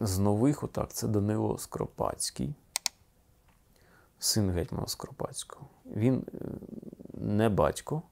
[0.00, 2.54] з нових, отак, це Данило Скоропадський,
[4.18, 5.66] син гетьмана Скоропадського.
[5.86, 6.38] Він е,
[7.14, 8.02] не батько,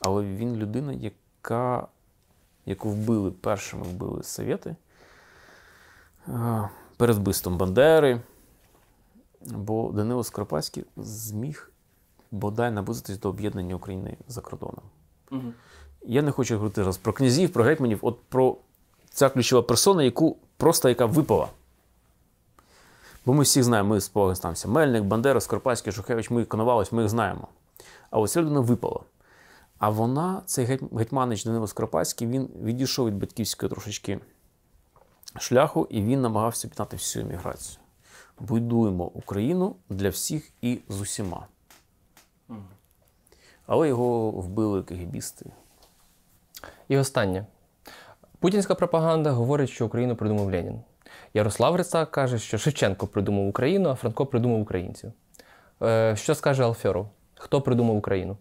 [0.00, 1.88] але він людина, яка,
[2.66, 4.76] яку вбили, першими вбили совєти
[6.28, 8.20] е, перед вбивством Бандери.
[9.40, 11.72] Бо Данило Скоропадський зміг
[12.30, 14.84] бодай наблизитись до об'єднання України за кордоном.
[16.02, 18.56] Я не хочу говорити зараз про князів, про гетьманів, от про
[19.10, 21.48] ця ключова персона, яку просто яка випала.
[23.26, 24.68] Бо ми всіх знаємо, ми спогастався.
[24.68, 27.48] Мельник, Бандера, Скорпатський, Шухевич, ми Коновалось, ми їх знаємо.
[28.10, 29.00] А ось ця людина випала.
[29.78, 34.20] А вона, цей гетьманич Данило Скоропадський, він відійшов від батьківської трошечки
[35.38, 37.78] шляху, і він намагався підняти всю еміграцію.
[38.40, 41.46] Будуємо Україну для всіх і з усіма.
[43.66, 45.50] Але його вбили кегібісти.
[46.88, 47.46] І останнє.
[48.40, 50.80] Путінська пропаганда говорить, що Україну придумав Ленін.
[51.34, 55.12] Ярослав Грицак каже, що Шевченко придумав Україну, а Франко придумав українців.
[55.82, 57.08] Е, що скаже Алфьоров?
[57.34, 58.36] Хто придумав Україну?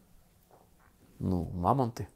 [1.19, 2.07] Ну, мамонти.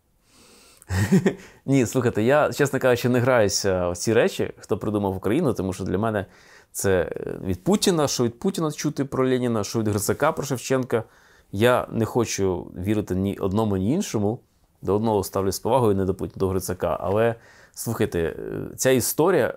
[1.65, 5.83] Ні, слухайте, я, чесно кажучи, не граюся в ці речі, хто придумав Україну, тому що
[5.83, 6.25] для мене
[6.71, 11.03] це е, від Путіна, що від Путіна чути про Леніна, що від Грицака про Шевченка.
[11.51, 14.39] Я не хочу вірити ні одному, ні іншому.
[14.81, 16.05] До одного ставлю з повагою, не
[16.35, 16.97] до Грицака.
[17.01, 17.35] Але
[17.73, 19.53] слухайте, е, ця історія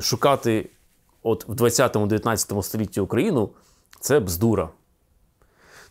[0.00, 0.70] шукати
[1.22, 3.50] от в 20-19 столітті Україну
[4.00, 4.68] це бздура.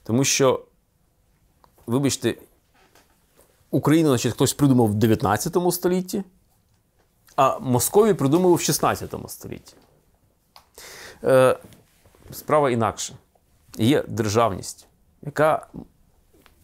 [0.04, 0.66] Тому що,
[1.88, 2.36] вибачте,
[3.72, 6.24] Україну, значить, хтось придумав в 19 столітті,
[7.36, 9.76] а Московію придумали в 16 столітті.
[11.24, 11.60] Е,
[12.32, 13.14] справа інакше.
[13.78, 14.88] Є державність,
[15.22, 15.68] яка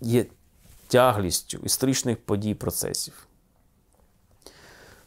[0.01, 0.25] є
[0.88, 3.27] тяглістю історичних подій процесів.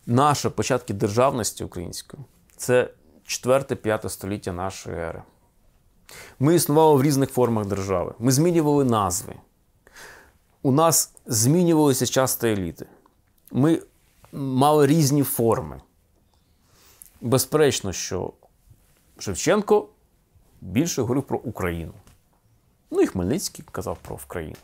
[0.07, 2.23] Наші початки державності української
[2.57, 2.91] це
[3.27, 5.23] 4-5 століття нашої ери.
[6.39, 8.15] Ми існували в різних формах держави.
[8.19, 9.35] Ми змінювали назви
[10.63, 12.87] у нас змінювалися часто еліти.
[13.51, 13.83] Ми
[14.33, 15.81] мали різні форми.
[17.21, 18.33] Безперечно, що
[19.19, 19.89] Шевченко
[20.61, 21.93] більше говорив про Україну.
[22.91, 24.57] Ну і Хмельницький казав про Україну.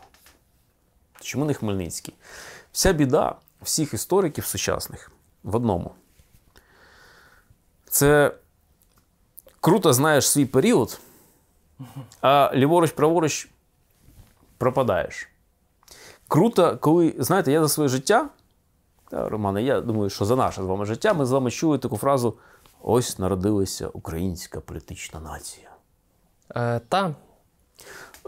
[1.21, 2.13] Чому не Хмельницький?
[2.71, 5.11] Вся біда всіх істориків сучасних
[5.43, 5.91] в одному.
[7.89, 8.35] Це
[9.59, 10.99] круто знаєш свій період,
[12.21, 13.47] а ліворуч-праворуч
[14.57, 15.29] пропадаєш.
[16.27, 18.29] Круто, коли, знаєте, я за своє життя,
[19.09, 21.97] та, Романе, я думаю, що за наше з вами життя, ми з вами чули таку
[21.97, 22.37] фразу:
[22.81, 25.69] ось народилася українська політична нація.
[26.55, 27.15] Е, та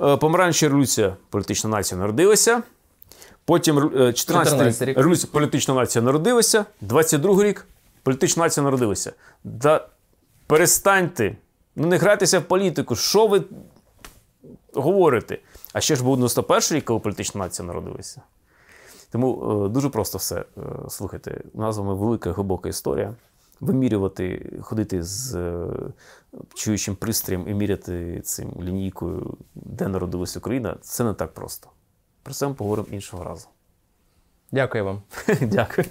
[0.02, 2.64] Е, Помаранчева революція, політична нація народилася.
[3.50, 4.98] Потім е, 14 14 рік рік.
[4.98, 6.66] революція, політична нація народилася.
[6.82, 7.68] 22 рік
[8.04, 9.14] політична нація народилася.
[9.44, 9.88] Да
[10.48, 11.36] перестаньте.
[11.76, 12.96] Ну не грайтеся в політику.
[12.96, 13.44] Що ви
[14.74, 15.38] говорите?
[15.74, 18.22] А ще ж був 91 рік, коли політична нація народилася.
[19.12, 20.36] Тому е, дуже просто все.
[20.36, 23.14] Е, слухайте, у нас з вами велика глибока історія.
[23.60, 25.68] Вимірювати, ходити з е,
[26.54, 31.70] чуючим пристроєм і міряти цим лінійкою, де народилася Україна, це не так просто.
[32.24, 33.48] Про це ми поговоримо іншого разу.
[34.52, 35.02] дякую вам.
[35.42, 35.88] Дякую.